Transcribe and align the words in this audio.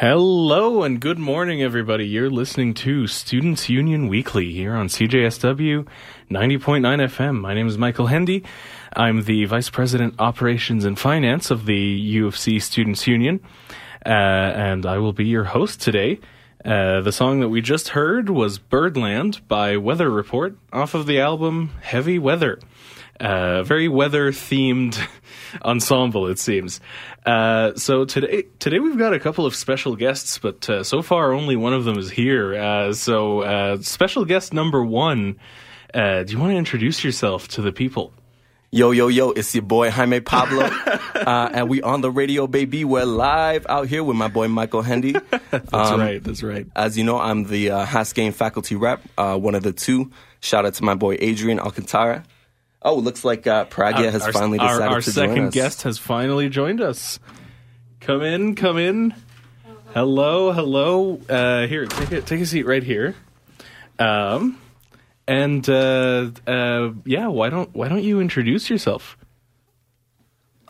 Hello 0.00 0.82
and 0.82 1.00
good 1.00 1.18
morning, 1.18 1.62
everybody. 1.62 2.06
You're 2.06 2.28
listening 2.28 2.74
to 2.74 3.06
Students 3.06 3.70
Union 3.70 4.08
Weekly 4.08 4.52
here 4.52 4.74
on 4.74 4.88
CJSW 4.88 5.86
90.9 6.30 6.60
FM. 6.60 7.40
My 7.40 7.54
name 7.54 7.66
is 7.66 7.78
Michael 7.78 8.08
Hendy. 8.08 8.44
I'm 8.94 9.22
the 9.22 9.46
Vice 9.46 9.70
President 9.70 10.16
Operations 10.18 10.84
and 10.84 10.98
Finance 10.98 11.50
of 11.50 11.64
the 11.64 11.78
U 11.78 12.26
of 12.26 12.36
C 12.36 12.58
Students 12.58 13.06
Union, 13.06 13.40
uh, 14.04 14.10
and 14.10 14.84
I 14.84 14.98
will 14.98 15.14
be 15.14 15.24
your 15.24 15.44
host 15.44 15.80
today. 15.80 16.20
Uh, 16.62 17.00
the 17.00 17.10
song 17.10 17.40
that 17.40 17.48
we 17.48 17.62
just 17.62 17.88
heard 17.88 18.28
was 18.28 18.58
Birdland 18.58 19.48
by 19.48 19.78
Weather 19.78 20.10
Report 20.10 20.58
off 20.74 20.92
of 20.92 21.06
the 21.06 21.20
album 21.20 21.70
Heavy 21.80 22.18
Weather. 22.18 22.58
Uh, 23.18 23.62
very 23.62 23.88
weather 23.88 24.30
themed 24.30 24.98
ensemble, 25.64 26.26
it 26.26 26.38
seems. 26.38 26.80
Uh, 27.24 27.74
so 27.74 28.04
today, 28.04 28.44
today 28.58 28.78
we've 28.78 28.98
got 28.98 29.14
a 29.14 29.18
couple 29.18 29.46
of 29.46 29.54
special 29.54 29.96
guests, 29.96 30.38
but 30.38 30.68
uh, 30.68 30.84
so 30.84 31.02
far 31.02 31.32
only 31.32 31.56
one 31.56 31.72
of 31.72 31.84
them 31.84 31.98
is 31.98 32.10
here. 32.10 32.54
Uh, 32.54 32.92
so, 32.92 33.40
uh, 33.40 33.78
special 33.80 34.24
guest 34.24 34.52
number 34.52 34.84
one, 34.84 35.38
uh, 35.94 36.22
do 36.22 36.32
you 36.32 36.38
want 36.38 36.52
to 36.52 36.56
introduce 36.56 37.02
yourself 37.02 37.48
to 37.48 37.62
the 37.62 37.72
people? 37.72 38.12
Yo, 38.72 38.90
yo, 38.90 39.06
yo, 39.08 39.30
it's 39.30 39.54
your 39.54 39.62
boy 39.62 39.90
Jaime 39.90 40.20
Pablo. 40.20 40.64
uh, 41.14 41.50
and 41.52 41.68
we 41.68 41.80
on 41.82 42.00
the 42.00 42.10
radio, 42.10 42.46
baby. 42.46 42.84
We're 42.84 43.04
live 43.04 43.64
out 43.68 43.86
here 43.86 44.04
with 44.04 44.16
my 44.16 44.28
boy 44.28 44.48
Michael 44.48 44.82
Hendy. 44.82 45.12
That's 45.50 45.72
um, 45.72 46.00
right, 46.00 46.22
that's 46.22 46.42
right. 46.42 46.66
As 46.76 46.98
you 46.98 47.04
know, 47.04 47.18
I'm 47.18 47.44
the 47.44 47.70
uh, 47.70 47.86
Haskayne 47.86 48.34
faculty 48.34 48.74
rep, 48.74 49.00
uh, 49.16 49.38
one 49.38 49.54
of 49.54 49.62
the 49.62 49.72
two. 49.72 50.10
Shout 50.40 50.66
out 50.66 50.74
to 50.74 50.84
my 50.84 50.94
boy 50.94 51.16
Adrian 51.20 51.58
Alcantara. 51.58 52.24
Oh, 52.86 52.94
looks 52.94 53.24
like 53.24 53.48
uh, 53.48 53.64
Pragya 53.64 54.12
has 54.12 54.22
our, 54.22 54.32
finally 54.32 54.58
decided 54.58 54.82
our, 54.82 54.90
our 54.90 55.00
to 55.00 55.10
second 55.10 55.14
join 55.14 55.22
us. 55.22 55.26
Our 55.26 55.34
second 55.34 55.52
guest 55.52 55.82
has 55.82 55.98
finally 55.98 56.48
joined 56.48 56.80
us. 56.80 57.18
Come 57.98 58.22
in, 58.22 58.54
come 58.54 58.78
in. 58.78 59.12
Hello, 59.92 60.52
hello. 60.52 61.20
Uh, 61.28 61.66
here, 61.66 61.86
take 61.86 62.12
a, 62.12 62.20
take 62.20 62.40
a 62.40 62.46
seat 62.46 62.64
right 62.64 62.84
here. 62.84 63.16
Um, 63.98 64.60
and 65.26 65.68
uh, 65.68 66.30
uh, 66.46 66.92
yeah, 67.04 67.26
why 67.26 67.50
don't 67.50 67.74
why 67.74 67.88
don't 67.88 68.04
you 68.04 68.20
introduce 68.20 68.70
yourself? 68.70 69.16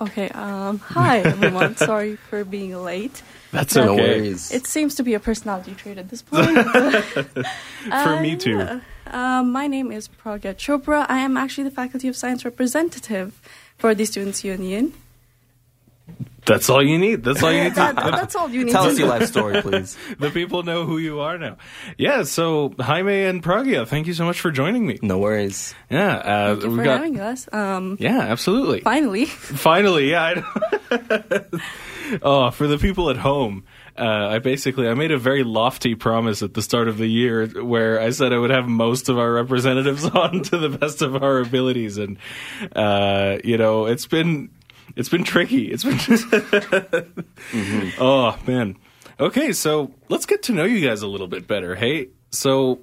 Okay, 0.00 0.30
um, 0.30 0.78
hi 0.78 1.18
everyone. 1.18 1.76
Sorry 1.76 2.16
for 2.16 2.46
being 2.46 2.74
late. 2.82 3.22
That's 3.52 3.74
No 3.76 3.84
No 3.86 3.92
okay. 3.94 4.18
worries. 4.20 4.50
It 4.52 4.66
seems 4.66 4.94
to 4.96 5.02
be 5.02 5.14
a 5.14 5.20
personality 5.20 5.74
trait 5.74 5.98
at 5.98 6.08
this 6.08 6.22
point. 6.22 6.58
For 8.04 8.20
me 8.20 8.36
too. 8.36 8.58
yeah. 8.58 8.80
Um, 9.08 9.52
my 9.52 9.66
name 9.68 9.92
is 9.92 10.08
Pragya 10.08 10.54
Chopra. 10.56 11.06
I 11.08 11.18
am 11.18 11.36
actually 11.36 11.64
the 11.64 11.70
Faculty 11.70 12.08
of 12.08 12.16
Science 12.16 12.44
representative 12.44 13.40
for 13.78 13.94
the 13.94 14.04
Students' 14.04 14.42
Union. 14.44 14.92
That's 16.46 16.70
all 16.70 16.82
you 16.82 16.98
need. 16.98 17.22
That's 17.24 17.42
all 17.42 17.52
you 17.52 17.64
need. 17.64 17.74
To, 17.74 17.80
That, 17.94 17.94
that's 17.96 18.34
all 18.36 18.48
you 18.48 18.64
need 18.64 18.72
Tell 18.72 18.84
to 18.84 18.90
us 18.90 18.98
your 18.98 19.08
life 19.08 19.26
story, 19.26 19.60
please. 19.62 19.96
the 20.18 20.30
people 20.30 20.62
know 20.62 20.84
who 20.86 20.98
you 20.98 21.20
are 21.20 21.36
now. 21.38 21.56
Yeah. 21.98 22.22
So 22.22 22.72
Jaime 22.78 23.24
and 23.24 23.42
Pragya, 23.42 23.86
thank 23.86 24.06
you 24.06 24.14
so 24.14 24.24
much 24.24 24.40
for 24.40 24.50
joining 24.50 24.86
me. 24.86 24.98
No 25.02 25.18
worries. 25.18 25.74
Yeah, 25.90 26.16
uh, 26.16 26.54
Thank 26.54 26.64
you 26.70 26.76
for 26.76 26.84
got. 26.84 26.96
having 26.98 27.20
us. 27.20 27.48
Um, 27.52 27.96
Yeah, 28.00 28.20
absolutely. 28.20 28.80
finally. 28.80 29.24
Finally, 29.66 30.10
yeah. 30.10 30.42
I 30.90 31.44
oh, 32.22 32.50
for 32.50 32.66
the 32.66 32.78
people 32.78 33.10
at 33.10 33.16
home, 33.16 33.64
uh, 33.98 34.28
I 34.28 34.38
basically 34.38 34.88
I 34.88 34.94
made 34.94 35.10
a 35.10 35.18
very 35.18 35.42
lofty 35.44 35.94
promise 35.94 36.42
at 36.42 36.54
the 36.54 36.62
start 36.62 36.88
of 36.88 36.98
the 36.98 37.06
year 37.06 37.46
where 37.46 38.00
I 38.00 38.10
said 38.10 38.32
I 38.32 38.38
would 38.38 38.50
have 38.50 38.66
most 38.68 39.08
of 39.08 39.18
our 39.18 39.32
representatives 39.32 40.04
on 40.04 40.42
to 40.44 40.58
the 40.58 40.68
best 40.68 41.02
of 41.02 41.22
our 41.22 41.38
abilities, 41.40 41.98
and 41.98 42.18
uh, 42.74 43.38
you 43.44 43.56
know 43.58 43.86
it's 43.86 44.06
been 44.06 44.50
it's 44.94 45.08
been 45.08 45.24
tricky. 45.24 45.70
It's 45.72 45.84
been 45.84 45.98
oh 47.98 48.38
man. 48.46 48.76
Okay, 49.18 49.52
so 49.52 49.92
let's 50.08 50.26
get 50.26 50.42
to 50.44 50.52
know 50.52 50.64
you 50.64 50.86
guys 50.86 51.02
a 51.02 51.06
little 51.06 51.26
bit 51.26 51.46
better. 51.48 51.74
Hey, 51.74 52.08
so 52.30 52.80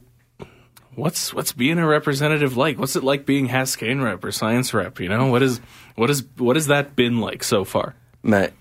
what's 0.95 1.33
what's 1.33 1.53
being 1.53 1.77
a 1.77 1.87
representative 1.87 2.57
like? 2.57 2.77
What's 2.77 2.95
it 2.95 3.03
like 3.03 3.25
being 3.25 3.47
Haskayne 3.47 4.03
rep 4.03 4.23
or 4.23 4.31
science 4.31 4.73
rep? 4.73 4.99
You 4.99 5.09
know, 5.09 5.27
what 5.27 5.43
is 5.43 5.61
what 5.95 6.09
is 6.09 6.23
what 6.37 6.55
has 6.55 6.67
that 6.67 6.95
been 6.95 7.19
like 7.19 7.43
so 7.43 7.63
far? 7.63 7.95
Matt, 8.23 8.53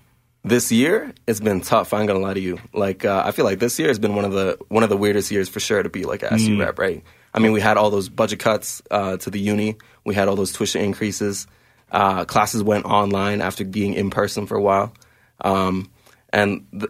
this 0.44 0.70
year 0.70 1.12
it's 1.26 1.40
been 1.40 1.60
tough. 1.60 1.92
I 1.92 2.00
ain't 2.00 2.08
gonna 2.08 2.20
lie 2.20 2.34
to 2.34 2.40
you. 2.40 2.58
Like 2.72 3.04
uh, 3.04 3.22
I 3.24 3.32
feel 3.32 3.44
like 3.44 3.58
this 3.58 3.78
year 3.78 3.88
has 3.88 3.98
been 3.98 4.14
one 4.14 4.24
of 4.24 4.32
the 4.32 4.58
one 4.68 4.82
of 4.82 4.88
the 4.88 4.96
weirdest 4.96 5.30
years 5.30 5.48
for 5.48 5.60
sure 5.60 5.82
to 5.82 5.88
be 5.88 6.04
like 6.04 6.22
a 6.22 6.32
SU 6.34 6.58
rep, 6.60 6.78
right? 6.78 7.02
I 7.34 7.38
mean, 7.38 7.52
we 7.52 7.60
had 7.60 7.76
all 7.76 7.90
those 7.90 8.08
budget 8.08 8.40
cuts 8.40 8.82
uh, 8.90 9.16
to 9.18 9.30
the 9.30 9.40
uni. 9.40 9.76
We 10.04 10.14
had 10.14 10.28
all 10.28 10.36
those 10.36 10.52
tuition 10.52 10.82
increases. 10.82 11.46
Uh, 11.92 12.24
classes 12.24 12.62
went 12.62 12.86
online 12.86 13.40
after 13.40 13.64
being 13.64 13.94
in 13.94 14.10
person 14.10 14.46
for 14.46 14.56
a 14.56 14.62
while. 14.62 14.92
Um, 15.42 15.90
and 16.32 16.66
the, 16.72 16.88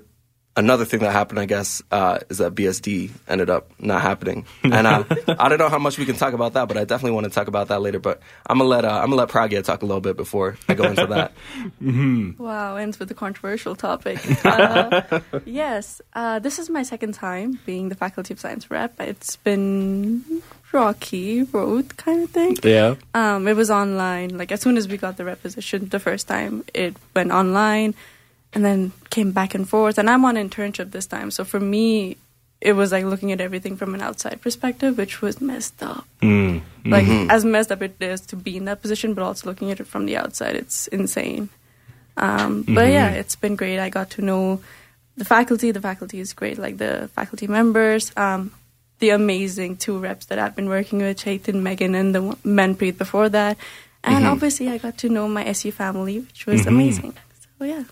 another 0.57 0.85
thing 0.85 1.01
that 1.01 1.13
happened, 1.13 1.39
I 1.39 1.47
guess, 1.47 1.83
uh, 1.91 2.21
is 2.29 2.39
that 2.39 2.55
BSD 2.55 3.11
ended 3.29 3.51
up 3.51 3.71
not 3.79 4.03
happening. 4.03 4.47
And 4.73 4.87
uh, 4.87 5.05
I 5.29 5.49
don't 5.49 5.59
know 5.59 5.69
how 5.69 5.79
much 5.79 5.99
we 5.99 6.07
can 6.07 6.17
talk 6.17 6.33
about 6.33 6.55
that, 6.55 6.67
but 6.67 6.79
I 6.79 6.85
definitely 6.85 7.13
want 7.13 7.25
to 7.25 7.31
talk 7.31 7.47
about 7.47 7.69
that 7.69 7.83
later. 7.83 7.99
But 7.99 8.23
I'm 8.47 8.57
gonna 8.57 8.71
let 8.71 8.85
uh, 8.87 9.01
I'm 9.01 9.11
gonna 9.11 9.17
let 9.17 9.29
Pragya 9.29 9.63
talk 9.63 9.83
a 9.83 9.87
little 9.87 10.01
bit 10.01 10.17
before 10.17 10.57
I 10.67 10.75
go 10.75 10.85
into 10.85 11.07
that. 11.07 11.35
mm-hmm. 11.83 12.43
Wow, 12.43 12.77
ends 12.77 12.99
with 12.99 13.11
a 13.11 13.15
controversial 13.15 13.77
topic. 13.77 14.19
Uh, 14.53 15.21
yes, 15.45 16.01
uh, 16.15 16.39
this 16.39 16.59
is 16.59 16.69
my 16.69 16.83
second 16.83 17.15
time 17.15 17.59
being 17.65 17.89
the 17.89 17.95
Faculty 17.95 18.35
of 18.35 18.41
Science 18.41 18.71
rep. 18.71 19.01
It's 19.01 19.37
been 19.37 20.43
rocky 20.73 21.43
road 21.45 21.97
kind 21.97 22.23
of 22.25 22.31
thing. 22.31 22.57
Yeah. 22.63 22.97
Um, 23.15 23.47
it 23.49 23.55
was 23.55 23.71
online. 23.71 24.37
Like 24.37 24.53
as 24.53 24.61
soon 24.61 24.77
as 24.77 24.89
we 24.89 24.97
got 24.97 25.17
the 25.17 25.25
rep 25.25 25.43
position, 25.43 25.89
the 25.89 26.01
first 26.01 26.29
time 26.29 26.65
it 26.75 26.97
went 27.15 27.31
online, 27.31 27.95
and 28.53 28.65
then 28.65 28.93
came 29.11 29.33
back 29.33 29.55
and 29.55 29.69
forth. 29.69 29.99
And 29.99 30.09
I'm 30.11 30.25
on 30.25 30.37
internship 30.37 30.91
this 30.91 31.07
time, 31.07 31.31
so 31.31 31.45
for 31.45 31.61
me, 31.61 32.17
it 32.61 32.75
was 32.75 32.93
like 32.93 33.05
looking 33.05 33.33
at 33.33 33.41
everything 33.41 33.77
from 33.77 33.95
an 33.95 34.01
outside 34.01 34.41
perspective, 34.41 34.97
which 34.97 35.21
was 35.21 35.41
messed 35.41 35.83
up. 35.83 36.07
Mm. 36.21 36.63
Like 36.85 37.09
as 37.31 37.45
messed 37.45 37.73
up 37.73 37.83
it 37.83 37.97
is 38.01 38.21
to 38.29 38.37
be 38.37 38.57
in 38.57 38.67
that 38.67 38.81
position, 38.81 39.15
but 39.15 39.23
also 39.23 39.49
looking 39.49 39.71
at 39.71 39.81
it 39.81 39.87
from 39.87 40.07
the 40.07 40.17
outside, 40.17 40.55
it's 40.55 40.87
insane. 40.89 41.49
Um, 42.17 42.63
But 42.63 42.89
yeah, 42.89 43.11
it's 43.11 43.37
been 43.37 43.57
great. 43.57 43.79
I 43.79 43.89
got 43.89 44.11
to 44.11 44.23
know 44.23 44.61
the 45.17 45.25
faculty. 45.25 45.71
The 45.73 45.81
faculty 45.81 46.21
is 46.21 46.33
great, 46.33 46.59
like 46.59 46.79
the 46.79 47.09
faculty 47.15 47.47
members. 47.47 48.13
Um, 48.17 48.53
the 49.03 49.11
amazing 49.11 49.77
two 49.77 49.99
reps 49.99 50.27
that 50.27 50.39
I've 50.39 50.55
been 50.55 50.69
working 50.69 51.01
with, 51.01 51.19
Chaitan, 51.19 51.61
Megan, 51.61 51.97
and 51.97 52.15
the 52.15 52.21
Manpreet 52.47 52.97
before 52.97 53.29
that. 53.29 53.59
And 54.05 54.27
obviously, 54.27 54.69
I 54.71 54.79
got 54.79 54.97
to 54.99 55.09
know 55.09 55.27
my 55.29 55.45
SU 55.47 55.73
family, 55.73 56.21
which 56.21 56.47
was 56.47 56.67
amazing. 56.67 57.15
So 57.59 57.65
yeah. 57.65 57.85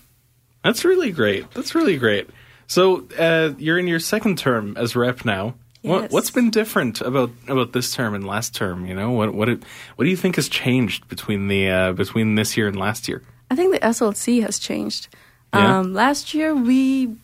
That's 0.63 0.85
really 0.85 1.11
great. 1.11 1.51
That's 1.51 1.75
really 1.75 1.97
great. 1.97 2.29
So 2.67 3.07
uh, 3.19 3.51
you're 3.57 3.77
in 3.77 3.87
your 3.87 3.99
second 3.99 4.37
term 4.37 4.77
as 4.77 4.95
rep 4.95 5.25
now. 5.25 5.55
What, 5.81 6.01
Yes. 6.03 6.11
what's 6.11 6.31
been 6.31 6.49
different 6.51 7.01
about 7.01 7.31
about 7.47 7.73
this 7.73 7.91
term 7.93 8.13
and 8.13 8.25
last 8.25 8.55
term? 8.55 8.85
You 8.85 8.93
know, 8.95 9.11
what 9.11 9.33
what 9.33 9.49
it, 9.49 9.63
what 9.95 10.05
do 10.05 10.11
you 10.11 10.17
think 10.17 10.35
has 10.37 10.47
changed 10.47 11.07
between 11.09 11.47
the 11.47 11.69
uh, 11.69 11.93
between 11.93 12.35
this 12.35 12.55
year 12.55 12.67
and 12.67 12.77
last 12.77 13.07
year? 13.09 13.23
I 13.49 13.55
think 13.55 13.73
the 13.73 13.79
SLC 13.79 14.41
has 14.43 14.59
changed. 14.59 15.07
Yeah? 15.53 15.79
Um, 15.79 15.93
last 15.93 16.33
year 16.33 16.53
we 16.55 17.15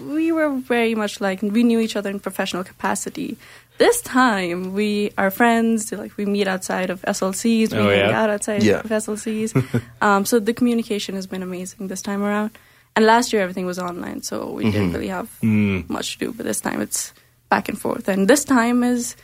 we 0.00 0.32
were 0.32 0.50
very 0.58 0.94
much 0.94 1.20
like 1.20 1.42
we 1.42 1.62
knew 1.62 1.80
each 1.80 1.96
other 1.96 2.10
in 2.10 2.20
professional 2.20 2.64
capacity. 2.64 3.36
This 3.78 4.00
time 4.02 4.72
we 4.74 5.10
are 5.16 5.30
friends. 5.30 5.90
Like 5.92 6.16
we 6.16 6.26
meet 6.26 6.46
outside 6.48 6.90
of 6.90 7.00
SLCs. 7.02 7.72
We 7.72 7.78
Oh, 7.78 7.88
hang 7.88 8.12
out 8.12 8.28
outside 8.30 8.62
Yeah. 8.62 8.80
of 8.80 8.90
SLCs. 8.90 9.54
um, 10.02 10.24
so 10.24 10.38
the 10.38 10.52
communication 10.52 11.14
has 11.14 11.26
been 11.26 11.42
amazing 11.42 11.88
this 11.88 12.02
time 12.02 12.22
around. 12.22 12.50
And 12.96 13.06
last 13.06 13.32
year 13.32 13.40
everything 13.42 13.66
was 13.66 13.78
online, 13.78 14.22
so 14.22 14.50
we 14.50 14.64
didn't 14.64 14.92
really 14.92 15.08
have 15.08 15.28
Mm. 15.42 15.88
much 15.88 16.18
to 16.18 16.26
do. 16.26 16.32
But 16.32 16.44
this 16.46 16.60
time 16.60 16.80
it's 16.80 17.14
back 17.48 17.68
and 17.68 17.78
forth, 17.78 18.08
and 18.08 18.28
this 18.28 18.44
time 18.44 18.82
is 18.82 19.16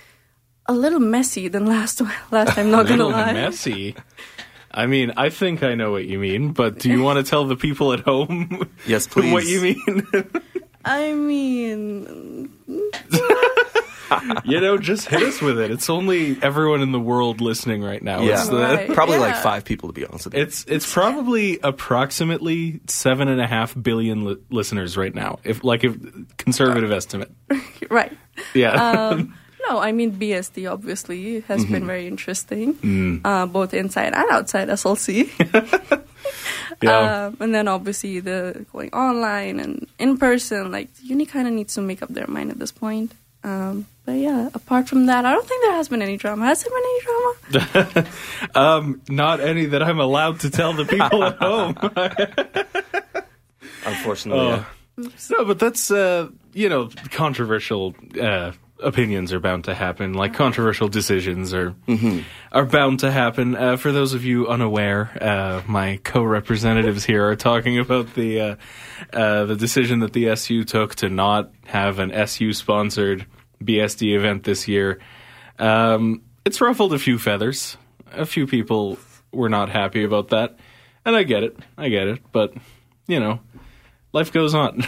a 0.67 0.73
little 0.73 1.01
messy 1.01 1.49
than 1.49 1.67
last 1.67 2.01
last 2.31 2.55
time. 2.55 2.71
Not 2.71 2.87
gonna 2.87 3.09
lie. 3.09 3.33
messy. 3.33 3.95
I 4.71 4.87
mean, 4.87 5.13
I 5.17 5.31
think 5.31 5.63
I 5.63 5.75
know 5.75 5.91
what 5.91 6.05
you 6.07 6.19
mean, 6.19 6.53
but 6.53 6.79
do 6.79 6.89
you 6.91 7.03
want 7.07 7.17
to 7.25 7.29
tell 7.29 7.45
the 7.47 7.57
people 7.57 7.93
at 7.93 8.01
home 8.01 8.69
Yes, 8.87 9.07
please. 9.07 9.33
what 9.33 9.45
you 9.47 9.61
mean? 9.61 10.07
I 10.89 11.13
mean, 11.13 12.49
you 14.45 14.61
know, 14.61 14.79
just 14.79 15.09
hit 15.09 15.21
us 15.23 15.41
with 15.43 15.59
it. 15.59 15.71
It's 15.73 15.91
only 15.91 16.39
everyone 16.41 16.81
in 16.81 16.93
the 16.93 17.01
world 17.01 17.41
listening 17.41 17.83
right 17.83 18.01
now. 18.03 18.21
Yeah. 18.23 18.35
It's, 18.41 18.49
the- 18.49 18.57
Right. 18.57 18.89
Probably 18.93 19.19
like 19.19 19.37
five 19.37 19.65
people 19.65 19.89
to 19.89 19.93
be 19.93 20.07
honest 20.07 20.27
with 20.27 20.35
you. 20.35 20.43
it's 20.43 20.65
it's 20.69 20.91
probably 20.93 21.59
approximately 21.63 22.81
seven 22.87 23.27
and 23.29 23.41
a 23.41 23.47
half 23.49 23.75
billion 23.81 24.25
li- 24.25 24.37
listeners 24.51 24.97
right 24.97 25.15
now. 25.15 25.39
If 25.45 25.65
like 25.65 25.83
if 25.85 25.97
conservative 26.37 26.93
estimate, 26.93 27.33
right. 27.91 28.17
yeah. 28.55 29.09
Um, 29.09 29.35
no, 29.69 29.79
I 29.79 29.91
mean 29.93 30.13
BSD 30.13 30.71
obviously 30.71 31.41
has 31.41 31.63
Mm-hmm. 31.65 31.73
been 31.73 31.87
very 31.87 32.07
interesting, 32.07 32.75
Mm. 32.75 33.21
uh, 33.25 33.47
both 33.47 33.75
inside 33.75 34.15
and 34.15 34.31
outside 34.31 34.69
SLC. 34.69 35.29
yeah. 36.83 37.27
um, 37.27 37.37
and 37.41 37.55
then 37.55 37.69
obviously 37.69 38.21
the 38.21 38.65
going 38.73 38.91
online 38.93 39.61
and 39.61 39.87
in 39.99 40.17
person, 40.19 40.71
like 40.71 40.89
uni 41.03 41.27
kind 41.27 41.47
of 41.49 41.55
needs 41.55 41.75
to 41.75 41.81
make 41.81 42.03
up 42.03 42.09
their 42.11 42.27
mind 42.27 42.51
at 42.51 42.59
this 42.59 42.73
point. 42.73 43.13
Um, 43.45 43.87
but 44.05 44.13
yeah, 44.19 44.49
apart 44.55 44.89
from 44.89 45.07
that, 45.07 45.25
I 45.25 45.33
don't 45.33 45.47
think 45.47 45.63
there 45.63 45.73
has 45.75 45.89
been 45.89 46.03
any 46.03 46.17
drama. 46.17 46.47
Has 46.47 46.65
there 46.65 46.73
been 46.73 46.83
any 46.91 47.01
drama? 47.95 48.09
um, 48.55 49.03
not 49.09 49.41
any 49.41 49.67
that 49.67 49.83
I'm 49.83 50.01
allowed 50.01 50.41
to 50.41 50.51
tell 50.51 50.73
the 50.73 50.85
people 50.85 51.23
at 51.25 51.37
home. 51.37 51.77
Unfortunately, 53.87 54.41
Oh. 54.41 54.67
yeah. 54.99 55.09
No, 55.31 55.45
but 55.45 55.59
that's 55.59 55.91
uh, 55.91 56.29
you 56.55 56.69
know 56.69 56.89
controversial 57.11 57.95
uh, 58.21 58.53
opinions 58.83 59.33
are 59.33 59.41
bound 59.41 59.65
to 59.65 59.75
happen. 59.75 60.15
Like 60.15 60.35
controversial 60.35 60.89
decisions 60.89 61.55
are 61.55 61.75
are 62.53 62.65
bound 62.65 63.01
to 63.01 63.11
happen. 63.11 63.55
Uh, 63.55 63.77
for 63.77 63.93
those 63.93 64.15
of 64.15 64.25
you 64.25 64.49
unaware, 64.49 65.11
uh, 65.21 65.63
my 65.67 65.99
co-representatives 66.05 67.05
here 67.05 67.27
are 67.29 67.37
talking 67.37 67.79
about 67.79 68.15
the 68.15 68.41
uh, 68.41 68.57
uh, 69.13 69.45
the 69.45 69.57
decision 69.57 70.01
that 70.01 70.13
the 70.13 70.29
SU 70.31 70.65
took 70.65 70.95
to 70.97 71.09
not 71.09 71.53
have 71.67 71.99
an 71.99 72.13
SU 72.13 72.53
sponsored 72.53 73.27
BSD 73.63 74.17
event 74.17 74.45
this 74.45 74.69
year. 74.69 74.99
Um, 75.59 76.23
it's 76.45 76.61
ruffled 76.61 76.93
a 76.93 76.99
few 76.99 77.19
feathers. 77.19 77.77
A 78.13 78.27
few 78.27 78.47
people 78.47 78.99
were 79.33 79.49
not 79.49 79.69
happy 79.69 80.05
about 80.05 80.29
that, 80.29 80.59
and 81.05 81.17
I 81.17 81.23
get 81.23 81.43
it. 81.43 81.57
I 81.77 81.89
get 81.89 82.07
it, 82.07 82.21
but 82.33 82.55
you 83.07 83.21
know 83.21 83.41
life 84.17 84.33
goes 84.33 84.55
on. 84.55 84.83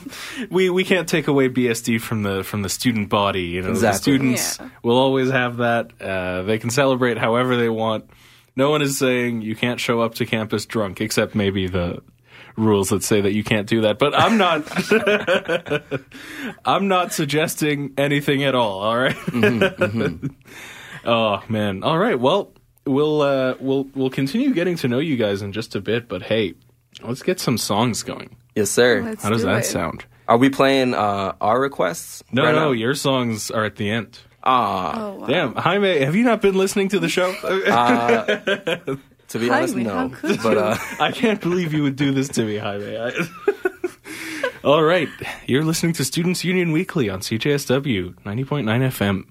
we 0.50 0.70
we 0.70 0.84
can't 0.84 1.06
take 1.08 1.28
away 1.28 1.48
BSD 1.48 2.00
from 2.00 2.22
the 2.22 2.42
from 2.42 2.62
the 2.62 2.68
student 2.68 3.08
body. 3.10 3.42
You 3.42 3.62
know, 3.62 3.74
the 3.74 3.92
students 3.92 4.58
Yeah. 4.58 4.70
will 4.82 4.96
always 4.96 5.30
have 5.30 5.58
that. 5.58 5.92
Uh, 6.00 6.42
they 6.42 6.58
can 6.58 6.70
celebrate 6.70 7.18
however 7.18 7.56
they 7.56 7.68
want. 7.68 8.08
No 8.56 8.70
one 8.70 8.82
is 8.82 8.98
saying 8.98 9.42
you 9.42 9.54
can't 9.54 9.78
show 9.78 10.00
up 10.00 10.14
to 10.16 10.26
campus 10.26 10.66
drunk, 10.66 11.00
except 11.00 11.34
maybe 11.34 11.68
the 11.68 12.02
rules 12.56 12.88
that 12.88 13.04
say 13.04 13.20
that 13.20 13.32
you 13.32 13.44
can't 13.44 13.68
do 13.68 13.82
that. 13.82 13.98
But 13.98 14.12
I'm 14.18 14.38
not. 14.38 14.64
I'm 16.64 16.88
not 16.88 17.12
suggesting 17.12 17.92
anything 17.96 18.42
at 18.44 18.54
all. 18.54 18.80
All 18.80 18.96
right? 18.96 19.16
oh 21.04 21.42
man. 21.48 21.82
All 21.82 21.98
right. 21.98 22.18
Well, 22.18 22.52
we'll 22.86 23.20
uh, 23.22 23.54
we'll 23.60 23.84
we'll 23.94 24.10
continue 24.10 24.52
getting 24.54 24.76
to 24.78 24.88
know 24.88 24.98
you 24.98 25.16
guys 25.16 25.42
in 25.42 25.52
just 25.52 25.74
a 25.76 25.80
bit. 25.80 26.08
But 26.08 26.22
hey, 26.22 26.54
let's 27.02 27.22
get 27.22 27.38
some 27.40 27.58
songs 27.58 28.02
going. 28.02 28.36
Yes, 28.54 28.70
sir. 28.70 29.02
Let's 29.02 29.22
How 29.22 29.30
does 29.30 29.42
do 29.42 29.48
that 29.48 29.60
it. 29.60 29.64
sound? 29.66 30.04
Are 30.28 30.36
we 30.38 30.48
playing 30.50 30.94
uh, 30.94 31.34
our 31.40 31.60
requests? 31.60 32.22
No, 32.32 32.44
right 32.44 32.54
no, 32.54 32.66
now? 32.66 32.70
your 32.72 32.94
songs 32.94 33.50
are 33.50 33.64
at 33.64 33.76
the 33.76 33.90
end. 33.90 34.18
Ah, 34.42 34.94
Oh, 34.96 35.14
wow. 35.16 35.26
Damn, 35.26 35.54
Jaime, 35.54 36.00
have 36.00 36.14
you 36.16 36.24
not 36.24 36.40
been 36.40 36.54
listening 36.54 36.88
to 36.90 36.98
the 36.98 37.08
show? 37.08 37.32
to 39.28 39.38
be 39.38 39.50
honest, 39.50 39.74
Jaime, 39.74 39.84
how 39.88 40.06
no. 40.06 40.14
could 40.14 40.42
But 40.42 40.56
uh, 40.56 40.76
I 41.00 41.12
can't 41.12 41.40
believe 41.40 41.74
you 41.74 41.82
would 41.82 41.96
do 41.96 42.12
this 42.12 42.28
to 42.30 42.44
me, 42.44 42.56
Jaime. 42.56 42.96
I... 42.96 43.12
All 44.64 44.82
right, 44.82 45.08
you're 45.46 45.64
listening 45.64 45.92
to 45.94 46.04
Students 46.04 46.44
Union 46.44 46.72
Weekly 46.72 47.08
on 47.08 47.20
CJSW 47.20 48.14
90.9 48.22 48.64
FM. 48.64 49.24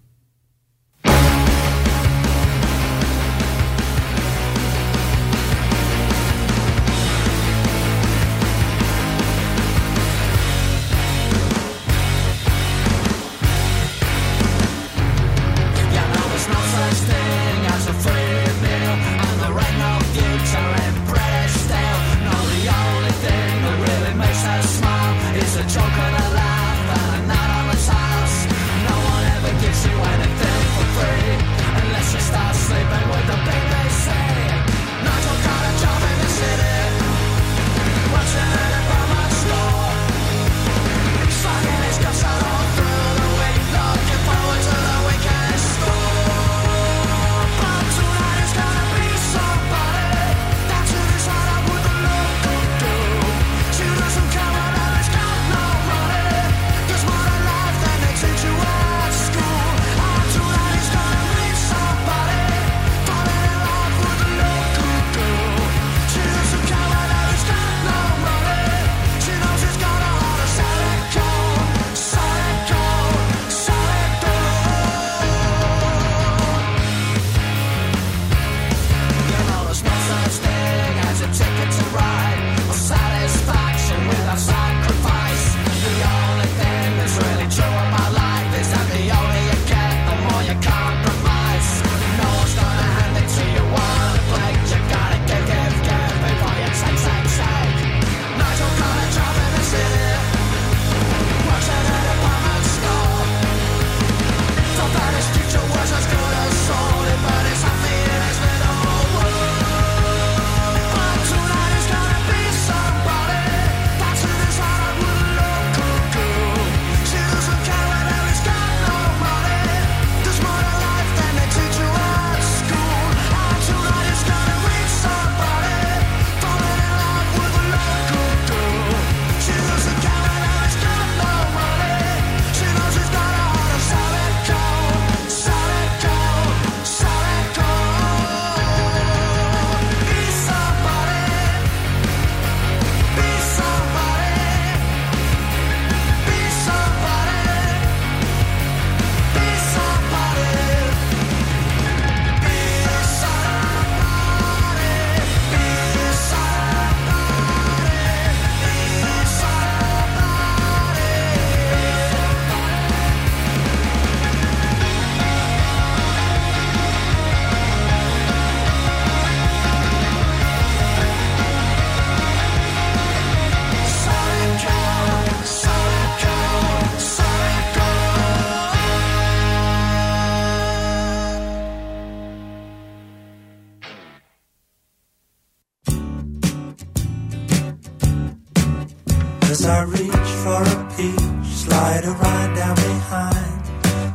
As 189.60 189.66
I 189.66 189.84
reach 189.84 190.32
for 190.44 190.64
a 190.64 190.94
peach, 190.96 191.48
slide 191.52 192.06
a 192.06 192.12
ride 192.12 192.56
down 192.56 192.76
behind 192.76 193.66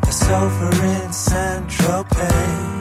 the 0.00 0.10
sofa 0.10 0.68
in 0.94 1.66
Tropez. 1.68 2.80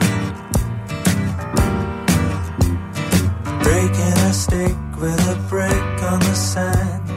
Breaking 3.62 4.16
a 4.28 4.32
stick 4.32 4.76
with 4.98 5.20
a 5.28 5.36
brick 5.50 6.02
on 6.10 6.20
the 6.20 6.34
sand, 6.34 7.10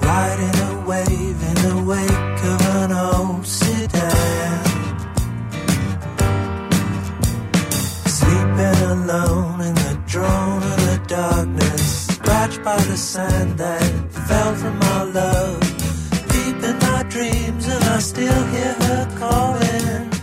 riding 0.00 0.56
a 0.70 0.86
wave 0.86 1.42
in 1.42 1.56
the 1.66 1.82
wake 1.90 2.44
of 2.52 2.60
an 2.78 2.92
old 2.92 3.44
sedan. 3.44 4.64
Sleeping 8.06 8.82
alone 8.94 9.60
in 9.60 9.74
the 9.74 9.98
drone 10.06 10.62
of 10.62 10.78
the 10.86 11.00
darkness, 11.08 12.06
scratched 12.14 12.62
by 12.62 12.76
the 12.76 12.96
sand 12.96 13.58
that 13.58 14.03
fell 14.28 14.54
from 14.54 14.80
our 14.82 15.06
love. 15.06 15.60
Deep 16.28 16.62
in 16.70 16.78
my 16.78 17.02
dreams, 17.08 17.66
and 17.66 17.84
I 17.84 17.98
still 17.98 18.44
hear 18.54 18.74
her 18.84 19.16
calling. 19.18 20.13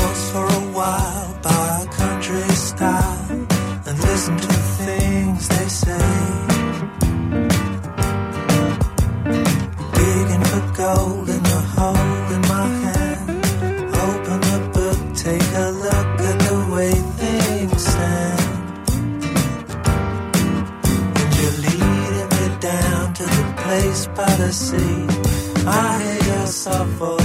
For 0.00 0.46
a 0.46 0.64
while 0.78 1.38
by 1.42 1.82
a 1.82 1.86
country 1.86 2.48
style 2.54 3.30
and 3.88 3.96
listen 3.98 4.36
to 4.36 4.46
the 4.46 4.62
things 4.78 5.48
they 5.48 5.68
say. 5.68 6.08
Digging 9.98 10.44
for 10.50 10.64
gold 10.82 11.28
in 11.28 11.42
the 11.42 11.60
hole 11.74 12.32
in 12.36 12.42
my 12.54 12.66
hand. 12.84 13.28
Open 14.06 14.40
the 14.50 14.60
book, 14.74 15.00
take 15.16 15.48
a 15.64 15.68
look 15.84 16.20
at 16.30 16.38
the 16.46 16.56
way 16.74 16.92
things 17.20 17.82
stand. 17.92 18.84
And 21.18 21.30
you're 21.38 21.58
leading 21.66 22.28
me 22.36 22.46
down 22.60 23.14
to 23.14 23.24
the 23.24 23.44
place 23.64 24.02
by 24.18 24.32
the 24.36 24.52
sea. 24.52 25.06
I 25.66 25.68
hear 26.02 26.20
your 26.34 26.46
soft 26.46 26.90
voice 26.90 27.19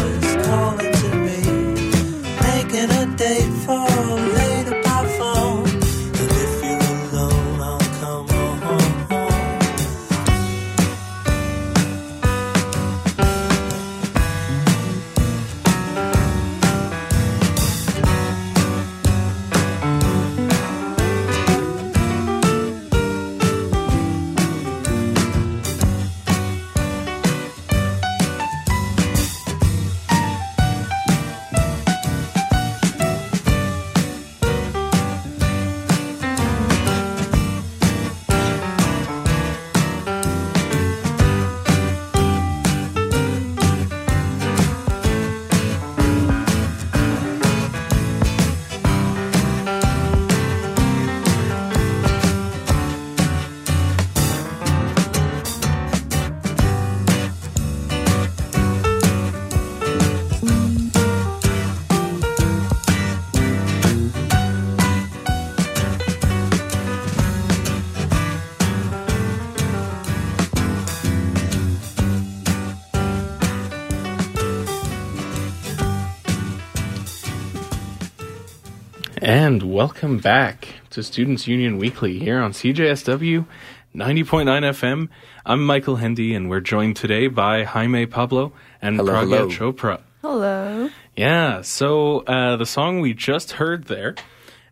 And 79.45 79.61
welcome 79.61 80.17
back 80.17 80.67
to 80.89 81.03
Students 81.03 81.47
Union 81.47 81.77
Weekly 81.77 82.17
here 82.17 82.39
on 82.41 82.51
CJSW 82.51 83.45
90.9 83.93 84.25
FM. 84.25 85.09
I'm 85.45 85.63
Michael 85.63 85.97
Hendy, 85.97 86.33
and 86.33 86.49
we're 86.49 86.61
joined 86.61 86.95
today 86.95 87.27
by 87.27 87.63
Jaime 87.63 88.07
Pablo 88.07 88.53
and 88.81 88.95
Hello, 88.97 89.13
Pragya 89.13 89.21
hello. 89.21 89.47
Chopra. 89.49 90.01
Hello. 90.23 90.89
Yeah, 91.15 91.61
so 91.61 92.21
uh, 92.21 92.55
the 92.55 92.65
song 92.65 93.01
we 93.01 93.13
just 93.13 93.51
heard 93.51 93.85
there 93.85 94.15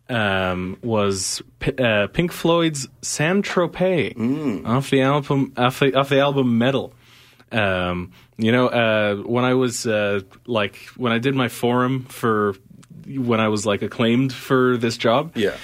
um, 0.08 0.76
was 0.82 1.40
P- 1.60 1.76
uh, 1.78 2.08
Pink 2.08 2.32
Floyd's 2.32 2.88
Saint 3.00 3.44
Tropez 3.46 4.16
Mm. 4.16 4.66
off 4.66 4.90
the 4.90 5.02
album 5.02 5.52
off 5.56 5.78
the, 5.78 5.94
off 5.94 6.08
the 6.08 6.18
album 6.18 6.58
Meddle. 6.58 6.92
Um, 7.52 8.10
you 8.38 8.50
know, 8.50 8.66
uh, 8.66 9.14
when 9.22 9.44
I 9.44 9.54
was 9.54 9.86
uh, 9.86 10.22
like 10.46 10.76
when 10.96 11.12
I 11.12 11.18
did 11.18 11.36
my 11.36 11.46
forum 11.48 12.06
for 12.06 12.56
when 13.06 13.40
I 13.40 13.48
was 13.48 13.64
like 13.66 13.82
acclaimed 13.82 14.32
for 14.32 14.76
this 14.76 14.96
job, 14.96 15.32
Yeah. 15.36 15.56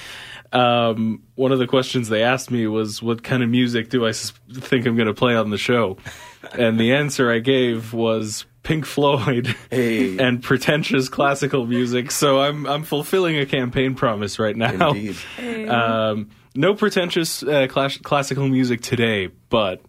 um, 0.53 1.23
one 1.35 1.51
of 1.51 1.59
the 1.59 1.67
questions 1.67 2.09
they 2.09 2.23
asked 2.23 2.51
me 2.51 2.67
was, 2.67 3.01
"What 3.01 3.23
kind 3.23 3.43
of 3.43 3.49
music 3.49 3.89
do 3.89 4.05
I 4.05 4.11
think 4.13 4.85
I'm 4.85 4.95
going 4.95 5.07
to 5.07 5.13
play 5.13 5.35
on 5.35 5.49
the 5.49 5.57
show?" 5.57 5.97
and 6.53 6.79
the 6.79 6.93
answer 6.93 7.31
I 7.31 7.39
gave 7.39 7.93
was 7.93 8.45
Pink 8.63 8.85
Floyd 8.85 9.55
Hey. 9.69 10.17
and 10.19 10.41
pretentious 10.43 11.09
classical 11.09 11.65
music. 11.65 12.11
So 12.11 12.41
I'm 12.41 12.65
I'm 12.65 12.83
fulfilling 12.83 13.37
a 13.37 13.45
campaign 13.45 13.95
promise 13.95 14.39
right 14.39 14.55
now. 14.55 14.91
Indeed. 14.91 15.15
Um, 15.71 16.29
no 16.53 16.73
pretentious 16.75 17.43
uh, 17.43 17.67
class- 17.69 17.97
classical 17.99 18.45
music 18.47 18.81
today, 18.81 19.29
but 19.49 19.81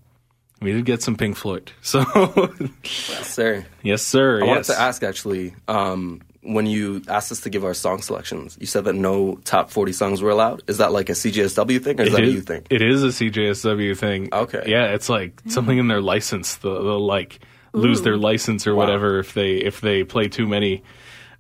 we 0.61 0.71
did 0.73 0.85
get 0.85 1.03
some 1.03 1.17
Pink 1.17 1.37
Floyd. 1.37 1.73
So 1.81 2.05
Yes, 2.85 3.35
sir. 3.35 3.67
yes, 3.83 4.03
sir. 4.03 4.43
I 4.43 4.47
wanted 4.47 4.65
to 4.65 4.81
ask 4.81 5.03
actually, 5.03 5.57
um, 5.67 6.21
when 6.43 6.67
you 6.67 7.03
asked 7.09 7.31
us 7.31 7.41
to 7.41 7.51
give 7.51 7.65
our 7.65 7.75
song 7.75 8.03
selections, 8.03 8.57
you 8.61 8.67
said 8.67 8.85
that 8.85 8.95
no 8.95 9.37
top 9.45 9.71
40 9.71 9.93
songs 9.93 10.23
were 10.23 10.31
allowed. 10.31 10.63
Is 10.67 10.79
that 10.79 10.93
like 10.93 11.09
a 11.09 11.13
CJSW 11.13 11.83
thing 11.83 12.01
or 12.01 12.03
is 12.05 12.09
It 12.09 12.17
that 12.17 12.25
a 12.25 12.31
you 12.31 12.41
thing? 12.41 12.67
It 12.69 12.83
is 12.83 13.03
a 13.05 13.09
CJSW 13.09 13.97
thing. 13.97 14.29
Okay. 14.33 14.65
Yeah, 14.67 14.87
it's 14.95 15.09
like 15.09 15.41
something 15.49 15.79
in 15.79 15.89
their 15.89 16.01
license. 16.01 16.57
They'll, 16.57 16.83
they'll 16.83 17.07
like 17.07 17.41
lose 17.73 18.03
their 18.03 18.17
license 18.17 18.67
or 18.67 18.75
whatever 18.75 19.19
if 19.21 19.35
they 19.35 19.57
if 19.57 19.81
they 19.81 20.05
play 20.05 20.29
too 20.29 20.47
many 20.47 20.83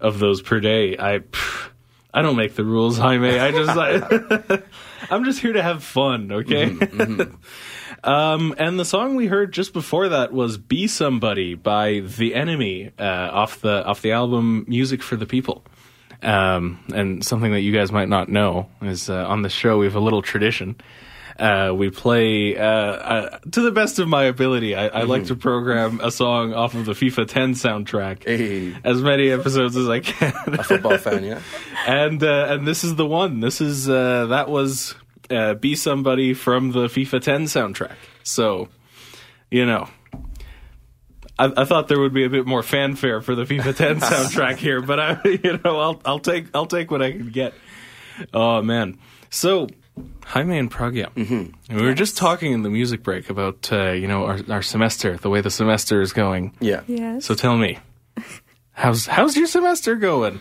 of 0.00 0.18
those 0.18 0.40
per 0.40 0.60
day. 0.60 0.96
I 0.98 1.18
pff, 1.18 1.68
I 2.14 2.22
don't 2.22 2.36
make 2.36 2.54
the 2.54 2.64
rules, 2.64 2.96
Jaime. 2.98 3.38
I 3.38 3.50
just 3.50 3.70
I, 3.76 4.62
I'm 5.10 5.24
just 5.24 5.40
here 5.40 5.52
to 5.52 5.62
have 5.62 5.82
fun. 5.82 6.30
Okay. 6.32 6.70
Mm-hmm, 6.70 7.34
um, 8.04 8.54
and 8.58 8.78
the 8.78 8.84
song 8.84 9.14
we 9.14 9.26
heard 9.26 9.52
just 9.52 9.72
before 9.72 10.08
that 10.10 10.32
was 10.32 10.58
"Be 10.58 10.86
Somebody" 10.86 11.54
by 11.54 12.00
The 12.00 12.34
Enemy 12.34 12.92
uh, 12.98 13.02
off 13.04 13.60
the 13.60 13.84
off 13.84 14.02
the 14.02 14.12
album 14.12 14.64
"Music 14.68 15.02
for 15.02 15.16
the 15.16 15.26
People." 15.26 15.64
Um, 16.22 16.78
and 16.94 17.24
something 17.24 17.50
that 17.52 17.60
you 17.62 17.72
guys 17.72 17.90
might 17.90 18.08
not 18.08 18.28
know 18.28 18.68
is 18.80 19.10
uh, 19.10 19.26
on 19.26 19.42
the 19.42 19.48
show 19.48 19.78
we 19.78 19.86
have 19.86 19.96
a 19.96 20.00
little 20.00 20.22
tradition. 20.22 20.76
Uh, 21.38 21.72
we 21.74 21.88
play 21.90 22.56
uh, 22.56 22.62
uh, 22.64 23.38
to 23.50 23.62
the 23.62 23.70
best 23.72 23.98
of 23.98 24.06
my 24.06 24.24
ability. 24.24 24.76
I, 24.76 24.86
I 24.88 25.02
like 25.04 25.24
to 25.26 25.34
program 25.34 25.98
a 26.00 26.10
song 26.10 26.52
off 26.52 26.74
of 26.74 26.84
the 26.84 26.92
FIFA 26.92 27.26
10 27.26 27.54
soundtrack, 27.54 28.24
Hey. 28.24 28.76
as 28.84 29.00
many 29.00 29.30
episodes 29.30 29.74
as 29.76 29.88
I 29.88 30.00
can. 30.00 30.32
A 30.46 30.62
football 30.62 30.98
fan, 30.98 31.24
yeah? 31.24 31.40
and 31.86 32.22
uh, 32.22 32.46
and 32.50 32.68
this 32.68 32.84
is 32.84 32.96
the 32.96 33.06
one. 33.06 33.40
This 33.40 33.60
is 33.62 33.88
uh, 33.88 34.26
that 34.26 34.48
was 34.50 34.94
uh, 35.32 35.54
"Be 35.54 35.74
Somebody" 35.74 36.34
from 36.34 36.72
the 36.72 36.86
FIFA 36.86 37.22
10 37.22 37.44
soundtrack. 37.44 37.96
So, 38.22 38.68
you 39.50 39.66
know. 39.66 39.88
I, 41.38 41.50
I 41.56 41.64
thought 41.64 41.88
there 41.88 41.98
would 41.98 42.12
be 42.12 42.24
a 42.24 42.28
bit 42.28 42.46
more 42.46 42.62
fanfare 42.62 43.22
for 43.22 43.34
the 43.34 43.44
FIFA 43.44 43.74
10 43.74 44.00
soundtrack 44.00 44.56
here, 44.56 44.82
but 44.82 45.00
I, 45.00 45.18
you 45.24 45.58
know, 45.64 45.78
I'll 45.78 46.00
I'll 46.04 46.18
take 46.18 46.46
I'll 46.54 46.66
take 46.66 46.90
what 46.90 47.00
I 47.02 47.12
can 47.12 47.30
get. 47.30 47.54
Oh 48.34 48.60
man. 48.62 48.98
So 49.30 49.66
Jaime 50.24 50.58
and 50.58 50.70
Pragya. 50.70 51.12
Mm-hmm. 51.14 51.76
We 51.76 51.82
were 51.82 51.94
just 51.94 52.16
talking 52.16 52.52
in 52.52 52.62
the 52.62 52.70
music 52.70 53.02
break 53.02 53.30
about 53.30 53.72
uh, 53.72 53.90
you 53.90 54.06
know 54.06 54.24
our, 54.24 54.38
our 54.48 54.62
semester, 54.62 55.16
the 55.16 55.30
way 55.30 55.40
the 55.40 55.50
semester 55.50 56.00
is 56.00 56.12
going. 56.12 56.54
Yeah. 56.60 56.82
Yes. 56.86 57.24
So 57.24 57.34
tell 57.34 57.56
me, 57.56 57.78
how's 58.72 59.06
how's 59.06 59.36
your 59.36 59.46
semester 59.46 59.96
going? 59.96 60.40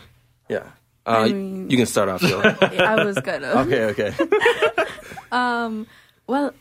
Yeah. 0.49 0.67
Uh, 1.05 1.25
mean- 1.25 1.69
you 1.69 1.77
can 1.77 1.85
start 1.85 2.09
off, 2.09 2.23
I 2.23 3.03
was 3.03 3.17
gonna. 3.19 3.47
okay, 3.65 3.83
okay. 3.85 4.13
um, 5.31 5.87
Well, 6.27 6.53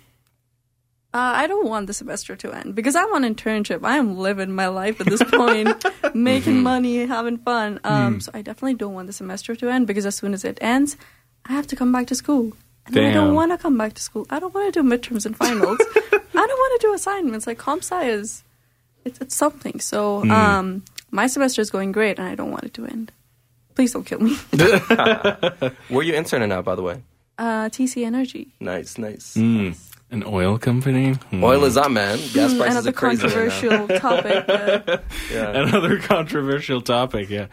uh, 1.12 1.32
I 1.42 1.46
don't 1.48 1.66
want 1.66 1.86
the 1.88 1.92
semester 1.92 2.36
to 2.36 2.52
end 2.52 2.74
because 2.74 2.94
I'm 2.94 3.12
on 3.12 3.22
internship. 3.22 3.84
I 3.84 3.96
am 3.96 4.16
living 4.16 4.52
my 4.52 4.68
life 4.68 5.00
at 5.00 5.06
this 5.06 5.22
point, 5.24 5.84
making 6.14 6.62
money, 6.62 7.04
having 7.06 7.38
fun. 7.38 7.80
Um, 7.84 8.20
So 8.20 8.30
I 8.32 8.42
definitely 8.42 8.74
don't 8.74 8.94
want 8.94 9.08
the 9.08 9.12
semester 9.12 9.56
to 9.56 9.68
end 9.68 9.86
because 9.86 10.06
as 10.06 10.14
soon 10.14 10.34
as 10.34 10.44
it 10.44 10.58
ends, 10.60 10.96
I 11.46 11.52
have 11.52 11.66
to 11.68 11.76
come 11.76 11.90
back 11.92 12.06
to 12.08 12.14
school. 12.14 12.52
And 12.86 12.96
I 12.98 13.12
don't 13.12 13.34
want 13.34 13.52
to 13.52 13.58
come 13.58 13.76
back 13.76 13.94
to 13.94 14.02
school. 14.02 14.26
I 14.30 14.38
don't 14.38 14.54
want 14.54 14.72
to 14.72 14.82
do 14.82 14.88
midterms 14.88 15.26
and 15.26 15.36
finals. 15.36 15.78
I 15.80 16.46
don't 16.46 16.60
want 16.64 16.80
to 16.80 16.86
do 16.86 16.94
assignments. 16.94 17.46
Like 17.46 17.58
comp 17.58 17.82
sci 17.82 18.06
is, 18.08 18.42
it's, 19.04 19.20
it's 19.20 19.34
something. 19.36 19.80
So 19.80 20.22
um, 20.30 20.82
my 21.10 21.26
semester 21.26 21.60
is 21.60 21.70
going 21.70 21.92
great, 21.92 22.18
and 22.18 22.26
I 22.28 22.34
don't 22.34 22.50
want 22.50 22.64
it 22.64 22.74
to 22.74 22.86
end. 22.86 23.12
Please 23.74 23.92
don't 23.92 24.04
kill 24.04 24.20
me. 24.20 24.34
Where 25.88 26.02
you 26.04 26.14
interning 26.14 26.52
at, 26.52 26.64
by 26.64 26.74
the 26.74 26.82
way? 26.82 27.02
Uh, 27.38 27.68
TC 27.70 28.04
Energy. 28.04 28.48
Nice, 28.60 28.98
nice. 28.98 29.34
Mm, 29.36 29.74
an 30.10 30.24
oil 30.26 30.58
company. 30.58 31.12
Hmm. 31.12 31.42
Oil 31.42 31.64
is 31.64 31.76
up, 31.76 31.90
man. 31.90 32.18
Gas 32.34 32.54
prices 32.54 32.60
Another 32.60 32.90
are 32.90 32.92
crazy 32.92 33.26
right 33.26 33.32
now. 33.48 33.86
controversial 33.86 33.88
topic. 33.98 34.44
Uh, 34.48 34.98
Yeah. 35.32 35.62
Another 35.62 35.98
controversial 36.00 36.80
topic. 36.82 37.30
Yeah. 37.30 37.46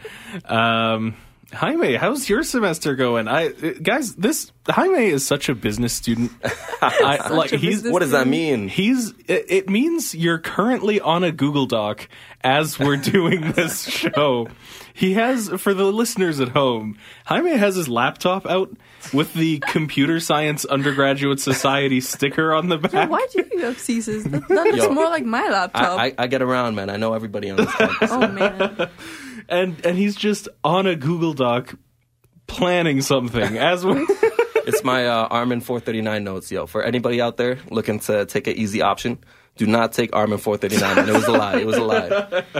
Um, 0.44 1.16
Jaime, 1.54 1.94
how's 1.94 2.28
your 2.28 2.42
semester 2.42 2.94
going? 2.94 3.26
I 3.26 3.46
uh, 3.46 3.72
guys, 3.82 4.14
this 4.16 4.52
Jaime 4.68 5.06
is 5.06 5.26
such 5.26 5.48
a 5.48 5.54
business 5.54 5.94
student. 5.94 6.30
I, 6.82 7.28
like 7.30 7.52
a 7.52 7.56
he's 7.56 7.76
business 7.76 7.92
What 7.94 8.00
does 8.00 8.10
that 8.10 8.26
mean? 8.28 8.68
He's. 8.68 9.14
It, 9.26 9.46
it 9.48 9.70
means 9.70 10.14
you're 10.14 10.38
currently 10.40 11.00
on 11.00 11.24
a 11.24 11.32
Google 11.32 11.64
Doc 11.64 12.06
as 12.42 12.78
we're 12.78 12.96
doing 12.98 13.52
this 13.52 13.88
show. 13.88 14.48
He 14.98 15.14
has, 15.14 15.48
for 15.48 15.74
the 15.74 15.84
listeners 15.84 16.40
at 16.40 16.48
home, 16.48 16.98
Jaime 17.24 17.56
has 17.56 17.76
his 17.76 17.88
laptop 17.88 18.46
out 18.46 18.76
with 19.12 19.32
the 19.32 19.60
Computer 19.60 20.18
Science 20.18 20.64
Undergraduate 20.64 21.38
Society 21.38 22.00
sticker 22.00 22.52
on 22.52 22.68
the 22.68 22.78
back. 22.78 23.08
Why 23.08 23.24
do 23.32 23.44
you 23.52 23.60
have 23.60 23.76
CSIS? 23.76 24.24
That, 24.24 24.48
that 24.48 24.64
looks 24.64 24.78
Yo, 24.78 24.90
more 24.90 25.04
like 25.04 25.24
my 25.24 25.46
laptop. 25.46 26.00
I, 26.00 26.06
I, 26.06 26.14
I 26.18 26.26
get 26.26 26.42
around, 26.42 26.74
man. 26.74 26.90
I 26.90 26.96
know 26.96 27.14
everybody 27.14 27.48
on 27.48 27.58
this 27.58 27.72
campus. 27.76 28.10
oh 28.12 28.26
man, 28.26 28.90
and 29.48 29.86
and 29.86 29.96
he's 29.96 30.16
just 30.16 30.48
on 30.64 30.88
a 30.88 30.96
Google 30.96 31.32
Doc 31.32 31.76
planning 32.48 33.00
something 33.00 33.56
as 33.56 33.86
we. 33.86 34.04
It's 34.66 34.82
my 34.82 35.06
uh, 35.06 35.28
Armin 35.28 35.60
439 35.60 36.24
notes, 36.24 36.50
yo. 36.50 36.66
For 36.66 36.82
anybody 36.82 37.20
out 37.20 37.36
there 37.36 37.60
looking 37.70 38.00
to 38.00 38.26
take 38.26 38.48
an 38.48 38.56
easy 38.56 38.82
option, 38.82 39.18
do 39.58 39.66
not 39.66 39.92
take 39.92 40.14
Armin 40.16 40.38
439. 40.38 40.98
And 40.98 41.08
it 41.08 41.12
was 41.12 41.26
a 41.26 41.32
lie. 41.32 41.56
It 41.58 41.66
was 41.66 41.76
a 41.76 41.84
lie. 41.84 42.44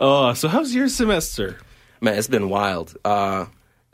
Oh, 0.00 0.32
so 0.34 0.46
how's 0.46 0.72
your 0.72 0.88
semester? 0.88 1.58
Man, 2.00 2.16
it's 2.16 2.28
been 2.28 2.48
wild. 2.50 2.96
Uh, 3.04 3.46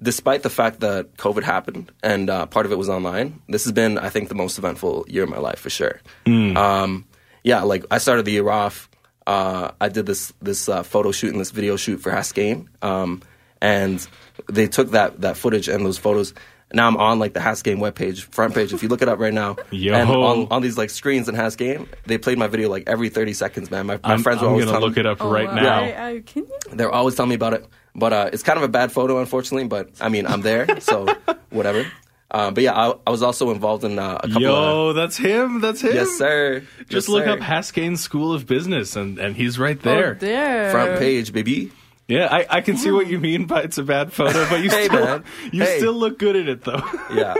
despite 0.02 0.42
the 0.42 0.50
fact 0.50 0.80
that 0.80 1.16
COVID 1.16 1.42
happened 1.44 1.90
and 2.02 2.28
uh, 2.28 2.44
part 2.44 2.66
of 2.66 2.72
it 2.72 2.76
was 2.76 2.90
online, 2.90 3.40
this 3.48 3.64
has 3.64 3.72
been, 3.72 3.96
I 3.96 4.10
think, 4.10 4.28
the 4.28 4.34
most 4.34 4.58
eventful 4.58 5.06
year 5.08 5.22
of 5.22 5.30
my 5.30 5.38
life 5.38 5.60
for 5.60 5.70
sure. 5.70 6.02
Um, 6.26 7.06
yeah, 7.42 7.62
like 7.62 7.84
I 7.90 7.96
started 7.98 8.26
the 8.26 8.32
year 8.32 8.50
off. 8.50 8.90
Uh, 9.26 9.70
I 9.80 9.88
did 9.88 10.04
this 10.04 10.32
this 10.42 10.68
uh, 10.68 10.82
photo 10.82 11.10
shoot 11.10 11.32
and 11.32 11.40
this 11.40 11.52
video 11.52 11.76
shoot 11.76 11.98
for 12.02 12.10
Haskayne, 12.10 12.66
um, 12.82 13.22
and 13.62 14.06
they 14.52 14.66
took 14.66 14.90
that 14.90 15.22
that 15.22 15.38
footage 15.38 15.68
and 15.68 15.86
those 15.86 15.96
photos. 15.96 16.34
Now 16.74 16.88
I'm 16.88 16.96
on 16.96 17.18
like 17.18 17.32
the 17.34 17.40
Haskayne 17.40 17.78
webpage, 17.78 18.22
front 18.24 18.54
page. 18.54 18.72
If 18.72 18.82
you 18.82 18.88
look 18.88 19.00
it 19.02 19.08
up 19.08 19.18
right 19.18 19.32
now, 19.32 19.56
Yo. 19.70 19.94
and 19.94 20.10
on, 20.10 20.48
on 20.50 20.62
these 20.62 20.76
like 20.76 20.90
screens 20.90 21.28
in 21.28 21.34
Haskayne, 21.34 21.86
they 22.06 22.18
played 22.18 22.38
my 22.38 22.46
video 22.48 22.68
like 22.68 22.84
every 22.86 23.08
30 23.08 23.32
seconds. 23.32 23.70
Man, 23.70 23.86
my, 23.86 23.94
my 23.94 24.00
I'm, 24.14 24.22
friends 24.22 24.40
were 24.40 24.48
I'm 24.48 24.52
always 24.52 24.64
gonna 24.66 24.76
telling 24.78 24.88
look 24.90 24.98
it 24.98 25.06
up 25.06 25.18
Oh, 25.20 25.30
right 25.30 25.46
wow. 25.48 25.54
now. 25.54 25.78
I, 25.78 26.06
I, 26.08 26.20
can 26.20 26.42
you? 26.44 26.58
they're 26.72 26.92
always 26.92 27.14
telling 27.14 27.28
me 27.30 27.34
about 27.36 27.54
it, 27.54 27.66
but 27.94 28.12
uh, 28.12 28.30
it's 28.32 28.42
kind 28.42 28.56
of 28.58 28.62
a 28.64 28.68
bad 28.68 28.92
photo, 28.92 29.20
unfortunately. 29.20 29.68
But 29.68 29.90
I 30.00 30.08
mean, 30.08 30.26
I'm 30.26 30.42
there, 30.42 30.80
so 30.80 31.06
whatever. 31.50 31.86
Uh, 32.30 32.50
but 32.50 32.64
yeah, 32.64 32.72
I, 32.74 32.92
I 33.06 33.10
was 33.10 33.22
also 33.22 33.52
involved 33.52 33.84
in 33.84 33.96
uh, 33.96 34.18
a 34.20 34.26
couple 34.26 34.42
Yo, 34.42 34.88
of. 34.88 34.96
that's 34.96 35.16
him. 35.16 35.60
That's 35.60 35.80
him. 35.82 35.94
Yes, 35.94 36.10
sir. 36.18 36.64
Just 36.88 37.06
Yes, 37.06 37.08
look 37.08 37.24
sir. 37.26 37.30
up 37.30 37.38
Haskayne 37.38 37.96
School 37.96 38.32
of 38.34 38.46
Business, 38.46 38.96
and, 38.96 39.18
and 39.20 39.36
he's 39.36 39.56
right 39.56 39.76
Oh, 39.78 39.80
there. 39.88 40.14
there. 40.14 40.70
front 40.72 40.98
page, 40.98 41.32
baby. 41.32 41.70
Yeah, 42.08 42.28
I, 42.30 42.46
I 42.50 42.60
can 42.60 42.76
see 42.76 42.90
what 42.90 43.06
you 43.06 43.18
mean 43.18 43.46
by 43.46 43.62
it's 43.62 43.78
a 43.78 43.82
bad 43.82 44.12
photo, 44.12 44.46
but 44.50 44.62
you 44.62 44.70
Hey, 44.76 44.86
still 44.86 45.04
man. 45.04 45.24
you 45.52 45.62
Hey. 45.62 45.78
still 45.78 45.94
look 45.94 46.18
good 46.18 46.36
at 46.36 46.48
it 46.48 46.62
though. 46.64 46.82
Yeah, 47.14 47.34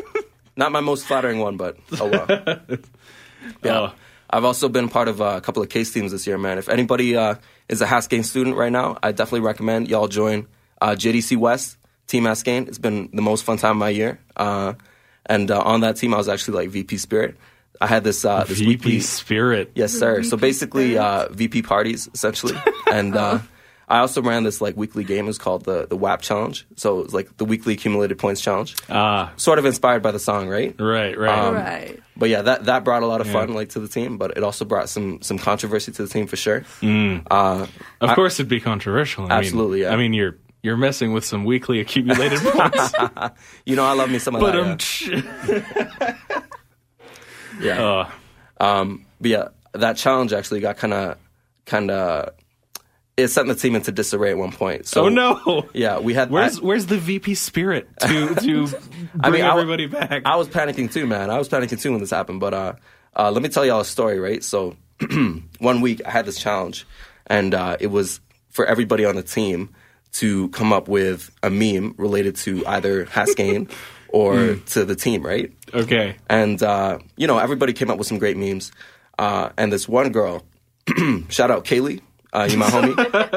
not 0.57 0.72
my 0.72 0.81
most 0.81 1.05
flattering 1.07 1.38
one, 1.38 1.57
but 1.57 1.77
oh 2.00 2.09
well. 2.09 2.27
Yeah. 3.62 3.79
Oh. 3.79 3.92
I've 4.31 4.44
also 4.44 4.68
been 4.68 4.88
part 4.88 5.07
of 5.09 5.20
uh, 5.20 5.35
a 5.37 5.40
couple 5.40 5.62
of 5.62 5.68
case 5.68 5.92
teams 5.92 6.11
this 6.11 6.27
year, 6.27 6.38
man. 6.38 6.59
If 6.59 6.68
anybody 6.68 7.14
uh, 7.16 7.37
is 7.68 7.83
a 7.83 7.87
Haskayne 7.87 8.24
student 8.24 8.57
right 8.57 8.72
now, 8.72 8.96
I 9.03 9.12
definitely 9.12 9.40
recommend 9.46 9.88
y'all 9.88 10.09
join 10.09 10.48
uh, 10.81 10.92
JDC 10.92 11.37
West 11.37 11.77
Team 12.09 12.24
Haskayne. 12.24 12.66
It's 12.66 12.79
been 12.79 13.11
the 13.12 13.22
most 13.22 13.44
fun 13.44 13.59
time 13.59 13.72
of 13.72 13.77
my 13.77 13.90
year. 13.90 14.18
Uh, 14.35 14.74
and 15.27 15.50
uh, 15.53 15.61
on 15.62 15.83
that 15.83 15.96
team, 15.96 16.14
I 16.14 16.16
was 16.16 16.29
actually 16.29 16.57
like 16.57 16.70
VP 16.70 16.96
Spirit. 16.96 17.37
I 17.81 17.87
had 17.87 18.03
this 18.03 18.24
uh, 18.24 18.42
this 18.44 18.59
VP 18.59 18.68
weekly 18.68 19.00
Spirit. 19.00 19.70
Yes, 19.77 19.92
sir. 19.92 20.22
So 20.24 20.37
basically, 20.37 20.98
uh, 20.98 21.29
VP 21.31 21.62
parties 21.62 22.09
essentially, 22.12 22.57
and 22.90 23.14
uh, 23.14 23.38
I 23.88 23.99
also 23.99 24.23
ran 24.23 24.44
this 24.44 24.61
like 24.61 24.77
weekly 24.77 25.05
game. 25.05 25.29
It's 25.29 25.38
called 25.38 25.64
the 25.64 25.87
the 25.87 25.97
WAP 25.97 26.23
Challenge. 26.23 26.66
So 26.77 27.01
it 27.01 27.03
was 27.05 27.14
like 27.14 27.37
the 27.37 27.44
weekly 27.44 27.75
accumulated 27.75 28.18
points 28.18 28.40
challenge, 28.40 28.75
Ah, 28.88 29.33
sort 29.37 29.59
of 29.59 29.66
inspired 29.66 30.03
by 30.03 30.11
the 30.11 30.18
song, 30.18 30.49
right? 30.49 30.75
right, 30.81 31.18
right. 31.18 31.38
Um, 31.38 31.55
right. 31.55 32.01
But 32.16 32.29
yeah, 32.31 32.42
that 32.42 32.64
that 32.66 32.85
brought 32.85 33.03
a 33.03 33.07
lot 33.07 33.20
of 33.20 33.27
fun 33.29 33.51
Yeah. 33.51 33.55
like 33.57 33.68
to 33.70 33.81
the 33.81 33.88
team, 33.88 34.16
but 34.18 34.33
it 34.37 34.42
also 34.44 34.64
brought 34.64 34.88
some 34.88 35.20
some 35.23 35.38
controversy 35.38 35.92
to 35.92 36.03
the 36.03 36.09
team 36.09 36.27
for 36.27 36.37
sure. 36.37 36.62
Mm. 36.81 37.27
Uh, 37.31 37.66
of 38.01 38.11
I- 38.11 38.14
course, 38.14 38.35
it'd 38.40 38.49
be 38.49 38.61
controversial. 38.61 39.27
I 39.31 39.38
Absolutely, 39.38 39.81
Mean, 39.81 39.88
yeah. 39.88 39.92
I 39.92 39.97
mean, 39.97 40.12
you're 40.14 40.38
you're 40.62 40.77
messing 40.79 41.12
with 41.12 41.25
some 41.27 41.44
weekly 41.44 41.81
accumulated 41.81 42.40
points. 42.40 42.92
you 43.66 43.77
know, 43.77 43.85
I 43.85 43.92
love 43.92 44.11
me 44.11 44.18
some 44.18 44.35
of 44.37 44.40
but 44.40 44.53
that. 44.53 45.12
um, 45.12 46.14
yeah. 46.31 46.40
yeah. 47.61 47.85
uh, 47.85 48.11
Um, 48.59 49.05
but 49.20 49.31
yeah, 49.31 49.49
that 49.73 49.97
challenge 49.97 50.33
actually 50.33 50.61
got 50.61 50.77
kind 50.77 50.94
of 50.94 51.18
kind 51.66 51.90
of 51.90 52.31
it 53.16 53.29
sent 53.29 53.46
the 53.48 53.55
team 53.55 53.77
into 53.77 53.92
disarray 53.92 54.31
at 54.31 54.38
one 54.38 54.50
point. 54.53 54.87
So 54.87 55.05
oh 55.05 55.09
no. 55.09 55.68
Yeah, 55.72 55.98
we 56.00 56.14
had. 56.14 56.31
Where's 56.31 56.59
I- 56.59 56.62
where's 56.62 56.87
the 56.87 56.98
VP 56.98 57.35
Spirit 57.35 57.88
to 58.00 58.35
to 58.35 58.66
bring 58.66 58.79
I 59.20 59.31
mean, 59.31 59.42
I 59.44 59.50
everybody 59.53 59.87
back? 59.87 60.22
I 60.24 60.37
was 60.37 60.48
panicking 60.48 60.92
too, 60.92 61.07
man. 61.07 61.31
I 61.31 61.38
was 61.38 61.48
panicking 61.48 61.81
too 61.81 61.92
when 61.92 62.00
this 62.00 62.11
happened. 62.11 62.40
But 62.40 62.55
uh, 62.55 62.72
uh, 63.16 63.31
let 63.31 63.42
me 63.42 63.48
tell 63.48 63.64
y'all 63.64 63.81
a 63.81 63.85
story, 63.85 64.18
right? 64.18 64.42
So 64.42 64.77
one 65.59 65.81
week 65.81 66.03
I 66.05 66.11
had 66.11 66.27
this 66.27 66.38
challenge, 66.38 66.87
and 67.27 67.55
uh, 67.55 67.77
it 67.81 67.88
was 67.88 68.20
for 68.50 68.66
everybody 68.66 69.05
on 69.05 69.14
the 69.16 69.22
team 69.22 69.70
to 70.14 70.48
come 70.50 70.72
up 70.72 70.87
with 70.88 71.31
a 71.42 71.50
meme 71.50 71.94
related 71.98 72.37
to 72.37 72.64
either 72.66 73.05
Haskayne 73.07 73.70
or 74.09 74.55
to 74.57 74.85
the 74.85 74.94
team, 74.94 75.24
right? 75.27 75.53
okay. 75.72 76.16
And 76.29 76.62
uh, 76.62 76.98
you 77.16 77.27
know, 77.27 77.38
everybody 77.38 77.72
came 77.72 77.90
up 77.90 77.98
with 77.98 78.07
some 78.07 78.18
great 78.18 78.37
memes. 78.37 78.70
Uh, 79.18 79.50
and 79.57 79.72
this 79.72 79.88
one 79.88 80.11
girl, 80.11 80.44
shout 81.29 81.50
out 81.50 81.64
Kaylee, 81.64 82.00
uh, 82.35 82.49
you 82.51 82.59
my 82.59 82.66
homie, 82.68 82.94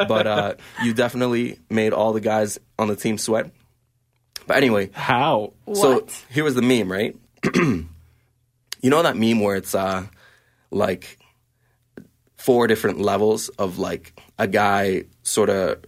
but 0.08 0.28
uh, 0.28 0.54
you 0.84 0.94
definitely 0.94 1.60
made 1.70 1.94
all 1.94 2.12
the 2.14 2.22
guys 2.22 2.60
on 2.80 2.88
the 2.88 2.96
team 2.96 3.18
sweat. 3.18 3.52
But 4.48 4.58
anyway, 4.58 4.90
How? 4.94 5.54
so 5.74 5.94
What? 5.96 6.24
here 6.30 6.44
was 6.44 6.56
the 6.56 6.62
meme, 6.62 6.92
right? 6.92 7.16
you 7.56 7.88
know 8.84 9.04
that 9.04 9.16
meme 9.18 9.40
where 9.42 9.56
it's 9.56 9.76
uh 9.76 10.06
like 10.72 11.18
four 12.38 12.68
different 12.68 13.00
levels 13.00 13.50
of 13.50 13.80
like 13.80 14.20
a 14.38 14.48
guy 14.48 15.04
sort 15.24 15.50
of 15.50 15.84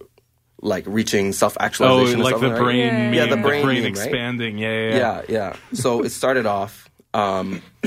like 0.62 0.84
reaching 0.86 1.32
self 1.32 1.56
actualization. 1.60 2.20
Oh, 2.20 2.26
actualization. 2.26 2.42
like 2.42 2.58
the 2.58 2.62
brain, 2.62 2.78
Yeah. 2.78 2.90
meme, 2.92 3.14
Yeah, 3.14 3.26
the 3.26 3.36
the 3.36 3.42
brain 3.42 3.64
brain, 3.64 3.82
meme, 3.82 3.90
expanding. 3.92 4.58
Yeah, 4.58 4.68
yeah, 4.72 4.88
yeah. 4.90 4.96
Yeah, 4.98 5.22
yeah. 5.28 5.56
So 5.72 6.02
it 6.02 6.10
started 6.10 6.46
off. 6.46 6.90
Um, 7.14 7.62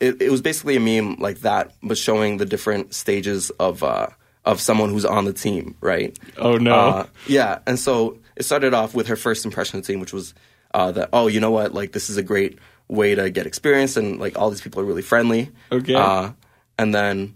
it, 0.00 0.22
it 0.22 0.30
was 0.30 0.40
basically 0.40 0.76
a 0.76 0.80
meme 0.80 1.16
like 1.18 1.40
that, 1.40 1.72
but 1.82 1.98
showing 1.98 2.36
the 2.36 2.46
different 2.46 2.94
stages 2.94 3.50
of 3.58 3.82
uh, 3.82 4.08
of 4.46 4.60
someone 4.60 4.90
who's 4.90 5.04
on 5.04 5.24
the 5.24 5.32
team, 5.32 5.76
right? 5.80 6.16
Oh 6.38 6.56
no. 6.56 6.74
Uh, 6.74 7.06
yeah, 7.26 7.58
and 7.66 7.78
so 7.78 8.18
it 8.36 8.44
started 8.44 8.72
off 8.72 8.94
with 8.94 9.08
her 9.08 9.16
first 9.16 9.44
impression 9.44 9.78
of 9.78 9.84
the 9.84 9.92
team, 9.92 10.00
which 10.00 10.12
was 10.12 10.32
uh, 10.72 10.92
that 10.92 11.10
oh, 11.12 11.26
you 11.26 11.40
know 11.40 11.50
what, 11.50 11.74
like 11.74 11.92
this 11.92 12.08
is 12.08 12.16
a 12.16 12.22
great 12.22 12.58
way 12.88 13.14
to 13.14 13.28
get 13.28 13.46
experience, 13.46 13.96
and 13.96 14.18
like 14.20 14.38
all 14.38 14.48
these 14.48 14.60
people 14.60 14.80
are 14.80 14.84
really 14.84 15.02
friendly. 15.02 15.50
Okay. 15.72 15.94
Uh, 15.94 16.30
and 16.78 16.94
then 16.94 17.34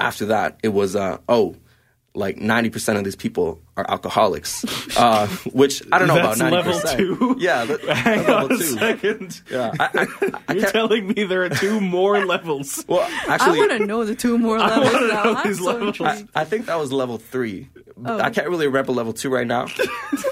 after 0.00 0.26
that, 0.26 0.58
it 0.62 0.70
was 0.70 0.96
uh, 0.96 1.18
oh, 1.28 1.54
like 2.16 2.36
90% 2.38 2.96
of 2.98 3.04
these 3.04 3.14
people 3.14 3.60
are 3.76 3.84
alcoholics, 3.88 4.64
uh, 4.96 5.26
which 5.52 5.82
I 5.92 5.98
don't 5.98 6.08
know 6.08 6.14
That's 6.14 6.40
about 6.40 6.52
90%. 6.52 6.64
level 6.64 6.80
two? 6.96 7.36
Yeah, 7.38 7.64
that, 7.66 7.80
Hang 7.96 8.18
that's 8.24 8.28
on 8.30 8.42
level 8.42 8.56
a 8.56 8.58
two. 8.58 8.64
second. 8.64 9.42
Yeah, 9.50 9.72
I, 9.78 9.84
I, 9.84 10.06
I 10.48 10.52
You're 10.54 10.62
can't, 10.62 10.72
telling 10.72 11.08
me 11.08 11.24
there 11.24 11.44
are 11.44 11.50
two 11.50 11.80
more 11.80 12.24
levels. 12.24 12.84
well, 12.88 13.02
actually, 13.02 13.28
I 13.30 13.34
actually, 13.34 13.58
want 13.58 13.70
to 13.72 13.86
know 13.86 14.04
the 14.04 14.14
two 14.14 14.38
more 14.38 14.58
levels 14.70 14.92
wanna 14.94 15.06
now. 15.08 15.24
know 15.24 15.34
I'm 15.34 15.46
these 15.46 15.58
so 15.58 15.64
levels. 15.66 16.00
intrigued. 16.00 16.30
I, 16.34 16.40
I 16.40 16.44
think 16.44 16.66
that 16.66 16.76
was 16.78 16.90
level 16.92 17.18
three. 17.18 17.68
Oh. 18.04 18.18
I 18.18 18.30
can't 18.30 18.48
really 18.48 18.66
remember 18.66 18.92
level 18.92 19.12
two 19.12 19.28
right 19.30 19.46
now, 19.46 19.66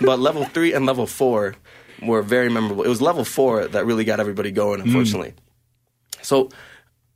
but 0.00 0.18
level 0.18 0.44
three 0.46 0.72
and 0.72 0.86
level 0.86 1.06
four 1.06 1.54
were 2.02 2.22
very 2.22 2.48
memorable. 2.50 2.82
It 2.82 2.88
was 2.88 3.00
level 3.02 3.24
four 3.24 3.66
that 3.68 3.86
really 3.86 4.04
got 4.04 4.20
everybody 4.20 4.50
going, 4.50 4.80
Hmm. 4.80 4.88
unfortunately. 4.88 5.34
So 6.22 6.48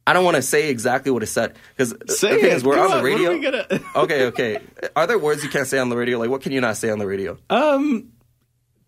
I 0.09 0.13
don't 0.15 0.25
want 0.25 0.37
to 0.37 0.43
say 0.43 0.71
exactly 0.71 1.11
what 1.13 1.23
it 1.23 1.27
said 1.27 1.55
because 1.77 1.91
the 1.91 2.07
thing 2.15 2.39
it. 2.39 2.45
is, 2.45 2.65
we're 2.65 2.75
Come 2.77 2.85
on 2.85 2.91
the 2.91 2.97
on, 2.97 3.03
what 3.03 3.13
are 3.13 3.17
radio. 3.17 3.33
we 3.33 3.41
gonna- 3.41 3.81
okay, 3.97 4.25
okay. 4.27 4.59
Are 4.97 5.07
there 5.07 5.19
words 5.19 5.43
you 5.45 5.51
can't 5.51 5.67
say 5.67 5.79
on 5.79 5.91
the 5.91 5.97
radio? 5.97 6.19
Like, 6.19 6.31
what 6.31 6.41
can 6.43 6.53
you 6.53 6.61
not 6.61 6.77
say 6.79 6.89
on 6.91 6.99
the 6.99 7.07
radio? 7.07 7.37
Um, 7.51 8.13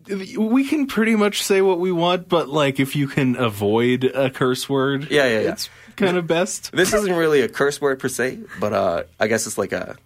we 0.09 0.65
can 0.67 0.87
pretty 0.87 1.15
much 1.17 1.43
say 1.43 1.61
what 1.61 1.79
we 1.79 1.93
want, 1.93 2.29
but 2.29 2.49
like 2.49 2.81
if 2.81 2.97
you 2.97 3.07
can 3.07 3.37
avoid 3.37 4.05
a 4.05 4.31
curse 4.31 4.67
word, 4.69 5.11
Yeah, 5.11 5.27
yeah, 5.27 5.41
yeah. 5.41 5.53
it's 5.53 5.69
kind 5.97 6.17
of 6.17 6.27
best. 6.27 6.73
This 6.73 6.95
isn't 6.95 7.15
really 7.15 7.43
a 7.43 7.49
curse 7.49 7.81
word 7.81 7.99
per 8.01 8.09
se, 8.09 8.41
but 8.59 8.73
uh, 8.73 9.03
I 9.21 9.27
guess 9.27 9.47
it's 9.47 9.59
like 9.59 9.73
a 9.73 9.97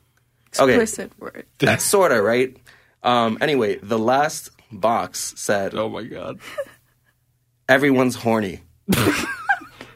okay, 0.59 0.75
Explicit 0.81 1.13
word. 1.21 1.47
sort 1.81 2.11
of 2.11 2.25
right. 2.25 2.57
Um, 3.05 3.39
anyway, 3.41 3.77
the 3.81 3.99
last 3.99 4.51
box 4.73 5.35
said 5.37 5.75
Oh 5.77 5.89
my 5.89 6.03
god. 6.03 6.41
everyone's 7.69 8.17
horny. 8.17 8.63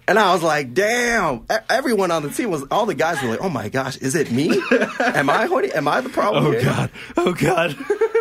and 0.09 0.18
I 0.18 0.33
was 0.33 0.42
like, 0.42 0.75
damn. 0.75 1.44
Everyone 1.68 2.11
on 2.11 2.23
the 2.23 2.31
team 2.31 2.51
was, 2.51 2.64
all 2.71 2.87
the 2.87 2.94
guys 2.94 3.23
were 3.23 3.29
like, 3.29 3.42
oh 3.42 3.51
my 3.51 3.68
gosh, 3.68 3.99
is 3.99 4.14
it 4.14 4.33
me? 4.33 4.61
Am 5.01 5.29
I 5.29 5.47
horny? 5.47 5.71
Am 5.73 5.87
I 5.87 6.01
the 6.01 6.09
problem? 6.09 6.47
Oh 6.47 6.51
here? 6.51 6.62
god. 6.62 6.90
Oh 7.16 7.33
god. 7.35 7.77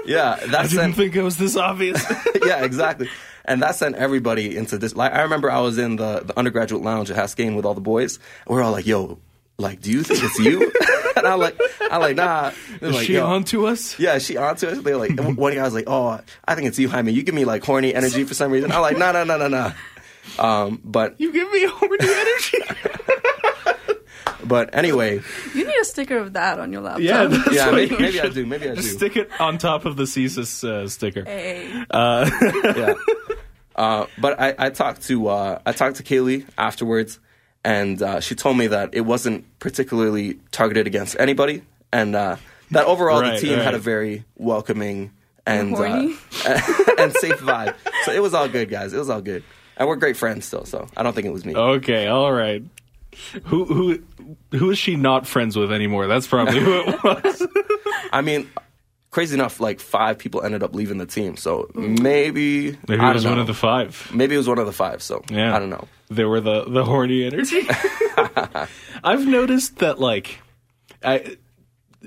Yeah, 0.06 0.38
I 0.43 0.47
that 0.47 0.69
didn't 0.69 0.93
think 0.93 1.15
it 1.15 1.23
was 1.23 1.38
this 1.38 1.56
obvious. 1.56 2.04
yeah, 2.45 2.63
exactly. 2.63 3.10
And 3.45 3.62
that 3.62 3.76
sent 3.76 3.95
everybody 3.95 4.58
into 4.58 4.78
this. 4.78 4.95
Like, 4.95 5.13
I 5.13 5.21
remember 5.21 5.50
I 5.50 5.62
was 5.62 5.78
in 5.78 5.95
the, 5.95 6.19
the 6.26 6.38
undergraduate 6.38 6.84
lounge 6.84 7.10
at 7.10 7.17
Haskayne 7.17 7.56
with 7.56 7.65
all 7.65 7.73
the 7.73 7.82
boys. 7.82 8.19
We 8.47 8.58
are 8.58 8.62
all 8.62 8.73
like, 8.73 8.86
yo, 8.86 9.19
like, 9.58 9.82
do 9.82 9.89
you 9.89 10.04
think 10.04 10.21
it's 10.21 10.38
you? 10.39 10.71
and 11.15 11.26
I'm 11.26 11.39
like, 11.39 11.58
I'm 11.89 12.02
like, 12.02 12.17
nah. 12.17 12.52
Is 12.82 12.95
like, 12.95 13.08
she 13.08 13.13
"Yo." 13.13 13.26
on 13.26 13.43
to 13.45 13.67
us? 13.67 13.97
Yeah, 13.97 14.17
she 14.17 14.36
onto 14.38 14.67
us. 14.67 14.80
They're 14.80 14.97
like, 14.97 15.17
one 15.19 15.56
guy 15.56 15.63
was 15.63 15.73
like, 15.73 15.86
"Oh, 15.88 16.19
I 16.45 16.56
think 16.56 16.67
it's 16.67 16.78
you, 16.78 16.89
Jaime. 16.89 17.12
You 17.12 17.23
give 17.23 17.34
me 17.34 17.45
like 17.45 17.63
horny 17.63 17.93
energy 17.95 18.23
for 18.23 18.34
some 18.34 18.52
reason." 18.52 18.71
I'm 18.71 18.82
like, 18.82 18.97
"No, 18.97 19.12
no, 19.12 19.23
no, 19.23 19.38
no, 19.38 19.47
no." 19.47 19.71
Um, 20.39 20.81
but 20.83 21.19
You 21.19 21.31
give 21.33 21.51
me 21.51 21.65
horny 21.65 21.97
energy. 22.01 22.57
but 24.45 24.69
anyway, 24.73 25.21
You 25.53 25.65
need 25.65 25.75
a 25.81 25.85
sticker 25.85 26.17
of 26.17 26.33
that 26.33 26.59
on 26.59 26.71
your 26.71 26.81
laptop. 26.81 27.01
yeah, 27.01 27.25
that's 27.25 27.51
yeah, 27.53 27.65
what 27.67 27.75
maybe, 27.75 27.95
you 27.95 27.99
maybe 27.99 28.21
I 28.21 28.29
do. 28.29 28.45
Maybe 28.45 28.65
I 28.69 28.75
do. 28.75 28.81
Just 28.81 28.97
stick 28.97 29.15
it 29.17 29.29
on 29.39 29.57
top 29.57 29.85
of 29.85 29.95
the 29.95 30.03
CSIS 30.03 30.63
uh, 30.67 30.87
sticker. 30.87 31.23
Hey. 31.25 31.85
Uh, 31.89 32.29
yeah. 32.75 32.93
Uh, 33.75 34.05
but 34.17 34.39
I, 34.39 34.55
I 34.57 34.69
talked 34.69 35.03
to 35.03 35.27
uh, 35.27 35.59
I 35.65 35.71
talked 35.71 35.97
to 35.97 36.03
Kaylee 36.03 36.45
afterwards, 36.57 37.19
and 37.63 38.01
uh, 38.01 38.19
she 38.21 38.33
told 38.35 38.57
me 38.57 38.67
that 38.67 38.89
it 38.93 39.01
wasn't 39.01 39.45
particularly 39.59 40.39
targeted 40.51 40.87
against 40.87 41.15
anybody, 41.19 41.61
and 41.93 42.15
uh, 42.15 42.37
that 42.71 42.85
overall 42.85 43.21
Right, 43.21 43.39
the 43.39 43.47
team 43.47 43.55
right. 43.57 43.63
had 43.65 43.75
a 43.75 43.79
very 43.79 44.25
welcoming 44.35 45.11
and 45.45 45.75
uh, 45.75 45.83
and 46.97 47.13
safe 47.13 47.39
vibe. 47.39 47.75
So 48.05 48.11
it 48.11 48.21
was 48.21 48.33
all 48.33 48.47
good, 48.49 48.69
guys. 48.69 48.93
It 48.93 48.97
was 48.97 49.09
all 49.11 49.21
good, 49.21 49.43
and 49.77 49.87
we're 49.87 49.95
great 49.95 50.17
friends 50.17 50.45
still. 50.45 50.65
So 50.65 50.87
I 50.97 51.03
don't 51.03 51.13
think 51.13 51.27
it 51.27 51.33
was 51.33 51.45
me. 51.45 51.55
okay, 51.55 52.07
all 52.07 52.31
right. 52.31 52.63
Who 53.45 53.65
who 53.65 54.03
who 54.57 54.69
is 54.71 54.77
she 54.77 54.95
not 54.95 55.25
friends 55.25 55.55
with 55.57 55.71
anymore? 55.71 56.07
That's 56.07 56.27
probably 56.27 56.59
who 56.59 56.81
it 56.81 57.03
was. 57.23 57.47
I 58.11 58.21
mean, 58.21 58.47
crazy 59.09 59.33
enough, 59.33 59.59
like 59.59 59.79
five 59.79 60.19
people 60.19 60.43
ended 60.43 60.61
up 60.61 60.75
leaving 60.75 60.97
the 60.99 61.05
team. 61.07 61.35
So 61.37 61.69
maybe 61.73 62.77
Maybe 62.87 63.03
it 63.03 63.13
was 63.13 63.23
don't 63.23 63.31
one 63.33 63.39
of 63.39 63.47
the 63.47 63.53
five. 63.55 64.09
Maybe 64.13 64.35
it 64.35 64.37
was 64.37 64.47
one 64.47 64.59
of 64.59 64.65
the 64.67 64.71
five. 64.73 65.01
So 65.01 65.23
Yeah. 65.31 65.55
I 65.55 65.59
don't 65.59 65.69
know. 65.71 65.87
They 66.09 66.25
were 66.25 66.41
the 66.41 66.65
the 66.65 66.83
horny 66.85 67.25
energy. 67.25 67.61
I've 69.03 69.25
noticed 69.25 69.77
that 69.79 69.99
like 69.99 70.39
I 71.03 71.37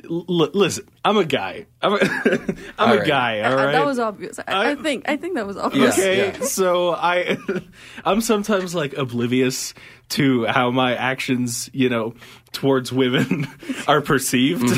l- 0.05 0.25
listen, 0.55 0.87
I'm 1.05 1.17
a 1.17 1.25
guy. 1.25 1.67
I'm 1.83 1.95
a, 1.95 1.99
I'm 2.05 2.57
All 2.79 2.93
a 2.95 2.99
right. 2.99 3.07
guy, 3.07 3.41
all 3.43 3.59
Uh. 3.59 3.73
That 3.73 3.87
was 3.87 3.99
obvious. 3.99 4.39
I, 4.39 4.43
I- 4.47 4.71
I 4.71 4.75
think. 4.77 5.09
I 5.09 5.17
think 5.17 5.35
that 5.35 5.47
was 5.47 5.57
obvious. 5.57 5.97
Yeah. 5.99 6.05
okay 6.05 6.41
so 6.45 6.93
i 6.95 7.37
i'm 8.05 8.21
sometimes 8.21 8.75
like 8.75 8.97
oblivious 8.97 9.75
to 10.11 10.45
how 10.47 10.71
my 10.71 10.95
actions 10.97 11.69
you 11.73 11.89
know 11.89 12.15
towards 12.53 12.93
women 12.93 13.47
are 13.89 14.01
perceived 14.01 14.69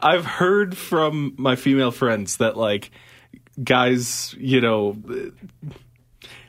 i've 0.00 0.24
heard 0.24 0.76
from 0.76 1.34
my 1.36 1.56
female 1.56 1.90
friends 1.90 2.38
that 2.38 2.56
like 2.56 2.90
guys 3.62 4.34
you 4.38 4.60
know 4.60 4.96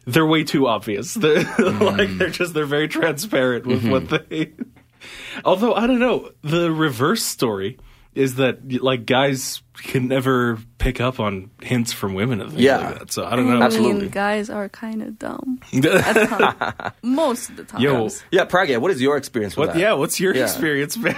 they're 0.06 0.26
way 0.26 0.44
too 0.44 0.68
obvious 0.68 1.14
they're 1.16 1.44
like 1.80 2.10
they're 2.18 2.30
just 2.30 2.54
they're 2.54 2.66
very 2.66 2.88
transparent 2.88 3.66
with 3.66 3.86
what 3.88 4.10
they 4.30 4.52
although 5.46 5.74
i 5.74 5.86
don't 5.88 6.00
know 6.00 6.32
the 6.44 6.72
reverse 6.72 7.24
story 7.24 7.78
is 8.18 8.36
that 8.36 8.72
like 8.82 9.06
guys 9.06 9.62
can 9.78 10.08
never 10.08 10.58
pick 10.80 11.00
up 11.00 11.20
on 11.20 11.52
hints 11.62 11.94
from 11.94 12.14
women 12.16 12.42
and 12.42 12.50
things 12.50 12.62
Yeah. 12.62 12.78
like 12.78 13.00
that. 13.00 13.12
So 13.12 13.26
I 13.26 13.36
don't 13.36 13.48
know. 13.50 13.60
I 13.62 13.66
Absolutely. 13.66 14.02
mean, 14.04 14.10
guys 14.10 14.50
are 14.50 14.70
kind 14.70 15.04
of 15.04 15.20
dumb 15.20 15.60
most 17.04 17.50
of 17.50 17.58
the 17.58 17.64
times. 17.64 17.84
Yo, 17.84 18.10
Yeah, 18.32 18.46
Pragya, 18.46 18.80
what 18.80 18.92
is 18.92 19.02
your 19.02 19.18
experience 19.18 19.56
with 19.56 19.68
what? 19.70 19.74
that? 19.76 19.80
Yeah, 19.80 19.94
what's 19.94 20.20
your 20.20 20.36
Yeah. 20.36 20.44
experience, 20.44 20.98
man? 20.98 21.16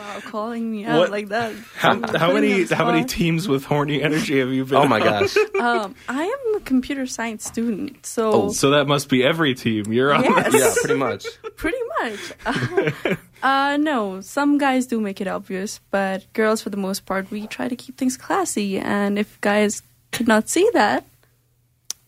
Wow, 0.00 0.20
calling 0.24 0.70
me 0.72 0.86
out 0.86 0.98
What- 0.98 1.10
like 1.10 1.28
that. 1.28 1.52
How, 1.76 2.00
how 2.16 2.32
many 2.32 2.64
how 2.64 2.86
many 2.90 3.04
teams 3.04 3.46
with 3.46 3.64
horny 3.64 4.02
energy 4.02 4.38
have 4.38 4.48
you 4.48 4.64
been? 4.64 4.78
Oh 4.78 4.86
my 4.88 4.98
on? 5.00 5.06
gosh. 5.06 5.36
Um, 5.60 5.94
I 6.08 6.24
am 6.24 6.56
a 6.56 6.60
computer 6.60 7.06
science 7.06 7.44
student, 7.44 8.06
so 8.06 8.32
Oh. 8.32 8.48
So 8.50 8.70
that 8.70 8.86
must 8.88 9.10
be 9.10 9.22
every 9.22 9.54
team 9.54 9.92
you're 9.92 10.14
on. 10.14 10.24
Yes. 10.24 10.54
yeah, 10.54 10.72
pretty 10.82 10.98
much. 10.98 11.26
pretty 11.56 11.76
much. 12.00 12.20
Uh, 12.46 13.14
uh, 13.42 13.76
no, 13.76 14.22
some 14.22 14.56
guys 14.56 14.86
do 14.86 15.00
make 15.00 15.20
it 15.20 15.28
obvious, 15.28 15.80
but 15.90 16.24
girls, 16.32 16.62
for 16.62 16.70
the 16.70 16.78
most 16.78 17.04
part, 17.04 17.30
we 17.30 17.46
try 17.46 17.68
to 17.68 17.76
keep 17.76 17.98
things 17.98 18.16
classy. 18.16 18.78
And 18.78 19.18
if 19.18 19.38
guys 19.42 19.82
could 20.12 20.26
not 20.28 20.48
see 20.48 20.68
that, 20.72 21.04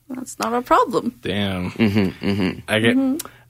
that's 0.09 0.39
not 0.39 0.55
a 0.55 0.63
problem. 0.63 1.19
Damn. 1.21 1.71
Mm-hmm, 1.73 2.61
I 2.69 2.79
get. 2.81 2.97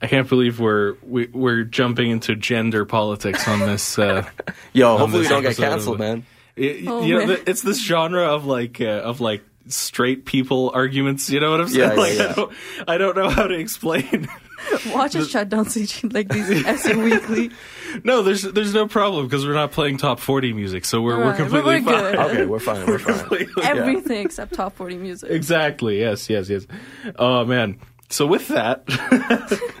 I 0.03 0.07
can't 0.07 0.27
believe 0.27 0.59
we're 0.59 0.95
we, 1.01 1.27
we're 1.27 1.63
jumping 1.63 2.11
into 2.11 2.35
gender 2.35 2.85
politics 2.85 3.47
on 3.47 3.59
this. 3.59 3.97
Uh, 3.97 4.27
Yo, 4.73 4.97
hopefully 4.97 5.21
we 5.23 5.27
don't 5.29 5.41
get 5.43 5.55
canceled, 5.57 5.99
man. 5.99 6.25
it- 6.55 6.87
Oh, 6.87 7.03
you 7.03 7.13
know, 7.13 7.19
man. 7.19 7.27
the, 7.29 7.49
it's 7.49 7.61
this 7.61 7.83
genre 7.83 8.23
of 8.23 8.45
like 8.45 8.81
uh, 8.81 8.85
of 8.85 9.21
like 9.21 9.41
straight 9.67 10.25
people 10.25 10.71
arguments. 10.73 11.29
You 11.29 11.39
know 11.39 11.51
what 11.51 11.61
I'm 11.61 11.67
saying? 11.69 11.89
Yeah, 11.91 11.95
yeah, 11.95 11.99
like 12.01 12.17
yeah. 12.17 12.23
I 12.29 12.33
don't 12.33 12.53
I 12.89 12.97
don't 12.97 13.15
know 13.15 13.29
how 13.29 13.47
to 13.47 13.55
explain. 13.55 14.27
Watch 14.93 15.15
us 15.15 15.29
shut 15.29 15.49
down 15.49 15.65
CG 15.65 16.13
like 16.13 16.29
these 16.29 16.49
SU 16.65 16.99
Weekly. 17.03 17.51
no, 18.03 18.21
there's 18.23 18.43
there's 18.43 18.73
no 18.73 18.87
problem 18.87 19.25
because 19.25 19.45
we're 19.45 19.53
not 19.53 19.71
playing 19.71 19.97
top 19.97 20.19
40 20.19 20.53
music, 20.53 20.85
so 20.85 21.01
we're 21.01 21.17
we're 21.17 21.35
completely 21.35 21.81
we're 21.81 21.81
fine. 21.81 22.03
good. 22.03 22.15
Okay, 22.15 22.45
we're 22.45 22.59
fine. 22.59 22.85
We're 22.85 22.99
fine. 22.99 23.19
Completely- 23.19 23.63
Everything 23.63 24.25
except 24.25 24.53
top 24.53 24.75
40 24.75 24.97
music. 24.97 25.31
Exactly. 25.31 25.99
Yes. 25.99 26.29
Yes. 26.29 26.49
Yes. 26.49 26.65
Oh 27.17 27.43
man. 27.45 27.79
So 28.13 28.27
with 28.27 28.49
that, 28.49 28.83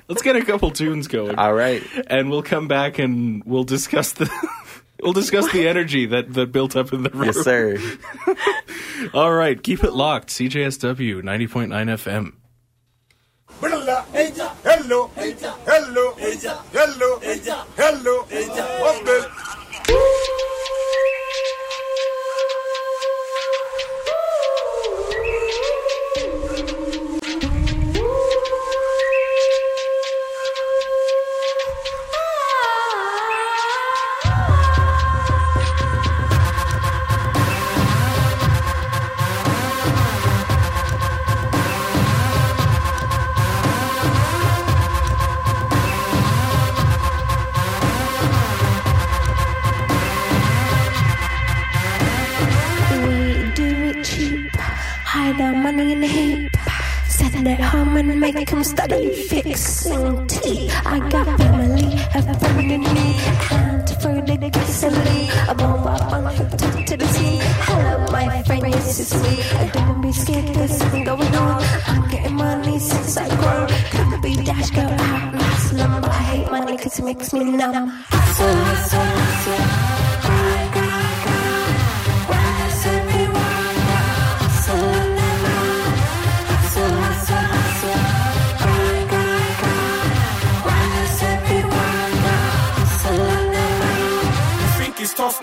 let's 0.07 0.23
get 0.23 0.35
a 0.35 0.43
couple 0.43 0.71
tunes 0.71 1.07
going, 1.07 1.35
All 1.35 1.53
right. 1.53 1.83
and 2.07 2.31
we'll 2.31 2.41
come 2.41 2.67
back 2.67 2.97
and 2.97 3.43
we'll 3.45 3.63
discuss 3.63 4.13
the 4.13 4.27
we'll 5.03 5.13
discuss 5.13 5.51
the 5.51 5.67
energy 5.67 6.07
that 6.07 6.33
that 6.33 6.51
built 6.51 6.75
up 6.75 6.93
in 6.93 7.03
the 7.03 7.11
room. 7.11 7.25
Yes, 7.25 7.37
sir. 7.41 7.77
All 9.13 9.31
right, 9.31 9.61
keep 9.61 9.83
it 9.83 9.93
locked. 9.93 10.29
CJSW 10.29 11.21
90.9 11.21 11.69
FM. 11.69 12.33
Hello, 13.61 14.01
hello, 14.11 14.49
hello, 14.63 15.11
hello, 15.15 16.13
hello, 17.77 18.25
hello. 19.87 20.52
money 55.63 55.93
in 55.93 56.01
the 56.01 56.07
heap. 56.07 56.51
Set 57.07 57.31
that 57.31 57.61
home 57.61 57.95
and 57.95 58.19
make 58.19 58.49
them 58.49 58.63
study 58.65 59.13
fixing 59.29 60.27
tea. 60.27 60.69
I 60.85 60.99
got 61.09 61.25
family, 61.39 61.93
a 62.15 62.21
family 62.41 62.77
need, 62.77 63.21
and 63.51 63.87
for 64.01 64.19
the 64.19 64.49
gasoline, 64.49 65.29
I 65.49 65.53
bomb 65.53 65.87
up 65.87 66.11
on 66.11 66.25
her 66.35 66.49
top 66.57 66.85
to 66.85 66.97
the 66.97 67.07
sea. 67.07 67.37
Hello, 67.67 68.11
my 68.11 68.43
friend, 68.43 68.73
this 68.73 68.99
is 68.99 69.13
me. 69.23 69.41
I 69.63 69.69
don't 69.69 70.01
be 70.01 70.11
scared, 70.11 70.53
there's 70.53 70.75
something 70.77 71.05
going 71.05 71.35
on. 71.35 71.63
I'm 71.87 72.09
getting 72.09 72.35
money 72.35 72.77
since 72.79 73.15
I 73.15 73.29
grow. 73.41 73.67
Could 73.93 74.21
be 74.21 74.35
dash, 74.43 74.69
go 74.71 74.81
out, 74.81 75.33
last 75.33 75.73
number. 75.73 76.09
I 76.09 76.23
hate 76.31 76.51
money 76.51 76.77
cause 76.77 76.99
it 76.99 77.05
makes 77.05 77.31
me 77.31 77.43
numb. 77.45 77.87
Hustle, 78.11 78.55
hustle, 78.67 78.99
hustle. 78.99 79.82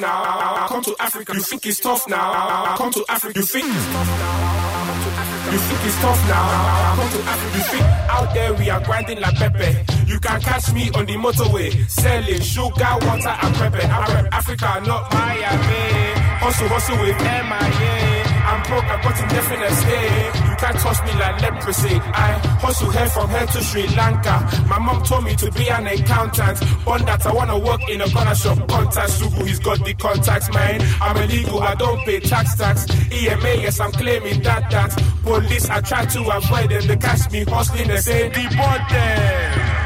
Now? 0.00 0.66
Come 0.68 0.82
to 0.82 0.96
Africa. 0.98 1.32
You 1.34 1.42
think 1.42 1.66
it's 1.66 1.80
tough 1.80 2.08
now? 2.08 2.76
Come 2.76 2.90
to 2.92 3.04
Africa. 3.08 3.38
You 3.38 3.46
think 3.46 3.66
it's 3.66 3.86
tough 3.92 4.08
now? 4.08 5.52
You 5.52 5.58
think 5.58 5.84
it's 5.84 6.00
tough 6.00 6.28
now? 6.28 6.94
Come 6.96 7.10
to 7.10 7.28
Africa. 7.28 7.56
You 7.56 7.64
think 7.64 7.84
out 8.10 8.34
there 8.34 8.54
we 8.54 8.70
are 8.70 8.80
grinding 8.84 9.20
like 9.20 9.34
Pepe. 9.34 9.92
You 10.06 10.18
can 10.20 10.40
catch 10.40 10.72
me 10.72 10.90
on 10.90 11.06
the 11.06 11.14
motorway 11.14 11.88
selling 11.90 12.40
sugar, 12.40 12.96
water, 13.02 13.36
and 13.42 13.54
pepper. 13.54 13.86
I 13.86 14.14
rep 14.14 14.32
Africa, 14.32 14.82
not 14.86 15.12
Miami. 15.12 16.20
Hustle, 16.40 16.68
hustle 16.68 16.98
with 17.00 17.18
MIA. 17.20 18.19
I'm 18.50 18.62
broke, 18.66 18.84
I 18.84 19.00
got 19.00 19.22
indefinite 19.22 19.70
stay. 19.70 20.26
You 20.50 20.56
can't 20.58 20.78
touch 20.82 21.00
me 21.06 21.12
like 21.20 21.40
leprosy. 21.40 21.94
I 21.94 22.32
hustle 22.58 22.90
here 22.90 23.06
from 23.06 23.30
here 23.30 23.46
to 23.46 23.62
Sri 23.62 23.86
Lanka. 23.94 24.66
My 24.68 24.78
mom 24.80 25.04
told 25.04 25.22
me 25.24 25.36
to 25.36 25.52
be 25.52 25.70
an 25.70 25.86
accountant. 25.86 26.58
On 26.84 27.00
that, 27.04 27.24
I 27.26 27.32
wanna 27.32 27.58
work 27.58 27.88
in 27.88 28.00
a 28.00 28.10
corner 28.10 28.34
shop. 28.34 28.58
Contact 28.68 29.10
Sugu, 29.12 29.46
he's 29.46 29.60
got 29.60 29.84
the 29.84 29.94
contacts, 29.94 30.52
man. 30.52 30.82
I'm 31.00 31.16
illegal, 31.18 31.60
I 31.60 31.76
don't 31.76 32.00
pay 32.04 32.18
tax 32.18 32.56
tax. 32.56 32.86
EMA, 33.12 33.62
yes, 33.62 33.78
I'm 33.78 33.92
claiming 33.92 34.42
that 34.42 34.68
that. 34.72 34.90
Police, 35.22 35.70
I 35.70 35.80
try 35.82 36.04
to 36.06 36.20
avoid 36.20 36.70
them. 36.70 36.86
They 36.88 36.96
catch 36.96 37.30
me 37.30 37.44
hustling, 37.44 37.86
they 37.86 37.98
say, 37.98 38.28
deport 38.30 38.82
them. 38.90 39.79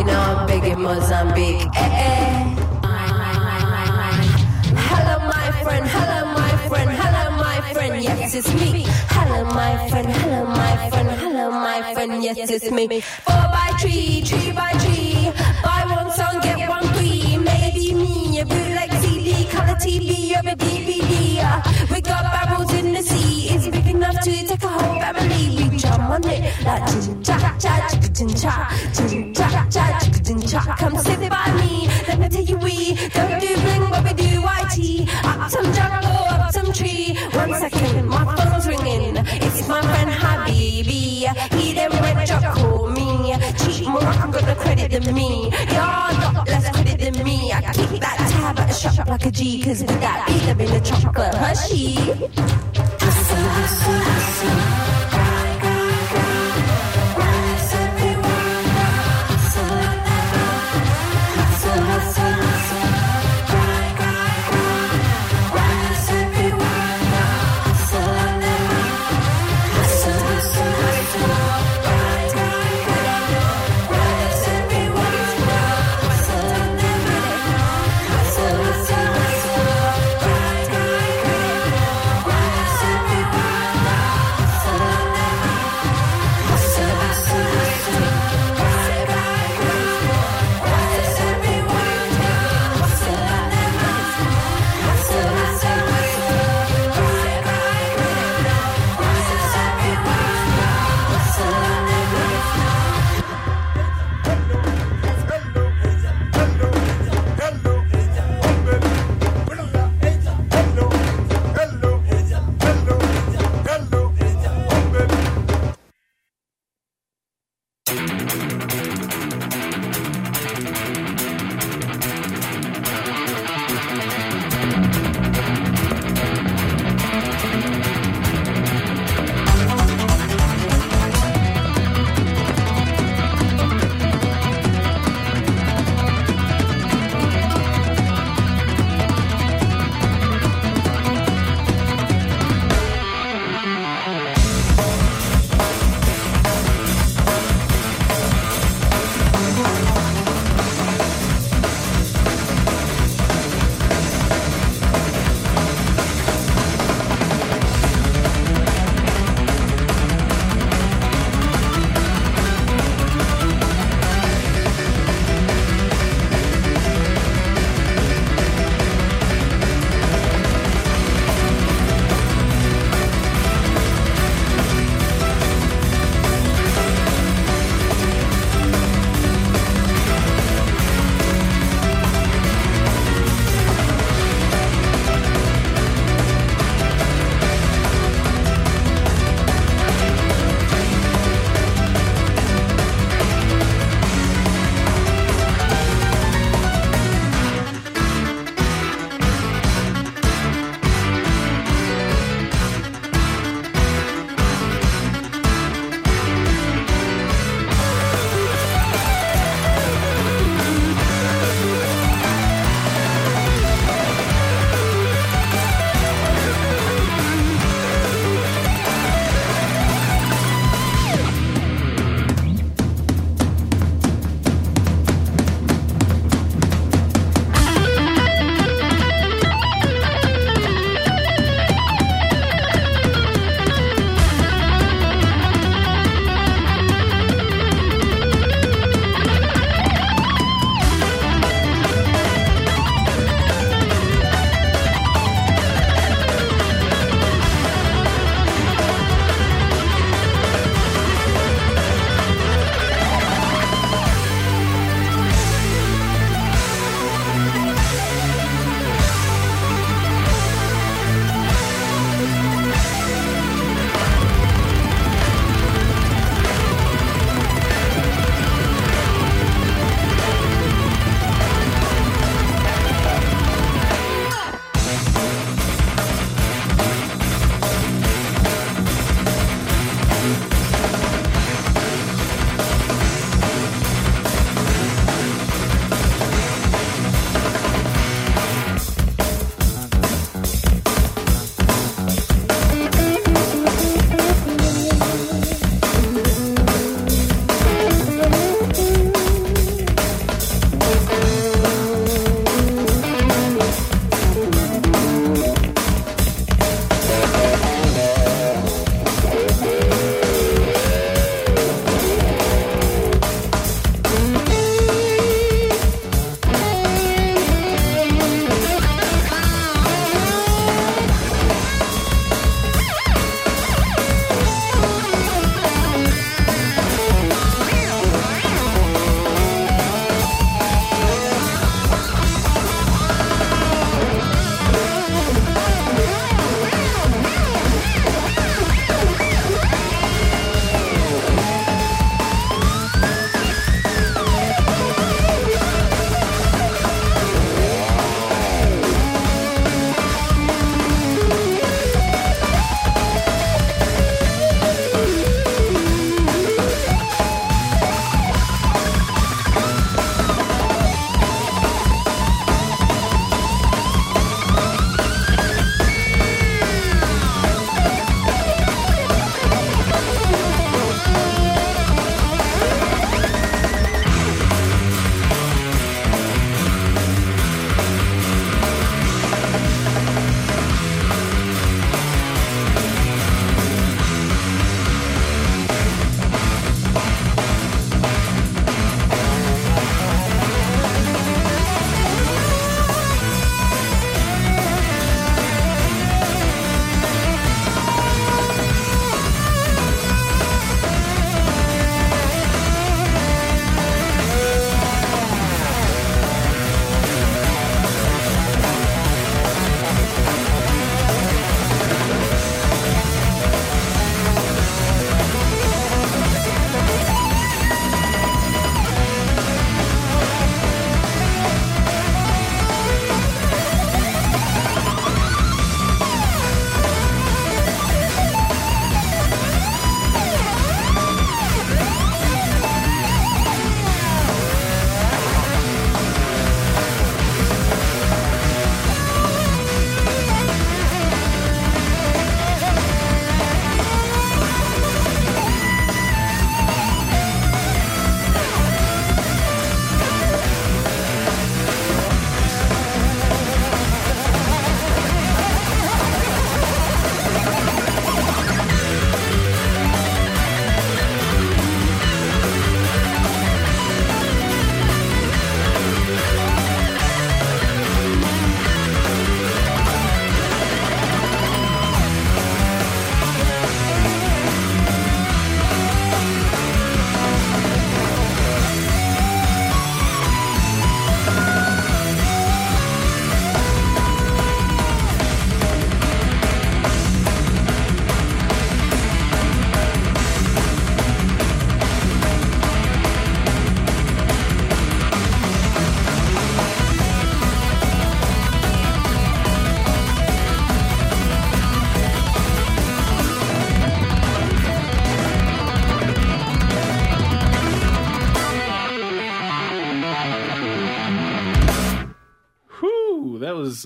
You 0.00 0.06
know 0.06 0.18
I'm 0.18 0.46
big 0.46 0.64
in 0.64 0.80
Mozambique. 0.80 1.68
Eh, 1.76 2.04
eh. 2.06 2.56
Hello, 4.88 5.16
my 5.34 5.46
friend. 5.64 5.86
Hello, 5.96 6.20
my 6.40 6.52
friend. 6.68 6.90
Hello, 7.00 7.24
my 7.36 7.58
friend. 7.74 8.02
Yes, 8.02 8.34
it's 8.34 8.54
me. 8.54 8.86
Hello, 9.16 9.44
my 9.44 9.88
friend. 9.90 10.08
Hello, 10.08 10.46
my 10.46 10.88
friend. 10.90 11.10
Hello, 11.22 11.50
my 11.50 11.94
friend. 11.94 12.24
Yes, 12.24 12.50
it's 12.50 12.70
me. 12.70 13.00
Four 13.26 13.44
by 13.56 13.68
three, 13.80 14.22
three 14.22 14.52
by 14.52 14.72
three. 14.82 15.32
Buy 15.64 15.82
one 15.98 16.10
song, 16.18 16.40
get 16.40 16.66
one 16.66 16.86
free. 16.94 17.36
Maybe 17.36 17.92
me, 17.92 18.40
a 18.40 18.46
bootleg 18.46 18.90
CD, 19.02 19.44
color 19.52 19.76
TV, 19.84 20.32
or 20.36 20.48
a 20.48 20.56
DVD. 20.56 21.90
We 21.92 22.00
got 22.00 22.24
barrels 22.32 22.72
in 22.72 22.92
the 22.94 23.02
sea. 23.02 23.50
It's 23.54 23.66
whole 24.70 25.00
family. 25.00 25.68
We 25.70 25.76
jump 25.78 26.02
on 26.02 26.24
it 26.28 26.40
like 26.64 26.86
chin 26.86 27.22
cha 27.22 27.56
cha, 27.58 27.74
chin 28.14 28.28
cha, 28.34 28.54
chin 28.94 29.34
cha 29.34 29.66
cha, 29.70 29.84
chin 30.24 30.40
cha. 30.42 30.76
Come 30.78 30.96
sit 30.98 31.30
by 31.30 31.52
me. 31.60 31.88
Let 32.08 32.18
me 32.20 32.28
tell 32.28 32.44
you, 32.44 32.56
we 32.58 32.94
don't 33.14 33.40
do 33.40 33.54
bling, 33.62 33.90
but 33.90 34.04
we 34.04 34.12
do 34.14 34.30
YT. 34.40 35.08
Up 35.24 35.50
some 35.50 35.72
jungle, 35.72 36.24
up 36.34 36.52
some 36.52 36.72
tree. 36.72 37.16
One 37.32 37.54
second, 37.54 38.06
my 38.08 38.24
phone's 38.36 38.66
ringing. 38.66 39.16
It's 39.16 39.68
my 39.68 39.80
friend 39.82 40.10
Habibi. 40.10 41.26
He 41.54 41.74
then 41.74 41.90
went 41.90 42.28
to 42.28 42.52
call 42.54 42.88
me. 42.90 43.34
Cheat 43.58 43.86
more, 43.88 44.02
I'm 44.02 44.30
gonna 44.30 44.54
credit 44.56 44.90
than 44.90 45.14
me. 45.14 45.50
You're 45.68 45.76
not 45.76 46.48
less 46.48 46.68
credit 46.70 46.98
than 46.98 47.24
me. 47.24 47.52
I 47.52 47.60
keep 47.72 48.00
that 48.00 48.16
tab 48.30 48.58
at 48.58 48.70
a 48.70 48.74
shop 48.74 49.08
like 49.08 49.26
a 49.26 49.30
G. 49.30 49.62
Cause 49.62 49.80
with 49.80 50.00
that 50.00 50.26
beat, 50.26 50.42
there 50.42 50.54
been 50.54 50.72
a 50.74 50.80
chocolate 50.80 51.34
Hershey. 51.34 52.99
Hustle, 53.42 53.94
hustle, 53.94 54.89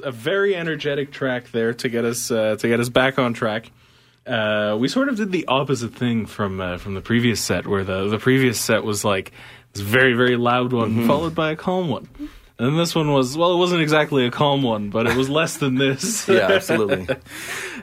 a 0.05 0.13
very 0.13 0.55
energetic 0.55 1.11
track 1.11 1.51
there 1.51 1.75
to 1.75 1.89
get 1.89 2.05
us 2.05 2.31
uh, 2.31 2.57
to 2.57 2.69
get 2.69 2.81
us 2.81 2.89
back 2.89 3.19
on 3.19 3.35
track. 3.35 3.71
Uh, 4.27 4.77
we 4.81 4.89
sort 4.89 5.09
of 5.09 5.17
did 5.17 5.33
the 5.33 5.47
opposite 5.49 5.95
thing 5.95 6.27
from 6.27 6.61
uh, 6.61 6.79
from 6.79 6.95
the 6.95 7.01
previous 7.01 7.41
set, 7.41 7.67
where 7.67 7.85
the 7.85 8.09
the 8.09 8.19
previous 8.19 8.59
set 8.61 8.85
was 8.85 9.05
like 9.05 9.33
this 9.73 9.83
very 9.83 10.15
very 10.15 10.37
loud 10.37 10.73
one 10.73 10.91
Mm-hmm. 10.93 11.07
followed 11.07 11.35
by 11.35 11.51
a 11.51 11.57
calm 11.57 11.89
one, 11.91 12.09
and 12.59 12.79
this 12.79 12.95
one 12.95 13.13
was 13.13 13.37
well, 13.37 13.53
it 13.53 13.59
wasn't 13.59 13.83
exactly 13.83 14.25
a 14.27 14.31
calm 14.31 14.63
one, 14.63 14.89
but 14.91 15.07
it 15.07 15.17
was 15.17 15.29
less 15.29 15.59
than 15.59 15.75
this. 15.75 16.27
Yeah, 16.29 16.51
absolutely. 16.53 17.07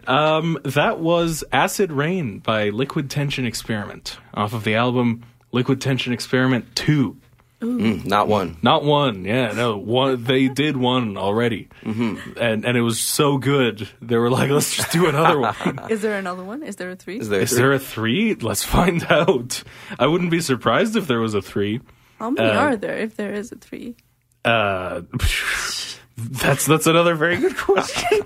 Um, 0.08 0.58
that 0.64 0.98
was 1.00 1.44
Acid 1.52 1.92
Rain 1.92 2.40
by 2.40 2.70
Liquid 2.70 3.12
Tension 3.12 3.46
Experiment 3.46 4.18
off 4.34 4.52
of 4.54 4.64
the 4.64 4.74
album 4.74 5.22
Liquid 5.52 5.80
Tension 5.80 6.12
Experiment 6.12 6.76
2. 6.76 7.16
Mm, 7.62 8.06
not 8.06 8.28
one. 8.28 8.58
Not 8.64 8.84
one, 8.84 9.24
yeah, 9.24 9.52
no, 9.52 9.78
one. 9.78 10.24
They 10.24 10.48
did 10.48 10.76
one 10.76 11.16
already, 11.16 11.68
mm-hmm. 11.84 12.40
and 12.40 12.66
and 12.66 12.76
it 12.76 12.82
was 12.82 13.00
so 13.00 13.38
good. 13.38 13.88
They 14.02 14.18
were 14.18 14.32
like, 14.32 14.50
let's 14.50 14.76
just 14.76 14.92
do 14.92 15.08
another 15.08 15.40
one. 15.40 15.80
Is 15.92 16.02
there 16.02 16.18
another 16.18 16.44
one? 16.44 16.64
Is 16.64 16.78
there 16.78 16.90
a 16.90 16.96
three? 16.96 17.20
Is 17.20 17.30
there? 17.30 17.40
Is 17.40 17.52
there 17.52 17.72
a 17.72 17.78
three? 17.78 18.34
Let's 18.34 18.64
find 18.64 19.04
out. 19.12 19.62
I 20.00 20.08
wouldn't 20.08 20.32
be 20.32 20.42
surprised 20.42 20.96
if 20.96 21.06
there 21.06 21.20
was 21.20 21.36
a 21.36 21.42
three. 21.42 21.82
How 22.18 22.32
many 22.32 22.50
uh, 22.50 22.60
are 22.60 22.76
there 22.76 22.98
if 22.98 23.16
there 23.16 23.34
is 23.34 23.52
a 23.52 23.58
three? 23.58 23.96
Uh, 24.44 25.02
that's 26.18 26.66
that's 26.66 26.88
another 26.88 27.14
very 27.14 27.38
good 27.38 27.58
question. 27.58 28.22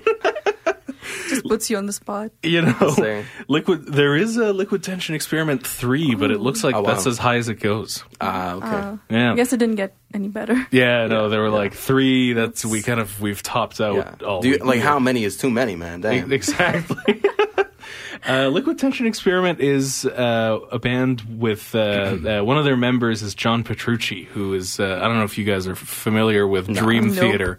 Just 1.46 1.50
puts 1.50 1.70
you 1.70 1.76
on 1.76 1.86
the 1.86 1.92
spot. 1.92 2.30
You 2.42 2.62
know, 2.62 2.90
there? 2.96 3.24
liquid. 3.48 3.86
There 3.86 4.16
is 4.16 4.36
a 4.36 4.52
liquid 4.52 4.82
tension 4.82 5.14
experiment 5.14 5.66
three, 5.66 6.14
but 6.14 6.30
it 6.30 6.40
looks 6.40 6.62
like 6.64 6.74
Oh, 6.74 6.82
wow. 6.82 6.94
that's 6.94 7.06
as 7.06 7.18
high 7.18 7.36
as 7.36 7.48
it 7.48 7.60
goes. 7.60 8.04
Ah, 8.20 8.52
okay. 8.54 8.66
Uh, 8.66 8.96
Yeah. 9.10 9.32
I 9.32 9.36
guess 9.36 9.52
it 9.52 9.58
didn't 9.58 9.76
get 9.76 9.94
any 10.14 10.28
better. 10.28 10.54
Yeah, 10.70 11.06
no, 11.06 11.28
there 11.28 11.40
were 11.42 11.50
like 11.50 11.74
three. 11.74 12.32
That's 12.32 12.64
we 12.64 12.82
kind 12.82 13.00
of 13.00 13.20
we've 13.20 13.42
topped 13.42 13.80
out. 13.80 13.96
yeah. 13.96 14.26
all 14.26 14.40
Do 14.42 14.48
you, 14.48 14.58
we- 14.60 14.66
like 14.68 14.80
how 14.80 14.98
many 14.98 15.24
is 15.24 15.36
too 15.36 15.50
many, 15.50 15.76
man? 15.76 16.00
Damn. 16.00 16.32
exactly. 16.32 17.22
uh, 18.28 18.48
Liquid 18.48 18.78
Tension 18.78 19.06
Experiment 19.06 19.60
is 19.60 20.04
uh, 20.04 20.58
a 20.72 20.78
band 20.78 21.22
with 21.38 21.74
uh, 21.74 21.78
uh, 21.78 22.42
one 22.42 22.58
of 22.58 22.64
their 22.64 22.76
members 22.76 23.22
is 23.22 23.34
John 23.34 23.62
Petrucci, 23.64 24.24
who 24.24 24.54
is 24.54 24.80
uh, 24.80 24.98
I 25.02 25.06
don't 25.06 25.16
know 25.18 25.24
if 25.24 25.38
you 25.38 25.44
guys 25.44 25.66
are 25.66 25.76
familiar 25.76 26.46
with 26.46 26.66
Dream 26.74 27.08
Nope. 27.08 27.16
Theater, 27.16 27.58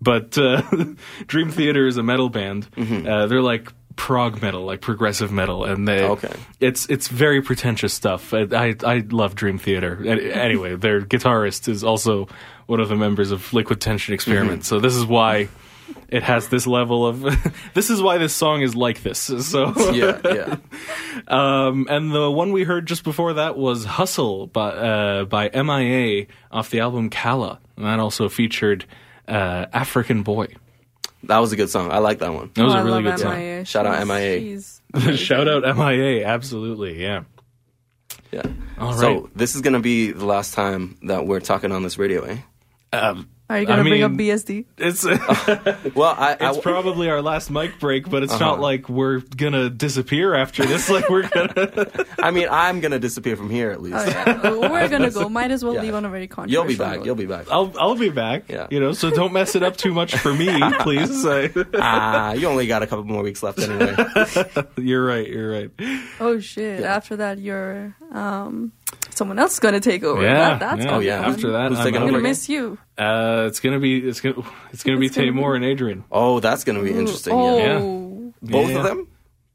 but 0.00 0.36
uh, 0.38 0.62
Dream 1.26 1.50
Theater 1.50 1.86
is 1.86 1.96
a 1.96 2.02
metal 2.02 2.28
band. 2.28 2.70
Mm-hmm. 2.72 3.06
Uh, 3.06 3.26
they're 3.26 3.42
like 3.42 3.72
prog 3.96 4.42
metal, 4.42 4.64
like 4.64 4.80
progressive 4.82 5.32
metal, 5.32 5.64
and 5.64 5.88
they 5.88 6.02
Okay. 6.04 6.32
it's 6.60 6.86
it's 6.90 7.08
very 7.08 7.40
pretentious 7.42 7.94
stuff. 7.94 8.34
I 8.34 8.46
I, 8.52 8.74
I 8.84 9.04
love 9.10 9.34
Dream 9.34 9.58
Theater. 9.58 10.04
Anyway, 10.06 10.76
their 10.84 11.00
guitarist 11.00 11.68
is 11.68 11.82
also 11.82 12.28
one 12.66 12.80
of 12.80 12.88
the 12.88 12.96
members 12.96 13.30
of 13.30 13.52
Liquid 13.52 13.80
Tension 13.80 14.12
Experiment, 14.14 14.62
Mm-hmm. 14.62 14.74
so 14.76 14.80
this 14.80 14.94
is 14.96 15.06
why 15.06 15.48
it 16.08 16.22
has 16.24 16.48
this 16.48 16.66
level 16.66 17.06
of. 17.06 17.24
this 17.74 17.90
is 17.90 18.02
why 18.02 18.18
this 18.18 18.34
song 18.34 18.60
is 18.62 18.74
like 18.74 19.02
this. 19.02 19.20
So 19.20 19.72
yeah, 19.92 20.20
yeah. 20.24 20.56
um, 21.28 21.86
and 21.88 22.12
the 22.12 22.30
one 22.30 22.52
we 22.52 22.64
heard 22.64 22.86
just 22.86 23.04
before 23.04 23.34
that 23.34 23.56
was 23.56 23.84
"Hustle" 23.84 24.46
by 24.48 24.68
uh, 24.70 25.24
by 25.24 25.48
MIA 25.50 26.26
off 26.50 26.70
the 26.70 26.80
album 26.80 27.08
Kala, 27.10 27.60
and 27.76 27.86
that 27.86 27.98
also 28.00 28.28
featured 28.28 28.84
uh, 29.28 29.66
"African 29.72 30.22
Boy." 30.22 30.48
That 31.24 31.38
was 31.38 31.52
a 31.52 31.56
good 31.56 31.70
song. 31.70 31.90
I 31.90 31.98
like 31.98 32.18
that 32.20 32.32
one. 32.32 32.50
That 32.54 32.64
was 32.64 32.74
Oh, 32.74 32.76
a 32.76 32.80
I 32.80 32.84
really 32.84 33.02
love 33.02 33.16
good 33.16 33.20
song. 33.22 33.36
MIA. 33.36 33.64
Shout 33.64 33.86
out 33.86 34.06
She's- 34.06 34.80
MIA. 34.94 35.16
Shout 35.16 35.48
out 35.48 35.76
MIA, 35.76 36.24
absolutely, 36.26 37.02
yeah. 37.02 37.24
Yeah. 38.32 38.42
All 38.78 38.92
So 38.92 39.30
this 39.34 39.54
is 39.54 39.60
gonna 39.62 39.80
be 39.80 40.10
the 40.12 40.24
last 40.26 40.54
time 40.54 40.96
that 41.02 41.26
we're 41.26 41.40
talking 41.40 41.72
on 41.72 41.82
this 41.82 41.98
radio, 41.98 42.22
eh? 42.24 42.38
Um, 42.92 43.28
Are 43.48 43.60
you 43.60 43.66
gonna 43.66 43.82
I 43.82 43.84
bring 43.88 44.02
up 44.02 44.10
BSD? 44.12 44.64
it's 44.76 45.04
Well, 45.94 46.14
I, 46.18 46.36
I 46.40 46.50
it's 46.50 46.58
probably 46.58 47.08
our 47.08 47.22
last 47.22 47.48
mic 47.50 47.78
break, 47.78 48.10
but 48.10 48.22
it's 48.24 48.32
Uh-huh. 48.32 48.44
not 48.44 48.60
like 48.60 48.88
we're 48.88 49.20
gonna 49.20 49.70
disappear 49.70 50.34
after 50.34 50.66
this. 50.66 50.90
Like 50.96 51.08
we're 51.08 51.28
gonna. 51.28 51.88
I 52.20 52.30
mean, 52.32 52.48
I'm 52.50 52.80
gonna 52.80 52.98
disappear 52.98 53.36
from 53.36 53.50
here 53.50 53.70
at 53.70 53.80
least. 53.82 53.96
Oh 53.98 54.04
yeah, 54.04 54.50
we're 54.70 54.88
gonna 54.88 55.10
go. 55.10 55.28
Might 55.28 55.50
as 55.52 55.62
well 55.64 55.74
Yeah. 55.74 55.82
leave 55.82 55.94
on 55.94 56.04
a 56.04 56.08
very 56.08 56.26
controversial. 56.26 56.64
You'll 56.64 56.68
be 56.68 56.76
back. 56.76 56.96
note. 56.98 57.06
You'll 57.06 57.14
be 57.14 57.26
back. 57.26 57.46
I'll 57.50 57.72
I'll 57.78 57.94
be 57.94 58.08
back. 58.10 58.44
Yeah. 58.48 58.66
You 58.70 58.80
know, 58.80 58.92
so 58.92 59.10
don't 59.10 59.32
mess 59.32 59.54
it 59.54 59.62
up 59.62 59.76
too 59.76 59.92
much 59.94 60.16
for 60.16 60.32
me, 60.34 60.48
please. 60.80 61.24
I- 61.26 61.50
Ah, 61.74 62.32
you 62.32 62.48
only 62.48 62.66
got 62.66 62.82
a 62.82 62.86
couple 62.86 63.04
more 63.04 63.22
weeks 63.22 63.42
left 63.42 63.58
anyway. 63.60 63.94
you're 64.76 65.04
right. 65.04 65.28
You're 65.28 65.50
right. 65.52 65.70
Oh 66.20 66.40
shit! 66.40 66.82
After 66.82 67.16
that, 67.16 67.38
you're 67.38 67.94
um, 68.12 68.72
someone 69.16 69.38
else 69.38 69.54
is 69.54 69.60
gonna 69.60 69.80
take 69.80 70.04
over. 70.04 70.22
Yeah. 70.22 70.34
That, 70.58 70.60
that's 70.60 70.84
yeah. 70.84 70.90
gonna 70.90 71.04
yeah. 71.04 71.22
fun. 71.22 71.32
After 71.32 71.52
that, 71.52 71.68
Who's 71.70 71.78
I'm 71.78 71.84
taking 71.84 71.96
I'm 71.96 72.02
out. 72.02 72.08
over 72.08 72.18
gonna 72.18 72.28
miss 72.28 72.48
you. 72.48 72.78
Uh, 72.98 73.44
it's 73.48 73.60
gonna 73.60 73.80
be 73.80 73.98
it's 73.98 74.20
gonna 74.20 74.42
it's 74.72 74.82
gonna 74.82 74.98
be 74.98 75.06
It's 75.06 75.16
gonna 75.16 75.32
Tamor 75.32 75.56
and 75.56 75.64
Adrian. 75.64 76.04
Oh, 76.12 76.40
that's 76.40 76.64
gonna 76.64 76.82
be 76.82 76.90
interesting. 76.92 77.32
Oh, 77.34 77.58
Yeah. 77.58 77.78
Both 78.42 78.70
Yeah. 78.70 78.76
of 78.78 78.82
them. 78.84 79.08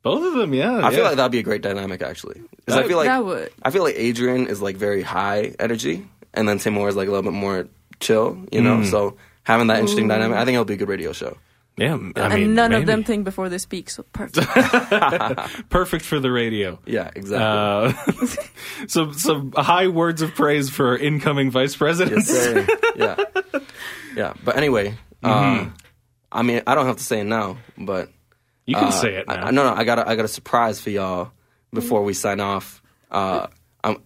Both 0.03 0.26
of 0.26 0.34
them, 0.34 0.53
yeah. 0.55 0.82
I 0.86 0.91
feel 0.93 1.03
like 1.03 1.16
that'd 1.16 1.32
be 1.32 1.38
a 1.39 1.43
great 1.43 1.62
dynamic 1.62 2.01
actually. 2.01 2.36
'Cause 2.66 2.76
That- 2.76 2.86
I 2.86 2.88
feel 2.88 2.97
like 2.97 3.05
that 3.07 3.24
would. 3.24 3.51
I 3.62 3.70
feel 3.70 3.84
like 3.84 3.95
Adrian 3.97 4.47
is 4.47 4.62
like 4.62 4.76
very 4.78 5.03
high 5.03 5.53
energy, 5.59 6.07
and 6.34 6.49
then 6.49 6.57
Timur 6.57 6.88
is 6.89 6.95
like 6.95 7.07
a 7.07 7.12
little 7.12 7.24
bit 7.32 7.38
more 7.38 7.68
chill. 7.99 8.38
You 8.51 8.62
know, 8.62 8.78
Mm. 8.78 8.89
so 8.89 9.18
having 9.43 9.68
that 9.68 9.78
interesting 9.80 10.07
dynamic, 10.07 10.38
I 10.38 10.45
think 10.45 10.55
it'll 10.55 10.66
be 10.66 10.74
a 10.74 10.78
good 10.78 10.89
radio 10.89 11.12
show. 11.14 11.38
Yeah. 11.82 11.98
I 12.16 12.26
and 12.26 12.34
mean, 12.34 12.54
none 12.56 12.72
of 12.74 12.86
them 12.86 13.04
think 13.04 13.24
before 13.26 13.50
they 13.50 13.58
speak. 13.58 13.90
So 13.90 14.04
perfect. 14.14 14.48
perfect 15.70 16.06
for 16.06 16.20
the 16.20 16.32
radio. 16.32 16.80
Yeah, 16.86 17.10
exactly. 17.16 17.38
Uh, 17.44 18.38
some 18.88 19.14
some 19.14 19.52
high 19.56 19.88
words 19.88 20.22
of 20.22 20.34
praise 20.36 20.70
for 20.70 20.98
incoming 20.98 21.52
vice 21.52 21.76
presidents. 21.76 22.30
Yes, 22.32 22.70
yeah, 22.96 23.16
yeah. 24.16 24.34
But 24.44 24.58
anyway, 24.58 24.96
Mm-hmm. 25.24 25.68
uh, 25.68 25.72
I 26.32 26.42
mean, 26.44 26.62
I 26.66 26.74
don't 26.76 26.88
have 26.88 26.98
to 26.98 27.04
say 27.04 27.20
it 27.20 27.26
now, 27.26 27.58
but 27.78 28.10
You 28.66 28.76
can 28.76 28.86
uh, 28.86 28.92
say 28.92 29.16
it 29.18 29.28
now. 29.28 29.46
I, 29.48 29.52
no, 29.52 29.64
no, 29.64 29.74
I 29.74 29.84
got 29.84 30.00
a, 30.00 30.08
I 30.10 30.16
got 30.16 30.26
a 30.26 30.30
surprise 30.30 30.80
for 30.82 30.90
y'all 30.90 31.32
before 31.74 32.04
we 32.04 32.14
sign 32.14 32.40
off. 32.40 32.82
Uh, 33.12 33.48
I'm, 33.84 33.98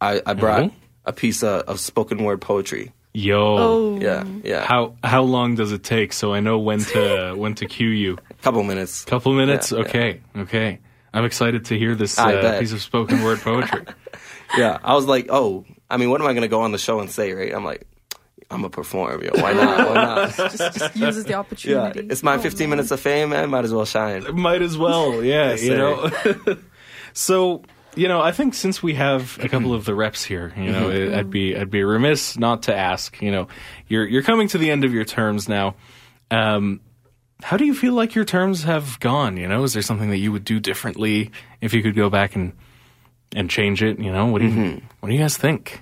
I 0.00 0.20
I 0.26 0.34
brought 0.34 0.62
Mhm. 0.62 0.72
a 1.04 1.12
piece 1.12 1.42
of, 1.44 1.62
of 1.68 1.78
spoken 1.80 2.24
word 2.24 2.40
poetry. 2.40 2.92
Yo, 3.18 3.56
oh, 3.58 3.98
Yeah, 3.98 4.24
yeah. 4.44 4.66
how 4.66 4.94
how 5.02 5.22
long 5.22 5.54
does 5.54 5.72
it 5.72 5.82
take 5.82 6.12
so 6.12 6.34
I 6.34 6.40
know 6.40 6.58
when 6.58 6.80
to 6.80 7.32
when 7.36 7.54
to 7.54 7.64
cue 7.64 7.88
you? 7.88 8.18
couple 8.42 8.62
minutes. 8.62 9.06
Couple 9.06 9.32
minutes. 9.32 9.72
Yeah, 9.72 9.78
yeah. 9.78 9.84
okay, 9.86 10.20
okay. 10.36 10.78
I'm 11.14 11.24
excited 11.24 11.64
to 11.66 11.78
hear 11.78 11.94
this 11.94 12.18
uh, 12.18 12.58
piece 12.60 12.72
of 12.72 12.82
spoken 12.82 13.22
word 13.22 13.40
poetry. 13.40 13.84
Yeah, 14.56 14.78
I 14.84 14.94
was 14.94 15.06
like, 15.06 15.26
oh, 15.30 15.64
I 15.90 15.96
mean, 15.96 16.08
what 16.10 16.20
am 16.20 16.26
I 16.28 16.34
gonna 16.34 16.46
go 16.46 16.60
on 16.60 16.72
the 16.72 16.78
show 16.78 17.00
and 17.00 17.10
say? 17.10 17.32
Right? 17.32 17.52
I'm 17.54 17.64
like, 17.64 17.84
I'm 18.50 18.64
a 18.64 18.70
performer. 18.70 19.24
Yo, 19.24 19.30
why 19.42 19.52
not? 19.54 19.88
Why 19.88 19.94
not? 19.94 20.34
just, 20.36 20.58
just 20.78 20.96
uses 20.96 21.24
the 21.24 21.34
opportunity. 21.34 21.72
Yeah, 21.74 21.86
opportunity. 21.88 22.12
it's 22.12 22.22
my 22.22 22.34
Oh, 22.36 22.40
15 22.40 22.64
man. 22.68 22.76
minutes 22.76 22.90
of 22.92 23.00
fame, 23.00 23.30
man. 23.30 23.48
Might 23.50 23.64
as 23.64 23.72
well 23.72 23.84
shine. 23.86 24.22
Might 24.38 24.60
as 24.62 24.76
well, 24.78 25.24
yeah. 25.24 25.50
Yes, 25.50 25.64
you 25.64 25.74
know. 25.74 26.10
so 27.12 27.62
you 27.96 28.08
know, 28.08 28.20
I 28.20 28.30
think 28.32 28.54
since 28.54 28.82
we 28.82 28.94
have 28.94 29.38
a 29.42 29.48
couple 29.48 29.72
of 29.74 29.84
the 29.84 29.94
reps 29.94 30.22
here, 30.24 30.52
you 30.56 30.70
know, 30.70 30.88
Mm-hmm. 30.88 31.14
I'd 31.18 31.30
be 31.30 31.56
I'd 31.56 31.70
be 31.70 31.82
remiss 31.82 32.38
not 32.38 32.64
to 32.64 32.74
ask. 32.76 33.20
You 33.22 33.30
know, 33.32 33.48
you're 33.88 34.06
you're 34.06 34.22
coming 34.22 34.48
to 34.48 34.58
the 34.58 34.70
end 34.70 34.84
of 34.84 34.92
your 34.92 35.04
terms 35.04 35.48
now. 35.48 35.74
Um, 36.30 36.80
how 37.42 37.56
do 37.56 37.64
you 37.66 37.74
feel 37.74 37.92
like 37.94 38.14
your 38.14 38.24
terms 38.24 38.62
have 38.64 38.98
gone? 39.00 39.36
You 39.36 39.48
know, 39.48 39.62
is 39.64 39.72
there 39.72 39.82
something 39.82 40.10
that 40.10 40.18
you 40.18 40.32
would 40.32 40.44
do 40.44 40.58
differently 40.60 41.30
if 41.60 41.74
you 41.74 41.82
could 41.82 41.94
go 41.96 42.08
back 42.10 42.36
and 42.36 42.52
and 43.34 43.50
change 43.50 43.82
it? 43.82 43.98
You 43.98 44.12
know, 44.12 44.26
what 44.26 44.40
do 44.40 44.48
you 44.48 44.52
Mm-hmm. 44.52 44.86
what 45.00 45.08
do 45.08 45.14
you 45.14 45.20
guys 45.20 45.36
think? 45.36 45.80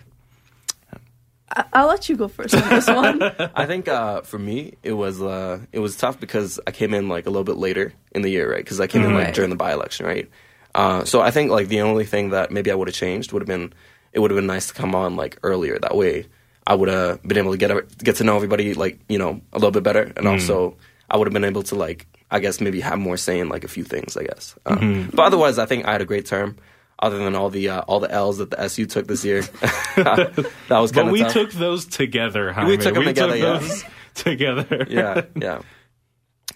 I- 1.57 1.65
I'll 1.73 1.87
let 1.87 2.09
you 2.09 2.17
go 2.17 2.27
first 2.29 2.55
on 2.55 2.69
this 2.69 2.87
one. 2.89 3.23
I 3.55 3.67
think 3.67 3.87
uh, 3.87 4.23
for 4.23 4.39
me, 4.39 4.75
it 4.83 4.93
was 4.93 5.21
uh, 5.23 5.61
it 5.73 5.79
was 5.79 5.97
tough 5.97 6.19
because 6.19 6.59
I 6.67 6.71
came 6.73 6.95
in 6.95 7.09
like 7.09 7.27
a 7.27 7.31
little 7.31 7.45
bit 7.45 7.57
later 7.57 7.93
in 8.13 8.23
the 8.23 8.31
year, 8.31 8.51
right? 8.51 8.65
Because 8.65 8.81
I 8.81 8.87
came 8.87 9.05
in 9.05 9.15
like 9.15 9.35
during 9.35 9.51
the 9.51 9.57
by 9.57 9.73
election, 9.73 10.07
right? 10.07 10.29
Uh, 10.75 11.05
so 11.05 11.21
I 11.21 11.31
think 11.31 11.51
like 11.51 11.69
the 11.69 11.83
only 11.83 12.05
thing 12.05 12.31
that 12.31 12.51
maybe 12.51 12.71
I 12.71 12.75
would 12.75 12.89
have 12.89 12.95
changed 12.97 13.33
would 13.33 13.43
have 13.43 13.47
been 13.49 13.73
it 14.13 14.19
would 14.21 14.31
have 14.31 14.37
been 14.39 14.47
nice 14.47 14.69
to 14.69 14.75
come 14.75 14.95
on 14.95 15.17
like 15.17 15.39
earlier. 15.43 15.79
That 15.79 15.97
way, 15.97 16.27
I 16.67 16.75
would 16.75 16.89
have 16.89 17.23
been 17.23 17.39
able 17.39 17.53
to 17.53 17.59
get 17.59 17.99
get 17.99 18.17
to 18.17 18.25
know 18.25 18.37
everybody 18.37 18.75
like 18.75 18.99
you 19.09 19.19
know 19.19 19.41
a 19.53 19.59
little 19.59 19.71
bit 19.71 19.83
better, 19.83 20.13
and 20.17 20.27
also 20.27 20.77
I 21.11 21.17
would 21.17 21.27
have 21.27 21.33
been 21.33 21.45
able 21.45 21.63
to 21.65 21.75
like 21.75 22.07
I 22.31 22.41
guess 22.41 22.61
maybe 22.61 22.81
have 22.81 22.99
more 22.99 23.17
say 23.17 23.39
in 23.39 23.49
like 23.49 23.65
a 23.65 23.69
few 23.69 23.85
things. 23.85 24.17
I 24.17 24.25
guess, 24.25 24.55
um, 24.67 25.11
but 25.13 25.23
otherwise, 25.27 25.59
I 25.59 25.67
think 25.67 25.87
I 25.87 25.93
had 25.93 26.01
a 26.03 26.07
great 26.07 26.27
term. 26.27 26.57
Other 27.01 27.19
than 27.19 27.35
all 27.35 27.51
the 27.51 27.69
uh, 27.69 27.81
all 27.83 28.01
the 28.01 28.11
L's 28.11 28.39
that 28.39 28.51
the 28.51 28.61
SU 28.61 28.87
took 28.87 29.07
this 29.09 29.25
year, 29.25 29.43
that 29.97 30.53
was 30.71 30.91
kind 30.93 31.07
But 31.09 31.13
we 31.13 31.21
tough. 31.21 31.33
took 31.33 31.53
those 31.53 31.85
together. 31.87 32.53
Jaime. 32.53 32.71
We 32.71 32.77
took 32.79 32.97
'em 32.97 33.05
together, 33.05 33.37
yeah. 33.37 33.59
those 33.59 33.85
together. 34.15 34.87
yeah, 34.89 35.23
yeah. 35.35 35.61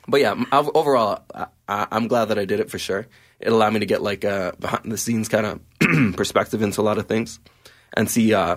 But 0.07 0.21
yeah, 0.21 0.43
overall, 0.53 1.25
I, 1.69 1.83
I, 1.83 1.87
I'm 1.93 2.09
glad 2.09 2.27
that 2.27 2.39
I 2.39 2.45
did 2.45 2.61
it 2.61 2.71
for 2.71 2.79
sure. 2.79 3.07
It 3.41 3.53
allowed 3.53 3.73
me 3.73 3.81
to 3.81 3.87
get 3.87 4.03
like 4.03 4.25
a 4.25 4.55
behind 4.59 4.91
the 4.91 4.99
scenes 4.99 5.29
kind 5.29 5.47
of 5.47 5.61
perspective 6.17 6.63
into 6.63 6.81
a 6.81 6.83
lot 6.83 6.99
of 6.99 7.07
things, 7.07 7.39
and 7.95 8.11
see, 8.11 8.35
uh, 8.35 8.57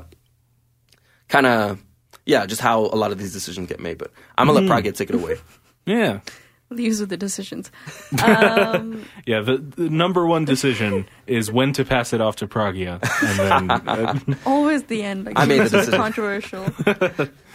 kind 1.28 1.46
of, 1.46 1.84
yeah, 2.26 2.46
just 2.46 2.62
how 2.62 2.80
a 2.82 2.98
lot 2.98 3.12
of 3.12 3.18
these 3.20 3.34
decisions 3.34 3.68
get 3.68 3.80
made. 3.80 3.98
But 3.98 4.12
I'm 4.38 4.48
gonna 4.48 4.60
let 4.62 4.68
Prague 4.68 4.94
take 4.96 5.10
it 5.10 5.16
away. 5.16 5.38
yeah. 5.86 6.22
Leaves 6.70 7.02
with 7.02 7.10
the 7.10 7.18
decisions. 7.18 7.70
Um, 8.24 9.04
Yeah, 9.26 9.42
the, 9.42 9.58
the 9.58 9.90
number 9.90 10.26
one 10.26 10.46
decision 10.46 11.06
is 11.28 11.52
when 11.52 11.74
to 11.74 11.84
pass 11.84 12.14
it 12.14 12.22
off 12.22 12.38
to 12.38 12.48
Pragya, 12.48 13.00
and 13.22 13.70
then 13.70 13.72
uh, 13.90 14.20
always 14.46 14.84
the 14.84 15.04
end. 15.04 15.26
Like, 15.26 15.38
I 15.38 15.46
made 15.46 15.60
the 15.60 15.70
decision. 15.70 15.94
controversial. 16.00 16.66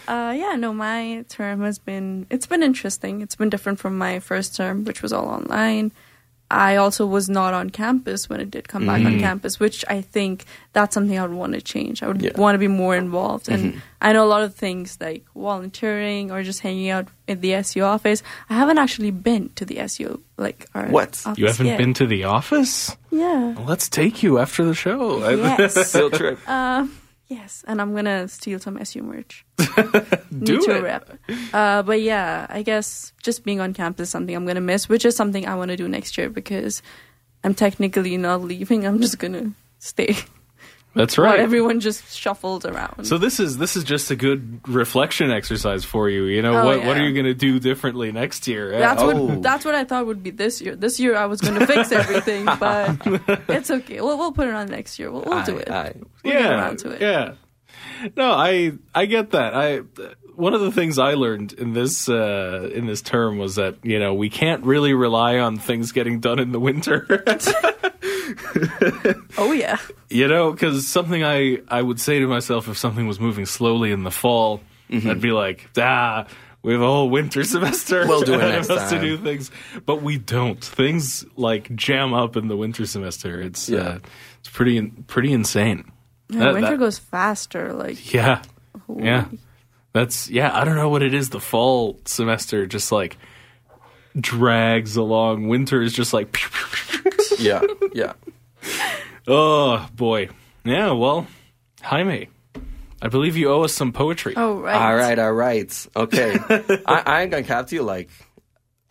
Uh, 0.07 0.33
yeah, 0.37 0.55
no, 0.55 0.73
my 0.73 1.25
term 1.29 1.61
has 1.61 1.79
been 1.79 2.25
it's 2.29 2.47
been 2.47 2.63
interesting. 2.63 3.21
It's 3.21 3.35
been 3.35 3.49
different 3.49 3.79
from 3.79 3.97
my 3.97 4.19
first 4.19 4.55
term, 4.55 4.83
which 4.85 5.01
was 5.01 5.11
all 5.13 5.27
online. 5.27 5.91
I 6.49 6.77
also 6.77 7.05
was 7.05 7.27
not 7.27 7.53
on 7.53 7.71
campus 7.71 8.29
when 8.29 8.39
it 8.39 8.49
did 8.49 8.69
come 8.69 8.85
back 8.85 9.03
on 9.05 9.19
campus, 9.19 9.59
which 9.59 9.83
I 9.89 9.99
think 9.99 10.45
that's 10.71 10.93
something 10.93 11.19
I 11.19 11.21
would 11.27 11.35
want 11.35 11.51
to 11.55 11.61
change. 11.61 12.01
I 12.01 12.07
would 12.07 12.21
Yeah. 12.21 12.39
want 12.39 12.55
to 12.55 12.59
be 12.59 12.69
more 12.69 12.95
involved, 12.95 13.49
and 13.49 13.81
I 14.01 14.13
know 14.13 14.23
a 14.23 14.31
lot 14.31 14.43
of 14.43 14.55
things 14.55 14.97
like 15.01 15.25
volunteering 15.35 16.31
or 16.31 16.43
just 16.43 16.61
hanging 16.61 16.89
out 16.89 17.09
in 17.27 17.41
the 17.41 17.53
SU 17.55 17.81
office. 17.83 18.23
I 18.49 18.53
haven't 18.53 18.77
actually 18.77 19.11
been 19.11 19.49
to 19.55 19.65
the 19.65 19.79
SU 19.79 20.21
like 20.37 20.67
our 20.73 20.87
What? 20.87 21.21
office 21.25 21.37
You 21.37 21.47
haven't 21.47 21.65
yet. 21.67 21.77
been 21.79 21.93
to 21.95 22.07
the 22.07 22.23
office? 22.23 22.95
Yeah. 23.11 23.51
Well, 23.51 23.65
let's 23.65 23.89
take 23.89 24.23
you 24.23 24.39
after 24.39 24.63
the 24.63 24.73
show. 24.73 25.19
Yes. 25.29 25.91
Field 25.91 26.13
trip. 26.13 26.39
Um, 26.47 26.93
yes, 27.27 27.63
and 27.67 27.81
I'm 27.81 27.95
gonna 27.95 28.27
steal 28.27 28.59
some 28.59 28.77
SU 28.77 29.01
merch. 29.03 29.45
Do 29.57 30.59
it. 30.61 30.83
rep. 30.83 31.17
Uh, 31.53 31.83
but 31.83 32.01
yeah, 32.01 32.47
I 32.49 32.61
guess 32.61 33.13
just 33.23 33.43
being 33.43 33.59
on 33.59 33.73
campus 33.73 34.03
is 34.03 34.09
something 34.09 34.35
I'm 34.35 34.45
gonna 34.45 34.61
miss, 34.61 34.89
which 34.89 35.05
is 35.05 35.15
something 35.15 35.47
I 35.47 35.55
want 35.55 35.69
to 35.71 35.77
do 35.77 35.87
next 35.87 36.17
year 36.17 36.29
because 36.29 36.81
I'm 37.43 37.53
technically 37.53 38.17
not 38.17 38.41
leaving. 38.41 38.85
I'm 38.85 39.01
just 39.01 39.19
gonna 39.19 39.53
stay. 39.79 40.15
That's 40.95 41.15
While 41.15 41.27
right. 41.27 41.39
everyone 41.39 41.79
just 41.79 42.15
shuffled 42.17 42.65
around. 42.65 43.05
So 43.05 43.19
this 43.19 43.39
is 43.39 43.57
this 43.59 43.75
is 43.75 43.83
just 43.83 44.09
a 44.09 44.15
good 44.15 44.59
reflection 44.67 45.29
exercise 45.29 45.85
for 45.85 46.09
you. 46.09 46.23
You 46.23 46.41
know 46.41 46.57
Oh, 46.61 46.65
what 46.65 46.83
what 46.85 46.97
are 46.97 47.07
you 47.07 47.13
going 47.13 47.27
to 47.27 47.35
do 47.35 47.59
differently 47.59 48.11
next 48.11 48.47
year? 48.47 48.71
that's 48.71 49.03
Oh. 49.03 49.25
what 49.25 49.43
that's 49.43 49.63
what 49.63 49.75
I 49.75 49.83
thought 49.83 50.07
would 50.07 50.23
be 50.23 50.31
this 50.31 50.59
year. 50.59 50.75
This 50.75 50.99
year 50.99 51.15
I 51.15 51.27
was 51.27 51.39
gonna 51.39 51.67
fix 51.67 51.91
everything, 52.01 52.45
but 52.45 52.97
it's 53.47 53.69
okay. 53.69 54.01
We'll 54.01 54.17
we'll 54.17 54.31
put 54.31 54.47
it 54.47 54.55
on 54.55 54.69
next 54.69 54.97
year. 54.97 55.11
We'll, 55.11 55.21
we'll 55.21 55.43
do 55.43 55.57
it. 55.57 55.69
aye. 55.69 55.93
We'll 56.23 56.33
get 56.33 56.41
yeah, 56.41 56.49
around 56.57 56.79
to 56.79 56.89
it. 56.91 57.01
yeah. 57.01 57.33
No, 58.15 58.31
I 58.31 58.71
I 58.95 59.05
get 59.05 59.31
that. 59.31 59.53
I 59.53 59.81
one 60.37 60.53
of 60.53 60.61
the 60.61 60.71
things 60.71 60.97
I 60.99 61.15
learned 61.15 61.53
in 61.53 61.73
this 61.73 62.07
uh, 62.07 62.69
in 62.73 62.85
this 62.85 63.01
term 63.01 63.37
was 63.37 63.55
that 63.55 63.75
you 63.83 63.99
know 63.99 64.13
we 64.13 64.29
can't 64.29 64.63
really 64.63 64.93
rely 64.93 65.37
on 65.39 65.57
things 65.57 65.91
getting 65.91 66.19
done 66.19 66.39
in 66.39 66.51
the 66.51 66.59
winter. 66.59 67.05
Oh 69.37 69.51
yeah. 69.53 69.77
you 70.09 70.27
know, 70.27 70.51
because 70.51 70.87
something 70.87 71.23
I 71.23 71.59
I 71.69 71.81
would 71.81 71.99
say 71.99 72.19
to 72.19 72.27
myself 72.27 72.67
if 72.67 72.77
something 72.77 73.07
was 73.07 73.19
moving 73.19 73.45
slowly 73.45 73.91
in 73.91 74.03
the 74.03 74.11
fall, 74.11 74.61
Mm-hmm. 74.89 75.09
I'd 75.09 75.21
be 75.21 75.31
like, 75.31 75.67
ah. 75.77 76.27
We 76.63 76.73
have 76.73 76.81
a 76.81 76.85
whole 76.85 77.09
winter 77.09 77.43
semester 77.55 78.05
We'll 78.07 78.21
do 78.21 78.33
it 78.33 78.37
next 78.39 78.69
of 78.69 78.77
us 78.77 78.89
to 78.89 78.99
do 78.99 79.15
things, 79.17 79.51
but 79.85 80.01
we 80.01 80.17
don't. 80.17 80.61
Things 80.61 81.23
like 81.37 81.73
jam 81.75 82.13
up 82.13 82.35
in 82.35 82.47
the 82.49 82.57
winter 82.57 82.85
semester. 82.85 83.39
It's 83.41 83.69
Yeah. 83.69 83.79
uh, 83.79 83.99
it's 84.39 84.49
pretty 84.49 84.81
pretty 85.07 85.31
insane. 85.31 85.91
Yeah, 86.29 86.39
That- 86.39 86.53
winter 86.55 86.69
that- 86.71 86.79
goes 86.79 86.97
faster. 86.99 87.71
Like 87.73 88.13
Yeah. 88.13 88.41
holy- 88.87 89.05
Yeah. 89.05 89.25
That's 89.97 90.29
yeah, 90.29 90.55
I 90.55 90.63
don't 90.63 90.75
know 90.75 90.89
what 90.89 91.01
it 91.01 91.15
is. 91.15 91.31
The 91.31 91.39
fall 91.39 91.99
semester 92.05 92.67
just 92.67 92.91
like 92.91 93.17
drags 94.15 94.95
along. 94.95 95.47
Winter 95.47 95.81
is 95.81 95.91
just 95.91 96.13
like 96.13 96.37
Yeah, 97.39 97.63
yeah. 97.93 98.13
oh 99.27 99.89
boy. 99.95 100.29
Yeah, 100.63 100.91
well, 100.91 101.25
Jaime, 101.81 102.27
I 103.01 103.07
believe 103.07 103.37
you 103.37 103.49
owe 103.49 103.63
us 103.63 103.73
some 103.73 103.91
poetry. 103.91 104.35
Oh 104.37 104.59
right. 104.59 104.75
All 104.75 104.95
right, 104.95 105.17
all 105.17 105.33
right. 105.33 105.87
Okay. 105.95 106.37
I, 106.85 107.01
I 107.03 107.21
ain't 107.23 107.31
gonna 107.31 107.41
cap 107.41 107.65
to 107.69 107.75
you. 107.75 107.81
Like, 107.81 108.11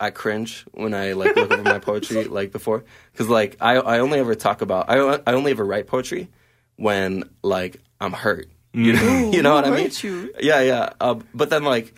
I 0.01 0.09
cringe 0.09 0.65
when 0.73 0.93
I 0.93 1.13
like 1.13 1.37
look 1.37 1.51
over 1.53 1.63
my 1.63 1.79
poetry 1.79 2.25
like 2.25 2.51
before, 2.51 2.83
because 3.13 3.29
like 3.29 3.55
I 3.61 3.77
I 3.77 3.99
only 3.99 4.19
ever 4.19 4.35
talk 4.35 4.61
about 4.61 4.89
I 4.89 5.21
I 5.25 5.35
only 5.35 5.51
ever 5.51 5.63
write 5.63 5.87
poetry 5.87 6.27
when 6.75 7.29
like 7.43 7.77
I'm 8.01 8.11
hurt. 8.11 8.49
You 8.77 8.93
know, 8.93 9.31
you 9.33 9.41
know 9.41 9.55
what 9.55 9.65
I 9.65 9.71
mean? 9.71 9.91
you? 10.01 10.33
Yeah, 10.39 10.61
yeah. 10.61 10.93
Uh, 11.01 11.15
but 11.33 11.49
then 11.49 11.63
like 11.63 11.95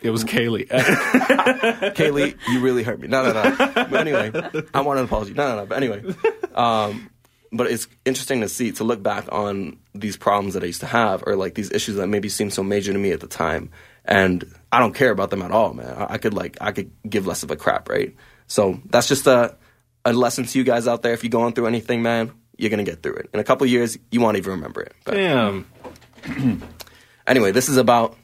It 0.00 0.10
was 0.10 0.24
Kaylee. 0.24 0.66
Kaylee, 1.94 2.36
you 2.48 2.60
really 2.60 2.82
hurt 2.82 2.98
me. 2.98 3.08
No, 3.08 3.22
no, 3.24 3.32
no. 3.32 3.56
But 3.74 3.94
anyway, 3.94 4.32
I 4.74 4.80
want 4.80 4.98
an 4.98 5.04
apology. 5.04 5.34
No, 5.34 5.48
no, 5.50 5.56
no. 5.56 5.66
But 5.66 5.76
anyway, 5.76 6.02
um, 6.54 7.10
but 7.52 7.70
it's 7.70 7.86
interesting 8.04 8.40
to 8.40 8.48
see 8.48 8.72
to 8.72 8.84
look 8.84 9.02
back 9.02 9.26
on 9.30 9.78
these 9.94 10.16
problems 10.16 10.54
that 10.54 10.62
I 10.62 10.66
used 10.66 10.80
to 10.80 10.86
have, 10.86 11.22
or 11.26 11.36
like 11.36 11.54
these 11.54 11.70
issues 11.70 11.96
that 11.96 12.06
maybe 12.06 12.28
seemed 12.30 12.52
so 12.54 12.62
major 12.62 12.92
to 12.92 12.98
me 12.98 13.12
at 13.12 13.20
the 13.20 13.26
time, 13.26 13.70
and 14.04 14.44
I 14.72 14.78
don't 14.78 14.94
care 14.94 15.10
about 15.10 15.30
them 15.30 15.42
at 15.42 15.50
all, 15.50 15.74
man. 15.74 15.94
I, 15.94 16.14
I 16.14 16.18
could 16.18 16.32
like 16.32 16.56
I 16.60 16.72
could 16.72 16.90
give 17.08 17.26
less 17.26 17.42
of 17.42 17.50
a 17.50 17.56
crap, 17.56 17.88
right? 17.90 18.16
So 18.46 18.80
that's 18.86 19.08
just 19.08 19.26
a 19.26 19.56
a 20.04 20.12
lesson 20.12 20.46
to 20.46 20.58
you 20.58 20.64
guys 20.64 20.88
out 20.88 21.02
there. 21.02 21.12
If 21.12 21.22
you're 21.22 21.30
going 21.30 21.52
through 21.52 21.66
anything, 21.66 22.02
man, 22.02 22.32
you're 22.62 22.70
gonna 22.70 22.84
get 22.84 23.02
through 23.02 23.16
it. 23.16 23.30
In 23.34 23.40
a 23.40 23.44
couple 23.44 23.66
years, 23.66 23.98
you 24.10 24.20
won't 24.20 24.36
even 24.36 24.52
remember 24.52 24.80
it. 24.80 24.94
But 25.04 25.14
Damn. 25.14 25.66
anyway, 27.26 27.52
this 27.52 27.68
is 27.68 27.76
about 27.76 28.16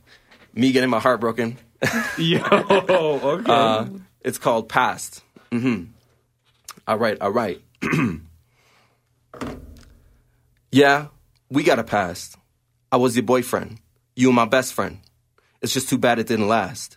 me 0.55 0.73
getting 0.73 0.89
my 0.91 1.01
heart 1.01 1.21
broken 1.21 1.59
Yo, 2.19 2.41
okay. 2.51 3.53
Uh, 3.53 3.87
it's 4.21 4.39
called 4.39 4.69
Past. 4.69 5.23
hmm 5.53 5.85
All 6.87 6.99
right, 6.99 7.21
all 7.21 7.31
right. 7.31 7.61
yeah, 10.73 11.07
we 11.51 11.63
got 11.63 11.79
a 11.79 11.85
past. 11.85 12.37
I 12.91 12.97
was 12.97 13.17
your 13.17 13.25
boyfriend. 13.25 13.79
You 14.17 14.29
were 14.29 14.35
my 14.35 14.47
best 14.47 14.75
friend. 14.75 14.99
It's 15.63 15.73
just 15.73 15.89
too 15.89 15.99
bad 15.99 16.19
it 16.19 16.27
didn't 16.27 16.49
last. 16.49 16.97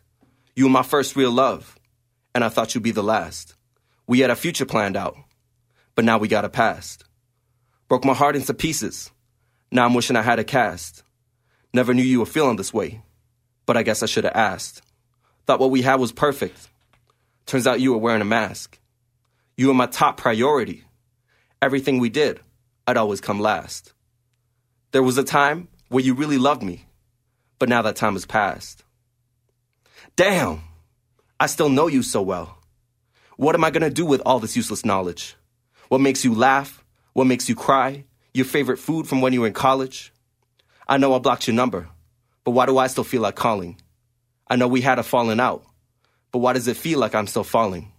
You 0.56 0.66
were 0.66 0.72
my 0.72 0.84
first 0.84 1.16
real 1.16 1.32
love, 1.32 1.78
and 2.34 2.44
I 2.44 2.50
thought 2.50 2.74
you'd 2.74 2.84
be 2.84 2.92
the 2.92 3.04
last. 3.04 3.56
We 4.08 4.20
had 4.20 4.32
a 4.32 4.36
future 4.36 4.66
planned 4.66 4.98
out, 4.98 5.16
but 5.96 6.06
now 6.06 6.18
we 6.18 6.28
got 6.28 6.46
a 6.46 6.50
past. 6.50 7.04
Broke 7.92 8.06
my 8.06 8.14
heart 8.14 8.38
into 8.38 8.54
pieces. 8.54 9.12
Now 9.70 9.84
I'm 9.84 9.94
wishing 9.94 10.16
I 10.16 10.22
had 10.22 10.40
a 10.40 10.46
cast. 10.46 11.04
Never 11.74 11.94
knew 11.94 12.02
you 12.02 12.20
were 12.20 12.26
feeling 12.26 12.56
this 12.56 12.74
way, 12.74 13.02
but 13.66 13.76
I 13.76 13.84
guess 13.84 14.02
I 14.02 14.06
should 14.06 14.24
have 14.24 14.34
asked. 14.34 14.82
Thought 15.46 15.60
what 15.60 15.72
we 15.72 15.82
had 15.82 16.00
was 16.00 16.14
perfect. 16.14 16.70
Turns 17.46 17.68
out 17.68 17.82
you 17.82 17.92
were 17.92 17.98
wearing 17.98 18.22
a 18.22 18.24
mask. 18.24 18.80
You 19.58 19.68
were 19.68 19.74
my 19.74 19.88
top 19.88 20.16
priority. 20.16 20.86
Everything 21.62 22.00
we 22.00 22.08
did, 22.08 22.40
I'd 22.88 22.96
always 22.96 23.20
come 23.20 23.42
last. 23.42 23.92
There 24.94 25.04
was 25.04 25.18
a 25.18 25.24
time 25.26 25.68
where 25.90 26.02
you 26.02 26.14
really 26.14 26.38
loved 26.38 26.64
me, 26.64 26.86
but 27.60 27.68
now 27.68 27.82
that 27.82 27.98
time 27.98 28.14
has 28.14 28.26
passed. 28.26 28.86
Damn, 30.16 30.62
I 31.42 31.48
still 31.48 31.68
know 31.68 31.88
you 31.88 32.04
so 32.04 32.22
well. 32.22 32.58
What 33.36 33.54
am 33.54 33.66
I 33.66 33.70
gonna 33.70 33.90
do 33.90 34.06
with 34.06 34.22
all 34.26 34.40
this 34.40 34.56
useless 34.56 34.86
knowledge? 34.86 35.36
What 35.90 36.00
makes 36.00 36.24
you 36.24 36.34
laugh? 36.34 36.82
What 37.14 37.28
makes 37.28 37.50
you 37.50 37.56
cry? 37.56 38.06
Your 38.34 38.46
favorite 38.46 38.80
food 38.80 39.08
from 39.08 39.22
when 39.22 39.34
you 39.34 39.42
were 39.42 39.48
in 39.48 39.54
college? 39.54 40.14
I 40.88 40.98
know 40.98 41.14
I 41.14 41.20
blocked 41.20 41.48
your 41.48 41.56
number, 41.56 41.90
but 42.44 42.52
why 42.52 42.66
do 42.66 42.78
I 42.78 42.88
still 42.88 43.04
feel 43.04 43.22
like 43.22 43.36
calling? 43.36 43.82
I 44.48 44.56
know 44.56 44.68
we 44.68 44.82
had 44.82 45.00
a 45.00 45.04
falling 45.04 45.40
out, 45.40 45.64
but 46.32 46.40
why 46.40 46.54
does 46.54 46.68
it 46.68 46.78
feel 46.78 47.00
like 47.00 47.14
I'm 47.14 47.28
still 47.28 47.44
falling? 47.44 47.92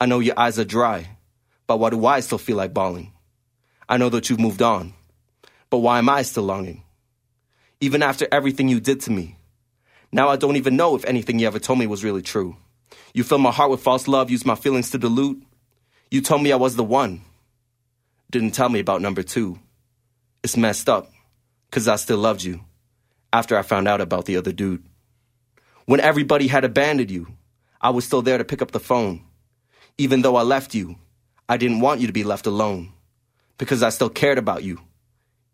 I 0.00 0.06
know 0.06 0.18
your 0.18 0.38
eyes 0.38 0.58
are 0.58 0.64
dry, 0.64 1.16
but 1.66 1.78
why 1.78 1.90
do 1.90 2.04
I 2.04 2.20
still 2.20 2.38
feel 2.38 2.56
like 2.56 2.74
bawling? 2.74 3.12
I 3.88 3.96
know 3.96 4.08
that 4.10 4.28
you've 4.28 4.40
moved 4.40 4.62
on, 4.62 4.94
but 5.70 5.78
why 5.78 5.98
am 5.98 6.08
I 6.08 6.22
still 6.22 6.44
longing? 6.44 6.82
Even 7.80 8.02
after 8.02 8.26
everything 8.32 8.68
you 8.68 8.80
did 8.80 9.00
to 9.02 9.10
me, 9.10 9.36
now 10.10 10.28
I 10.28 10.36
don't 10.36 10.56
even 10.56 10.76
know 10.76 10.96
if 10.96 11.04
anything 11.04 11.38
you 11.38 11.46
ever 11.46 11.58
told 11.58 11.78
me 11.78 11.86
was 11.86 12.04
really 12.04 12.22
true. 12.22 12.56
You 13.12 13.24
filled 13.24 13.42
my 13.42 13.50
heart 13.50 13.70
with 13.70 13.82
false 13.82 14.08
love, 14.08 14.30
used 14.30 14.46
my 14.46 14.54
feelings 14.54 14.90
to 14.90 14.98
dilute. 14.98 15.42
You 16.10 16.20
told 16.20 16.42
me 16.42 16.52
I 16.52 16.56
was 16.56 16.76
the 16.76 16.84
one, 16.84 17.22
didn't 18.34 18.50
tell 18.50 18.68
me 18.68 18.80
about 18.80 19.00
number 19.00 19.22
two. 19.22 19.60
It's 20.42 20.56
messed 20.56 20.88
up, 20.88 21.08
cause 21.70 21.86
I 21.86 21.94
still 21.94 22.18
loved 22.18 22.42
you 22.42 22.64
after 23.32 23.56
I 23.56 23.62
found 23.62 23.86
out 23.86 24.00
about 24.00 24.24
the 24.24 24.36
other 24.36 24.50
dude. 24.50 24.84
When 25.86 26.00
everybody 26.00 26.48
had 26.48 26.64
abandoned 26.64 27.12
you, 27.12 27.28
I 27.80 27.90
was 27.90 28.04
still 28.04 28.22
there 28.22 28.36
to 28.38 28.44
pick 28.44 28.60
up 28.60 28.72
the 28.72 28.80
phone. 28.80 29.24
Even 29.98 30.22
though 30.22 30.34
I 30.34 30.42
left 30.42 30.74
you, 30.74 30.96
I 31.48 31.56
didn't 31.56 31.78
want 31.78 32.00
you 32.00 32.08
to 32.08 32.12
be 32.12 32.24
left 32.24 32.48
alone 32.48 32.92
because 33.56 33.84
I 33.84 33.90
still 33.90 34.10
cared 34.10 34.38
about 34.38 34.64
you, 34.64 34.80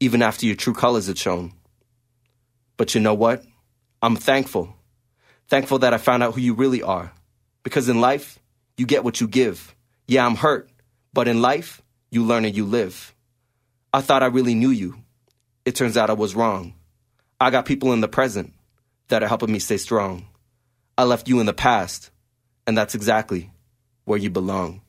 even 0.01 0.23
after 0.23 0.47
your 0.47 0.57
true 0.57 0.73
colors 0.73 1.07
had 1.07 1.19
shown. 1.19 1.53
But 2.79 2.95
you 2.95 3.03
know 3.03 3.13
what? 3.13 3.45
I'm 4.01 4.17
thankful. 4.17 4.75
Thankful 5.49 5.81
that 5.81 5.93
I 5.93 5.99
found 5.99 6.23
out 6.23 6.33
who 6.33 6.41
you 6.41 6.55
really 6.55 6.83
are. 6.83 7.13
Because 7.63 7.91
in 7.91 8.01
life, 8.01 8.39
you 8.79 8.87
get 8.87 9.05
what 9.05 9.21
you 9.21 9.29
give. 9.29 9.75
Yeah, 10.09 10.25
I'm 10.25 10.37
hurt, 10.37 10.71
but 11.13 11.29
in 11.29 11.43
life, 11.43 11.83
you 12.11 12.25
learn 12.25 12.45
and 12.45 12.57
you 12.57 12.65
live. 12.65 13.15
I 13.93 14.01
thought 14.01 14.23
I 14.23 14.27
really 14.27 14.55
knew 14.55 14.71
you. 14.71 14.97
It 15.65 15.75
turns 15.75 15.97
out 15.97 16.11
I 16.11 16.15
was 16.15 16.35
wrong. 16.35 16.75
I 17.41 17.51
got 17.51 17.65
people 17.67 17.93
in 17.93 18.01
the 18.01 18.09
present 18.09 18.53
that 19.09 19.23
are 19.23 19.29
helping 19.29 19.53
me 19.53 19.59
stay 19.59 19.77
strong. 19.77 20.27
I 20.97 21.05
left 21.05 21.29
you 21.29 21.41
in 21.41 21.47
the 21.47 21.53
past, 21.55 22.11
and 22.67 22.77
that's 22.77 22.95
exactly 22.95 23.51
where 24.05 24.19
you 24.19 24.31
belong. 24.31 24.83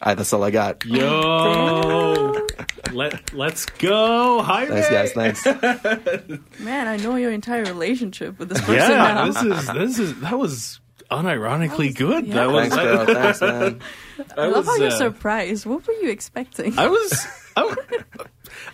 All 0.00 0.10
right, 0.10 0.14
that's 0.16 0.32
all 0.32 0.44
I 0.44 0.50
got. 0.50 0.84
Yo, 0.84 2.46
let 2.92 3.32
let's 3.34 3.66
go, 3.66 4.42
Jaime. 4.42 4.68
Thanks, 4.80 5.12
guys. 5.14 5.42
Thanks. 5.42 6.60
Man, 6.60 6.86
I 6.86 6.96
know 6.98 7.16
your 7.16 7.32
entire 7.32 7.64
relationship 7.64 8.38
with 8.38 8.48
this 8.50 8.60
person 8.60 8.76
Yeah, 8.76 8.88
now. 9.14 9.26
this 9.26 9.42
is 9.42 9.66
this 9.72 9.98
is 9.98 10.20
that 10.20 10.38
was 10.38 10.80
unironically 11.10 11.94
good. 11.94 12.26
yeah. 12.26 12.34
That 12.34 12.50
was 12.50 12.68
Thanks, 12.68 12.76
girl. 12.84 13.06
Thanks, 13.06 13.40
man. 13.40 13.80
I 14.36 14.46
love 14.48 14.66
how 14.66 14.76
you're 14.76 14.88
uh, 14.88 14.90
surprised. 14.90 15.66
What 15.66 15.86
were 15.86 15.94
you 15.94 16.10
expecting? 16.10 16.78
I 16.78 16.88
was 16.88 17.26
I, 17.56 17.76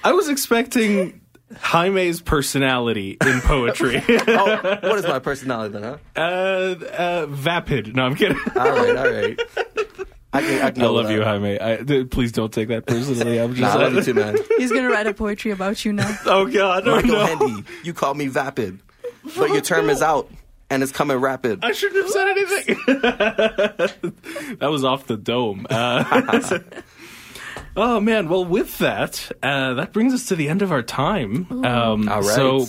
I 0.05 0.13
was 0.13 0.29
expecting 0.29 1.21
Jaime's 1.57 2.21
personality 2.21 3.17
in 3.25 3.41
poetry. 3.41 4.03
Oh, 4.27 4.79
what 4.83 4.99
is 4.99 5.07
my 5.07 5.19
personality 5.19 5.73
then, 5.79 5.83
huh? 5.83 5.99
uh, 6.17 6.75
uh, 6.97 7.27
vapid. 7.27 7.95
No, 7.95 8.05
I'm 8.05 8.15
kidding. 8.15 8.39
All 8.57 8.71
right, 8.71 8.97
all 8.97 9.11
right. 9.11 9.41
I 10.33 10.41
can, 10.43 10.63
I 10.63 10.71
can 10.73 10.83
I 10.83 10.87
love 10.87 11.11
you, 11.11 11.19
that. 11.19 11.27
Jaime. 11.27 11.59
I, 11.61 11.77
th- 11.77 12.11
please 12.11 12.33
don't 12.33 12.53
take 12.53 12.69
that 12.69 12.87
personally. 12.87 13.39
I'm 13.41 13.55
just. 13.55 13.61
Nah, 13.61 13.81
I 13.81 13.85
love 13.85 13.95
you 13.95 14.03
too, 14.03 14.15
man. 14.15 14.37
He's 14.59 14.73
gonna 14.73 14.89
write 14.89 15.07
a 15.07 15.15
poetry 15.15 15.53
about 15.53 15.85
you 15.85 15.93
now. 15.93 16.19
Oh 16.27 16.47
God, 16.47 16.89
oh, 16.89 16.97
Michael 16.97 17.13
no. 17.13 17.27
Hendy, 17.27 17.65
you 17.85 17.95
call 17.95 18.15
me 18.15 18.27
vapid, 18.27 18.81
but 19.37 19.51
your 19.51 19.61
term 19.61 19.89
is 19.91 20.03
out 20.03 20.29
and 20.71 20.83
it's 20.83 20.93
coming 20.93 21.17
rapid. 21.19 21.65
I 21.65 21.73
shouldn't 21.73 22.03
have 22.05 22.11
said 22.11 22.29
anything. 22.29 22.77
that 24.59 24.69
was 24.71 24.85
off 24.85 25.07
the 25.07 25.17
dome. 25.17 25.67
Uh, 25.71 26.41
oh 27.77 28.01
man. 28.01 28.29
Well, 28.29 28.45
with 28.45 28.79
that, 28.79 29.31
uh, 29.43 29.75
that 29.75 29.93
brings 29.93 30.13
us 30.15 30.27
to 30.27 30.37
the 30.37 30.49
end 30.49 30.63
of 30.63 30.73
our 30.73 30.83
time. 30.83 31.47
Um, 31.65 32.09
All 32.09 32.21
right. 32.23 32.25
So. 32.25 32.67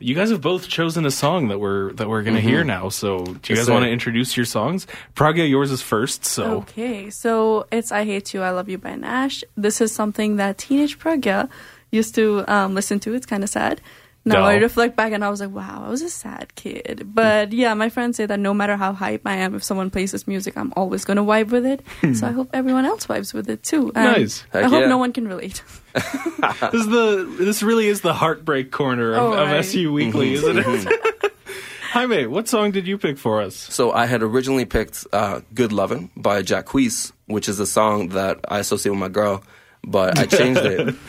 You 0.00 0.14
guys 0.14 0.30
have 0.30 0.40
both 0.40 0.68
chosen 0.68 1.04
a 1.06 1.10
song 1.10 1.48
that 1.48 1.58
we're 1.58 1.92
that 1.94 2.08
we're 2.08 2.22
gonna 2.22 2.40
hear 2.40 2.62
now. 2.62 2.88
So, 2.88 3.18
do 3.18 3.24
you 3.32 3.34
Mm-hmm. 3.34 3.54
Guys 3.54 3.66
sir. 3.66 3.72
want 3.72 3.84
to 3.84 3.90
introduce 3.90 4.36
your 4.36 4.46
songs? 4.46 4.86
Pragya, 5.16 5.50
yours 5.50 5.72
is 5.72 5.82
first. 5.82 6.24
So, 6.24 6.58
Okay, 6.58 7.10
so 7.10 7.66
it's 7.72 7.90
"I 7.90 8.04
Hate 8.04 8.32
You, 8.32 8.42
I 8.42 8.50
Love 8.50 8.68
You" 8.68 8.78
by 8.78 8.94
gnash. 8.94 9.42
This 9.56 9.80
is 9.80 9.90
something 9.90 10.36
that 10.36 10.56
teenage 10.56 11.00
Pragya 11.00 11.48
used 11.90 12.14
to 12.14 12.44
um, 12.46 12.76
listen 12.76 13.00
to. 13.00 13.14
It's 13.14 13.26
kind 13.26 13.42
of 13.42 13.50
sad. 13.50 13.80
Now 14.28 14.44
I 14.44 14.56
reflect 14.56 14.96
back 14.96 15.12
and 15.12 15.24
I 15.24 15.30
was 15.30 15.40
like, 15.40 15.50
wow, 15.50 15.84
I 15.86 15.90
was 15.90 16.02
a 16.02 16.08
sad 16.10 16.54
kid. 16.54 17.02
But 17.14 17.52
yeah, 17.52 17.74
my 17.74 17.88
friends 17.88 18.16
say 18.16 18.26
that 18.26 18.38
no 18.38 18.52
matter 18.54 18.76
how 18.76 18.92
hype 18.92 19.22
I 19.26 19.34
am, 19.36 19.54
if 19.54 19.62
someone 19.64 19.90
plays 19.90 20.12
this 20.12 20.26
music, 20.26 20.56
I'm 20.56 20.72
always 20.76 21.04
going 21.04 21.16
to 21.16 21.22
vibe 21.22 21.50
with 21.50 21.66
it. 21.66 21.82
Hmm. 22.00 22.14
so 22.14 22.26
I 22.26 22.30
hope 22.32 22.50
everyone 22.52 22.84
else 22.84 23.06
vibes 23.06 23.32
with 23.34 23.48
it 23.50 23.62
too. 23.62 23.92
And 23.94 24.12
Nice. 24.12 24.44
I 24.52 24.62
hope 24.62 24.82
yeah. 24.82 24.88
no 24.88 24.98
one 24.98 25.12
can 25.12 25.26
relate. 25.28 25.62
this 25.94 26.74
is 26.74 26.86
the 26.88 27.36
this 27.38 27.62
really 27.62 27.88
is 27.88 28.02
the 28.02 28.14
heartbreak 28.14 28.70
corner 28.70 29.14
of, 29.14 29.22
Oh, 29.22 29.32
of. 29.34 29.48
SU 29.48 29.92
Weekly, 29.92 30.34
mm-hmm. 30.34 30.58
isn't 30.58 30.58
it? 30.58 30.64
Mm-hmm. 30.66 31.26
Jaime, 31.92 32.26
what 32.26 32.46
song 32.48 32.70
did 32.70 32.86
you 32.86 32.98
pick 32.98 33.16
for 33.16 33.40
us? 33.40 33.56
So 33.56 33.92
I 33.92 34.04
had 34.06 34.22
originally 34.22 34.66
picked 34.66 35.06
uh, 35.12 35.40
"Good 35.54 35.72
Lovin'" 35.72 36.10
by 36.16 36.42
Jacquees, 36.42 37.12
which 37.26 37.48
is 37.48 37.58
a 37.60 37.66
song 37.66 38.08
that 38.10 38.38
I 38.48 38.58
associate 38.58 38.90
with 38.90 39.00
my 39.00 39.08
girl, 39.08 39.42
but 39.82 40.18
I 40.18 40.26
changed 40.26 40.60
it. 40.60 40.94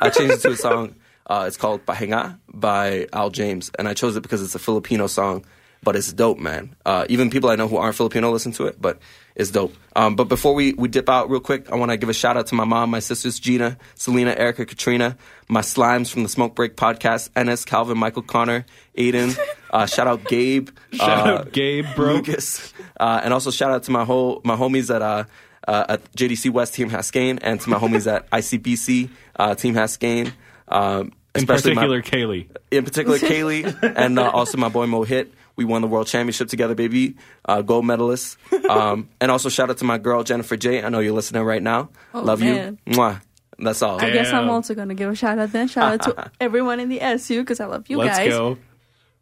I 0.00 0.08
changed 0.08 0.36
it 0.36 0.40
to 0.40 0.50
a 0.52 0.56
song. 0.56 0.94
Uh, 1.30 1.44
it's 1.46 1.56
called 1.56 1.86
"Pahinga" 1.86 2.40
by 2.52 3.06
Al 3.12 3.30
James, 3.30 3.70
and 3.78 3.86
I 3.86 3.94
chose 3.94 4.16
it 4.16 4.22
because 4.22 4.42
it's 4.42 4.56
a 4.56 4.58
Filipino 4.58 5.06
song, 5.06 5.44
but 5.80 5.94
it's 5.94 6.12
dope, 6.12 6.40
man. 6.40 6.74
Uh, 6.84 7.06
even 7.08 7.30
people 7.30 7.50
I 7.50 7.54
know 7.54 7.68
who 7.68 7.76
aren't 7.76 7.94
Filipino 7.94 8.32
listen 8.32 8.50
to 8.52 8.66
it, 8.66 8.82
but 8.82 8.98
it's 9.36 9.52
dope. 9.52 9.72
Um, 9.94 10.16
but 10.16 10.24
before 10.24 10.54
we, 10.54 10.72
we 10.72 10.88
dip 10.88 11.08
out 11.08 11.30
real 11.30 11.38
quick, 11.38 11.70
I 11.70 11.76
want 11.76 11.92
to 11.92 11.96
give 11.96 12.08
a 12.08 12.12
shout 12.12 12.36
out 12.36 12.48
to 12.48 12.56
my 12.56 12.64
mom, 12.64 12.90
my 12.90 12.98
sisters 12.98 13.38
Gina, 13.38 13.78
Selena, 13.94 14.34
Erica, 14.36 14.66
Katrina, 14.66 15.16
my 15.48 15.60
slimes 15.60 16.10
from 16.10 16.24
the 16.24 16.28
Smoke 16.28 16.56
Break 16.56 16.74
podcast, 16.74 17.30
Ennis, 17.36 17.64
Calvin, 17.64 17.96
Michael, 17.96 18.22
Connor, 18.22 18.66
Aiden. 18.98 19.38
Uh, 19.72 19.86
shout 19.86 20.08
out 20.08 20.24
Gabe. 20.24 20.68
Shout 20.94 21.28
uh, 21.28 21.30
out 21.30 21.52
Gabe, 21.52 21.86
bro. 21.94 22.14
Lucas, 22.14 22.74
uh, 22.98 23.20
and 23.22 23.32
also 23.32 23.52
shout 23.52 23.70
out 23.70 23.84
to 23.84 23.92
my 23.92 24.04
whole 24.04 24.40
my 24.42 24.56
homies 24.56 24.92
at 24.92 25.00
uh, 25.00 25.22
uh, 25.68 25.84
at 25.90 26.12
JDC 26.12 26.50
West 26.50 26.74
Team 26.74 26.90
Haskayne, 26.90 27.38
and 27.40 27.60
to 27.60 27.70
my 27.70 27.78
homies 27.78 28.12
at 28.12 28.28
ICBC 28.32 29.10
uh, 29.36 29.54
Team 29.54 29.74
Haskayne. 29.74 30.32
Um, 30.66 31.12
In 31.34 31.42
especially 31.42 31.74
my- 31.74 31.86
particular, 31.86 32.02
Kaylee. 32.02 32.48
in 32.70 32.84
particular 32.84 33.18
Kaylee, 33.30 33.94
and 33.96 34.18
uh, 34.18 34.30
also 34.30 34.58
my 34.58 34.68
boy 34.68 34.86
Mohit. 34.86 35.28
We 35.56 35.64
won 35.66 35.82
the 35.82 35.88
world 35.88 36.06
championship 36.06 36.48
together, 36.48 36.74
baby. 36.74 37.16
Uh, 37.44 37.62
gold 37.62 37.84
medalist. 37.86 38.36
Um, 38.70 39.08
and 39.20 39.32
also 39.32 39.48
shout 39.48 39.68
out 39.68 39.78
to 39.78 39.84
my 39.84 39.98
girl 39.98 40.22
Jennifer 40.22 40.56
J. 40.56 40.80
I 40.84 40.90
know 40.90 41.00
you're 41.00 41.12
listening 41.12 41.42
right 41.42 41.60
now. 41.62 41.88
Oh, 42.14 42.20
Love 42.22 42.38
man. 42.38 42.78
you. 42.86 42.92
Mwah. 42.94 43.20
That's 43.58 43.82
all. 43.82 44.00
I 44.00 44.10
guess 44.10 44.32
I'm 44.32 44.48
also 44.48 44.74
going 44.76 44.90
to 44.90 44.94
give 44.94 45.10
a 45.10 45.14
shout 45.16 45.40
out 45.40 45.50
then. 45.50 45.66
Shout 45.66 46.06
out 46.06 46.16
to 46.16 46.30
everyone 46.40 46.78
in 46.78 46.88
the 46.88 47.00
SU 47.00 47.40
because 47.42 47.58
I 47.58 47.64
love 47.66 47.90
you 47.90 47.98
Let's 47.98 48.16
guys. 48.16 48.28
go. 48.30 48.58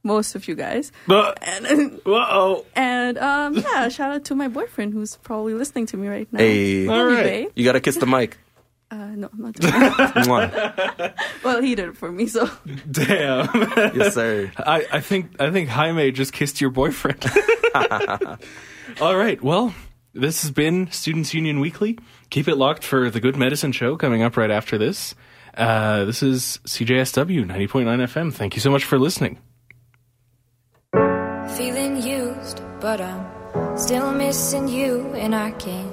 Most 0.05 0.35
of 0.35 0.47
you 0.49 0.55
guys. 0.55 0.93
Uh 1.09 1.33
And, 1.41 2.01
oh. 2.05 2.67
and 2.77 3.17
um, 3.19 3.55
yeah, 3.57 3.89
shout 3.89 4.13
out 4.13 4.25
to 4.27 4.35
my 4.35 4.49
boyfriend 4.49 4.93
who's 4.93 5.17
probably 5.17 5.55
listening 5.55 5.87
to 5.87 5.97
me 5.97 6.09
right 6.09 6.31
now. 6.31 6.39
Hey, 6.41 6.87
Love 6.87 6.99
All 6.99 7.11
you, 7.11 7.17
right. 7.17 7.25
babe. 7.25 7.49
you 7.57 7.65
gotta 7.65 7.81
kiss 7.81 7.97
the 7.97 8.07
mic. 8.07 8.37
Uh, 8.91 8.97
no, 8.97 9.29
I'm 9.33 9.43
not 9.43 9.55
doing 9.55 9.73
that. 9.73 11.15
Well, 11.45 11.61
he 11.63 11.75
did 11.75 11.91
it 11.91 11.97
for 11.97 12.11
me, 12.11 12.27
so. 12.27 12.49
Damn. 12.91 13.49
Yes, 13.95 14.15
sir. 14.15 14.51
I, 14.59 14.87
I 14.93 15.01
think 15.01 15.41
I 15.41 15.51
think 15.51 15.69
Jaime 15.69 16.11
just 16.13 16.33
kissed 16.33 16.61
your 16.61 16.71
boyfriend. 16.71 17.25
All 19.01 19.17
right. 19.17 19.43
Well, 19.43 19.75
this 20.15 20.43
has 20.43 20.51
been 20.51 20.91
Students 20.91 21.35
Union 21.35 21.61
Weekly. 21.61 21.99
Keep 22.31 22.49
it 22.49 22.57
locked 22.57 22.83
for 22.83 23.11
the 23.11 23.21
Good 23.21 23.37
Medicine 23.37 23.73
Show 23.73 23.97
coming 23.97 24.23
up 24.23 24.37
right 24.37 24.51
after 24.51 24.79
this. 24.79 25.15
Uh, 25.55 26.05
this 26.05 26.23
is 26.23 26.59
CJSW 26.67 27.45
90.9 27.45 27.85
FM. 28.05 28.33
Thank 28.33 28.55
you 28.55 28.61
so 28.61 28.71
much 28.71 28.85
for 28.85 28.99
listening. 28.99 29.39
Feeling 31.57 32.01
used, 32.03 32.63
but 32.81 33.01
I'm 33.01 33.77
still 33.77 34.13
missing 34.13 34.69
you, 34.69 35.09
and 35.15 35.35
I 35.35 35.51
can't 35.53 35.93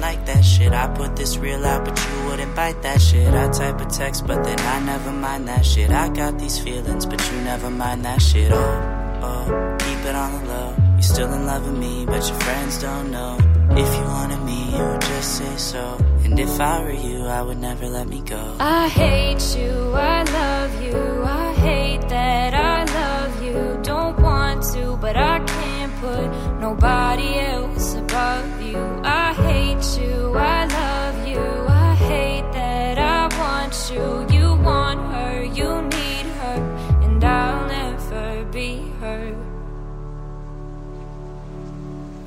like 0.00 0.24
that 0.26 0.44
shit. 0.44 0.72
I 0.72 0.86
put 0.94 1.16
this 1.16 1.36
real 1.38 1.64
out, 1.64 1.84
but 1.84 1.96
you 2.08 2.26
wouldn't 2.26 2.54
bite 2.54 2.82
that 2.82 3.00
shit. 3.00 3.32
I 3.32 3.48
type 3.50 3.80
a 3.80 3.86
text, 3.86 4.26
but 4.26 4.42
then 4.44 4.58
I 4.60 4.80
never 4.80 5.12
mind 5.12 5.48
that 5.48 5.64
shit. 5.64 5.90
I 5.90 6.08
got 6.08 6.38
these 6.38 6.58
feelings, 6.58 7.06
but 7.06 7.20
you 7.30 7.40
never 7.42 7.70
mind 7.70 8.04
that 8.04 8.20
shit. 8.20 8.50
Oh, 8.52 9.20
oh, 9.22 9.76
keep 9.80 9.98
it 10.04 10.14
on 10.14 10.32
the 10.32 10.48
low. 10.48 10.74
You're 10.94 11.02
still 11.02 11.32
in 11.32 11.46
love 11.46 11.64
with 11.66 11.78
me, 11.78 12.06
but 12.06 12.26
your 12.28 12.40
friends 12.40 12.80
don't 12.80 13.10
know. 13.10 13.38
If 13.70 13.88
you 13.96 14.04
wanted 14.04 14.42
me, 14.42 14.76
you 14.76 14.84
would 14.84 15.00
just 15.02 15.38
say 15.38 15.56
so. 15.56 15.96
And 16.24 16.38
if 16.38 16.60
I 16.60 16.82
were 16.82 16.90
you, 16.90 17.24
I 17.26 17.42
would 17.42 17.58
never 17.58 17.86
let 17.86 18.08
me 18.08 18.20
go. 18.22 18.56
I 18.58 18.88
hate 18.88 19.44
you, 19.56 19.92
I 19.94 20.22
love 20.24 20.82
you, 20.82 21.22
I 21.24 21.52
hate 21.54 22.08
that 22.08 22.54
I 22.54 22.57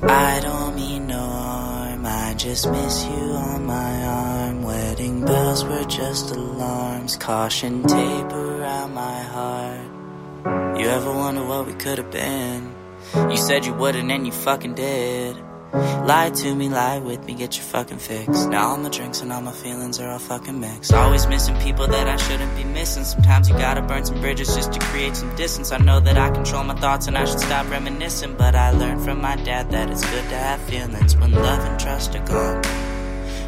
I 0.02 0.40
don't 0.40 0.74
mean 0.74 1.06
no 1.06 1.18
harm, 1.18 2.04
I 2.04 2.34
just 2.34 2.68
miss 2.70 3.04
you 3.04 3.10
on 3.10 3.66
my 3.66 4.04
arm. 4.04 4.62
Wedding 4.62 5.24
bells 5.24 5.64
were 5.64 5.84
just 5.84 6.34
alarms, 6.34 7.16
caution 7.16 7.82
tape 7.84 8.32
around 8.32 8.94
my 8.94 9.20
heart. 9.22 10.78
You 10.78 10.88
ever 10.88 11.12
wonder 11.12 11.44
what 11.44 11.66
we 11.66 11.74
could 11.74 11.98
have 11.98 12.10
been? 12.10 12.74
You 13.14 13.36
said 13.36 13.64
you 13.64 13.74
wouldn't 13.74 14.10
and 14.10 14.26
you 14.26 14.32
fucking 14.32 14.74
did. 14.74 15.36
Lie 15.72 16.30
to 16.34 16.54
me, 16.54 16.68
lie 16.68 16.98
with 16.98 17.24
me, 17.24 17.34
get 17.34 17.56
your 17.56 17.64
fucking 17.64 17.98
fix. 17.98 18.44
Now 18.44 18.68
all 18.68 18.76
my 18.76 18.90
drinks 18.90 19.22
and 19.22 19.32
all 19.32 19.40
my 19.40 19.52
feelings 19.52 19.98
are 20.00 20.10
all 20.10 20.18
fucking 20.18 20.60
mixed. 20.60 20.92
Always 20.92 21.26
missing 21.26 21.56
people 21.60 21.86
that 21.86 22.06
I 22.06 22.16
shouldn't 22.16 22.54
be 22.56 22.64
missing. 22.64 23.04
Sometimes 23.04 23.48
you 23.48 23.56
gotta 23.56 23.80
burn 23.80 24.04
some 24.04 24.20
bridges 24.20 24.54
just 24.54 24.74
to 24.74 24.80
create 24.80 25.16
some 25.16 25.34
distance. 25.34 25.72
I 25.72 25.78
know 25.78 25.98
that 26.00 26.18
I 26.18 26.28
control 26.28 26.64
my 26.64 26.74
thoughts 26.74 27.06
and 27.06 27.16
I 27.16 27.24
should 27.24 27.40
stop 27.40 27.70
reminiscing. 27.70 28.36
But 28.36 28.54
I 28.54 28.70
learned 28.72 29.02
from 29.02 29.22
my 29.22 29.36
dad 29.36 29.70
that 29.70 29.88
it's 29.88 30.04
good 30.10 30.28
to 30.28 30.36
have 30.36 30.60
feelings 30.62 31.16
when 31.16 31.32
love 31.32 31.64
and 31.64 31.80
trust 31.80 32.14
are 32.16 32.26
gone. 32.26 32.62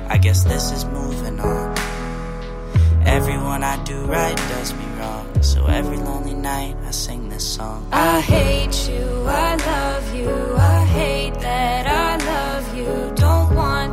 I 0.09 0.17
guess 0.17 0.45
this 0.45 0.73
is 0.73 0.87
moving 0.87 1.41
on. 1.41 1.77
Everyone 3.05 3.63
I 3.63 3.83
do 3.85 4.01
right 4.07 4.37
does 4.37 4.73
me 4.73 4.87
wrong. 4.99 5.43
So 5.43 5.67
every 5.67 5.99
lonely 5.99 6.33
night 6.33 6.75
I 6.87 6.91
sing 6.91 7.29
this 7.29 7.47
song. 7.47 7.87
I 7.93 8.23
hate 8.23 8.89
you, 8.89 9.25
I 9.27 9.57
love 9.57 10.15
you, 10.15 10.57
I 10.57 10.85
hate 10.87 11.35
that 11.41 11.87
I 11.87 12.04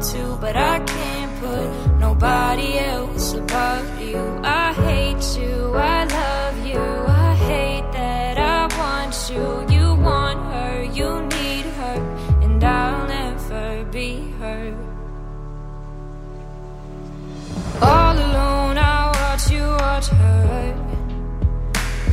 to, 0.02 0.36
but 0.42 0.56
I 0.56 0.80
can't 0.80 1.40
put 1.40 2.00
nobody 2.00 2.80
else 2.80 3.34
above 3.34 4.02
you. 4.02 4.18
I 4.44 4.74
hate 4.74 5.40
you, 5.40 5.76
I 5.76 6.06
love 6.06 6.66
you, 6.66 6.80
I 6.80 7.36
hate 7.36 7.92
that 7.94 8.38
I 8.40 8.62
want 8.80 9.14
you. 9.30 9.76
You 9.76 9.94
want 9.96 10.40
her, 10.54 10.84
you 10.84 11.22
need 11.38 11.66
her, 11.66 11.98
and 12.42 12.64
I'll 12.64 13.08
never 13.08 13.84
be 13.92 14.32
her. 14.40 14.76
All 17.82 18.16
alone, 18.18 18.78
I 18.80 19.12
watch 19.22 19.52
you 19.52 19.68
watch 19.68 20.08
her. 20.08 20.76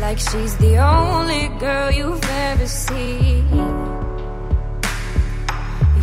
Like 0.00 0.18
she's 0.18 0.54
the 0.58 0.76
only 0.76 1.48
girl 1.58 1.90
you've 1.90 2.24
ever 2.24 2.66
seen. 2.66 3.48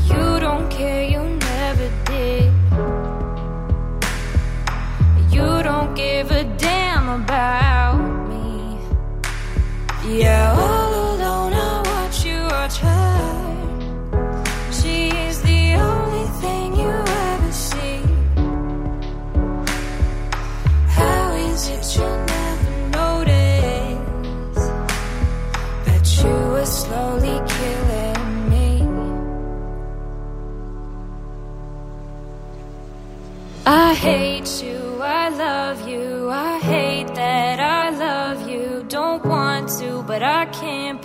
You 0.10 0.40
don't 0.40 0.70
care, 0.72 1.04
you 1.04 1.45
never 1.78 2.06
did. 2.06 2.52
You 5.32 5.64
don't 5.64 5.94
give 5.96 6.32
a 6.32 6.44
damn 6.58 7.22
about 7.22 7.98
me. 8.30 8.78
Yeah, 10.06 10.65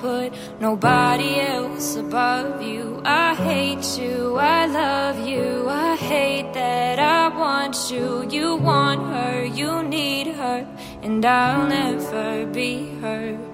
put 0.00 0.32
nobody 0.60 1.40
else 1.40 1.96
above 1.96 2.62
you. 2.62 3.02
I 3.04 3.34
hate 3.34 3.98
you, 3.98 4.36
I 4.36 4.66
love 4.66 5.28
you, 5.28 5.68
I 5.68 5.96
hate 5.96 6.52
that 6.54 6.98
I 6.98 7.28
want 7.36 7.90
you. 7.90 8.26
You 8.30 8.56
want 8.56 9.02
her, 9.14 9.44
you 9.44 9.82
need 9.82 10.28
her, 10.28 10.66
and 11.02 11.24
I'll 11.24 11.66
never 11.66 12.46
be 12.46 12.88
her. 13.00 13.49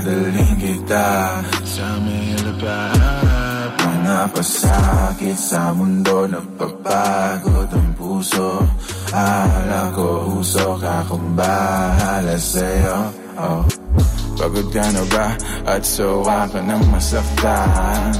Dadalhin 0.00 0.52
kita. 0.56 1.08
Sa 1.68 1.86
may 2.00 2.32
lapat 2.40 3.72
mga 3.82 4.24
pasakit 4.32 5.36
sa 5.36 5.72
mundo 5.76 6.24
Nagpapagod 6.24 7.68
ang 7.68 7.90
puso. 7.92 8.64
Akala 9.12 9.92
ko 9.92 10.40
usok 10.40 10.80
akong 10.80 11.36
bahala 11.36 12.36
sa'yo. 12.40 12.98
Oh. 13.36 13.60
Pagod 14.40 14.72
ka 14.72 14.84
na 14.96 15.04
ba? 15.12 15.26
At 15.68 15.84
sawa 15.84 16.48
ka 16.48 16.60
ng 16.64 16.84
masaktan 16.88 18.16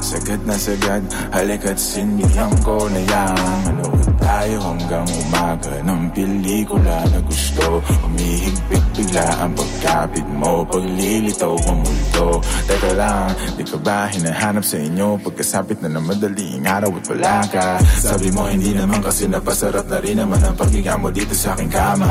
Sagad 0.00 0.40
na 0.48 0.56
sagad, 0.56 1.04
halika't 1.28 1.76
sindihan 1.76 2.48
ko 2.64 2.88
na 2.88 3.00
yan. 3.04 3.36
Manood 3.68 4.08
tayo 4.16 4.56
hanggang 4.72 5.04
umaga 5.28 5.74
ng 5.84 6.02
pelikula 6.16 7.04
na 7.12 7.20
gusto. 7.20 7.84
Umihigpit 8.08 8.84
bigla 8.96 9.28
ang 9.44 9.52
pagkapit 9.52 10.26
mo 10.40 10.64
Paglilitaw 10.64 11.54
ang 11.68 11.78
multo. 11.84 12.40
Teka 12.64 12.90
lang, 12.96 13.28
di 13.60 13.64
ka 13.68 13.76
ba 13.84 14.08
hinahanap 14.08 14.64
sa 14.64 14.80
inyo? 14.80 15.20
Pagkasapit 15.20 15.84
na 15.84 15.92
ng 15.92 16.04
madaling 16.08 16.64
araw 16.64 16.90
at 16.96 17.04
wala 17.12 17.36
ka. 17.52 17.68
Sabi 18.00 18.32
mo 18.32 18.48
hindi 18.48 18.72
naman 18.72 19.04
kasi 19.04 19.28
napasarap 19.28 19.84
na 19.84 20.00
rin 20.00 20.16
naman 20.16 20.40
ang 20.40 20.56
paghiga 20.56 20.96
mo 20.96 21.12
dito 21.12 21.36
sa 21.36 21.52
aking 21.52 21.68
kama. 21.68 22.08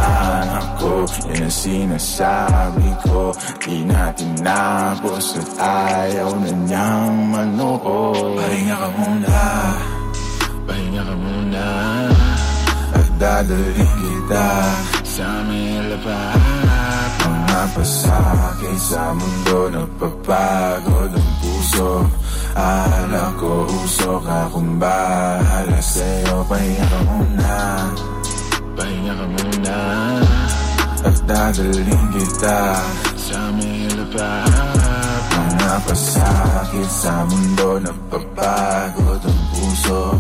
Ako, 0.61 1.09
yan 1.33 1.49
ang 1.49 1.55
sinasabi 1.57 2.89
ko. 3.01 3.33
Di 3.57 3.81
natin 3.81 4.29
napos 4.45 5.41
at 5.41 5.49
ayaw 5.57 6.37
na 6.37 6.51
niyang 6.53 7.17
manood 7.33 7.78
Pahinga 7.79 8.75
ka 8.75 8.89
muna. 8.91 9.39
Pahinga 10.67 11.01
ka 11.07 11.15
muna. 11.15 11.65
At 12.89 13.07
dadalhin 13.21 13.91
kita 14.03 14.47
Sa 15.07 15.27
may 15.47 15.79
lapat. 15.87 17.11
Mga 17.23 17.61
pasakit 17.75 18.79
sa 18.79 19.15
mundo 19.15 19.71
Nagpapagod 19.71 21.11
ang 21.15 21.31
puso. 21.39 22.03
Akala 22.59 23.31
ko 23.39 23.63
usok 23.63 24.23
akong 24.27 24.75
bahala 24.75 25.79
sa'yo. 25.79 26.43
Pahinga 26.51 26.83
ka 26.83 26.99
muna. 27.07 27.55
Pahinga 28.75 29.13
ka 29.15 29.25
muna. 29.39 29.77
At 30.99 31.17
dadalhin 31.23 32.03
kita 32.11 32.59
Sa 33.15 33.39
may 33.55 33.87
lapat 33.95 34.78
mga 35.69 35.85
pasakit 35.85 36.89
sa 36.89 37.21
mundo 37.29 37.77
Nagpapagod 37.77 39.21
ang 39.21 39.41
puso 39.53 40.17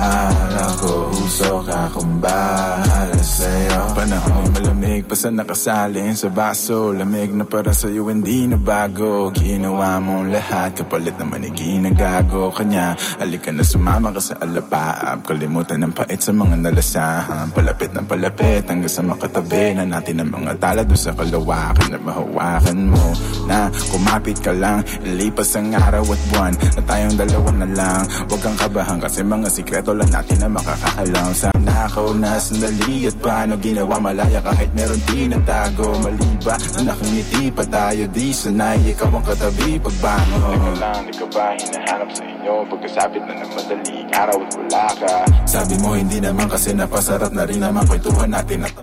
Akala 0.00 0.64
ko 0.80 1.12
usok 1.12 1.68
akong 1.68 2.16
bahala 2.16 3.20
sa'yo. 3.20 3.92
Panahon 3.92 4.48
malamig 4.56 5.04
pa 5.04 5.12
sa 5.12 5.28
nakasalin. 5.28 6.16
Sa 6.16 6.32
baso 6.32 6.96
Lamig 6.96 7.32
na 7.36 7.44
para 7.44 7.76
sa'yo 7.76 8.08
hindi 8.08 8.48
na 8.48 8.56
bago. 8.56 9.28
Ginawa 9.36 10.00
mong 10.00 10.32
lahat 10.32 10.80
kapalit 10.80 11.16
naman 11.20 11.44
iginagago 11.44 12.48
Kanya 12.56 12.96
halika 13.20 13.52
na 13.52 13.64
sumama 13.64 14.10
ka 14.16 14.20
sa 14.20 14.34
alapaap 14.40 15.28
Kalimutan 15.28 15.84
ng 15.84 15.92
pait 15.92 16.20
sa 16.20 16.32
mga 16.32 16.56
nalasahan. 16.56 17.52
Palapit 17.52 17.92
ng 17.92 18.06
palapit 18.08 18.64
hanggang 18.64 18.92
sa 18.92 19.04
makatabi 19.04 19.76
Na 19.76 19.84
natin 19.84 20.24
ang 20.24 20.30
mga 20.32 20.56
tala 20.56 20.82
doon 20.88 21.00
sa 21.00 21.12
kalawakan 21.12 21.88
Na 21.92 21.98
mahawakan 22.00 22.78
mo 22.88 23.06
na 23.42 23.68
kumapit 23.90 24.38
ka 24.38 24.54
lang. 24.54 24.86
Ilipas 25.02 25.52
ang 25.58 25.74
araw 25.74 26.06
at 26.06 26.22
buwan 26.30 26.54
Na 26.78 26.82
tayong 26.86 27.16
dalawa 27.18 27.50
na 27.58 27.68
lang. 27.68 28.02
Huwag 28.30 28.40
kang 28.40 28.58
kabahan 28.58 28.98
kasi 29.02 29.26
mga 29.26 29.48
sikreto 29.50 29.81
lang 29.90 30.10
natin 30.14 30.38
na 30.38 30.48
makakaalam 30.54 31.34
Sana 31.34 31.90
ako 31.90 32.14
na 32.14 32.38
sandali 32.38 33.10
at 33.10 33.16
paano 33.18 33.58
ginawa 33.58 33.98
malaya 33.98 34.38
Kahit 34.38 34.70
meron 34.78 35.02
tinatago 35.10 35.98
Mali 35.98 36.32
ba 36.46 36.54
na 36.78 36.94
nakangiti 36.94 37.48
pa 37.54 37.64
tayo? 37.66 38.04
Di 38.10 38.34
sanay 38.34 38.82
ikaw 38.92 39.10
ang 39.14 39.24
katabi. 39.24 39.78
Pagbangon. 39.78 40.58
Teka 40.58 40.72
lang, 40.82 41.00
di 41.06 41.12
ka 41.14 41.26
ba 41.30 41.46
hinahanap 41.54 42.10
sa 42.10 42.22
inyo? 42.26 42.54
Pagkasabit 42.66 43.22
na 43.22 43.34
ng 43.38 43.50
madaling 43.54 44.10
araw 44.10 44.38
at 44.42 44.52
wala 44.58 44.86
ka. 44.98 45.14
Sabi 45.46 45.74
mo 45.78 45.88
hindi 45.94 46.18
naman 46.18 46.46
kasi 46.50 46.74
napasarap 46.74 47.30
na 47.30 47.46
rin 47.46 47.62
naman 47.62 47.86
Kwentuhan 47.86 48.30
natin 48.30 48.66
at 48.66 48.74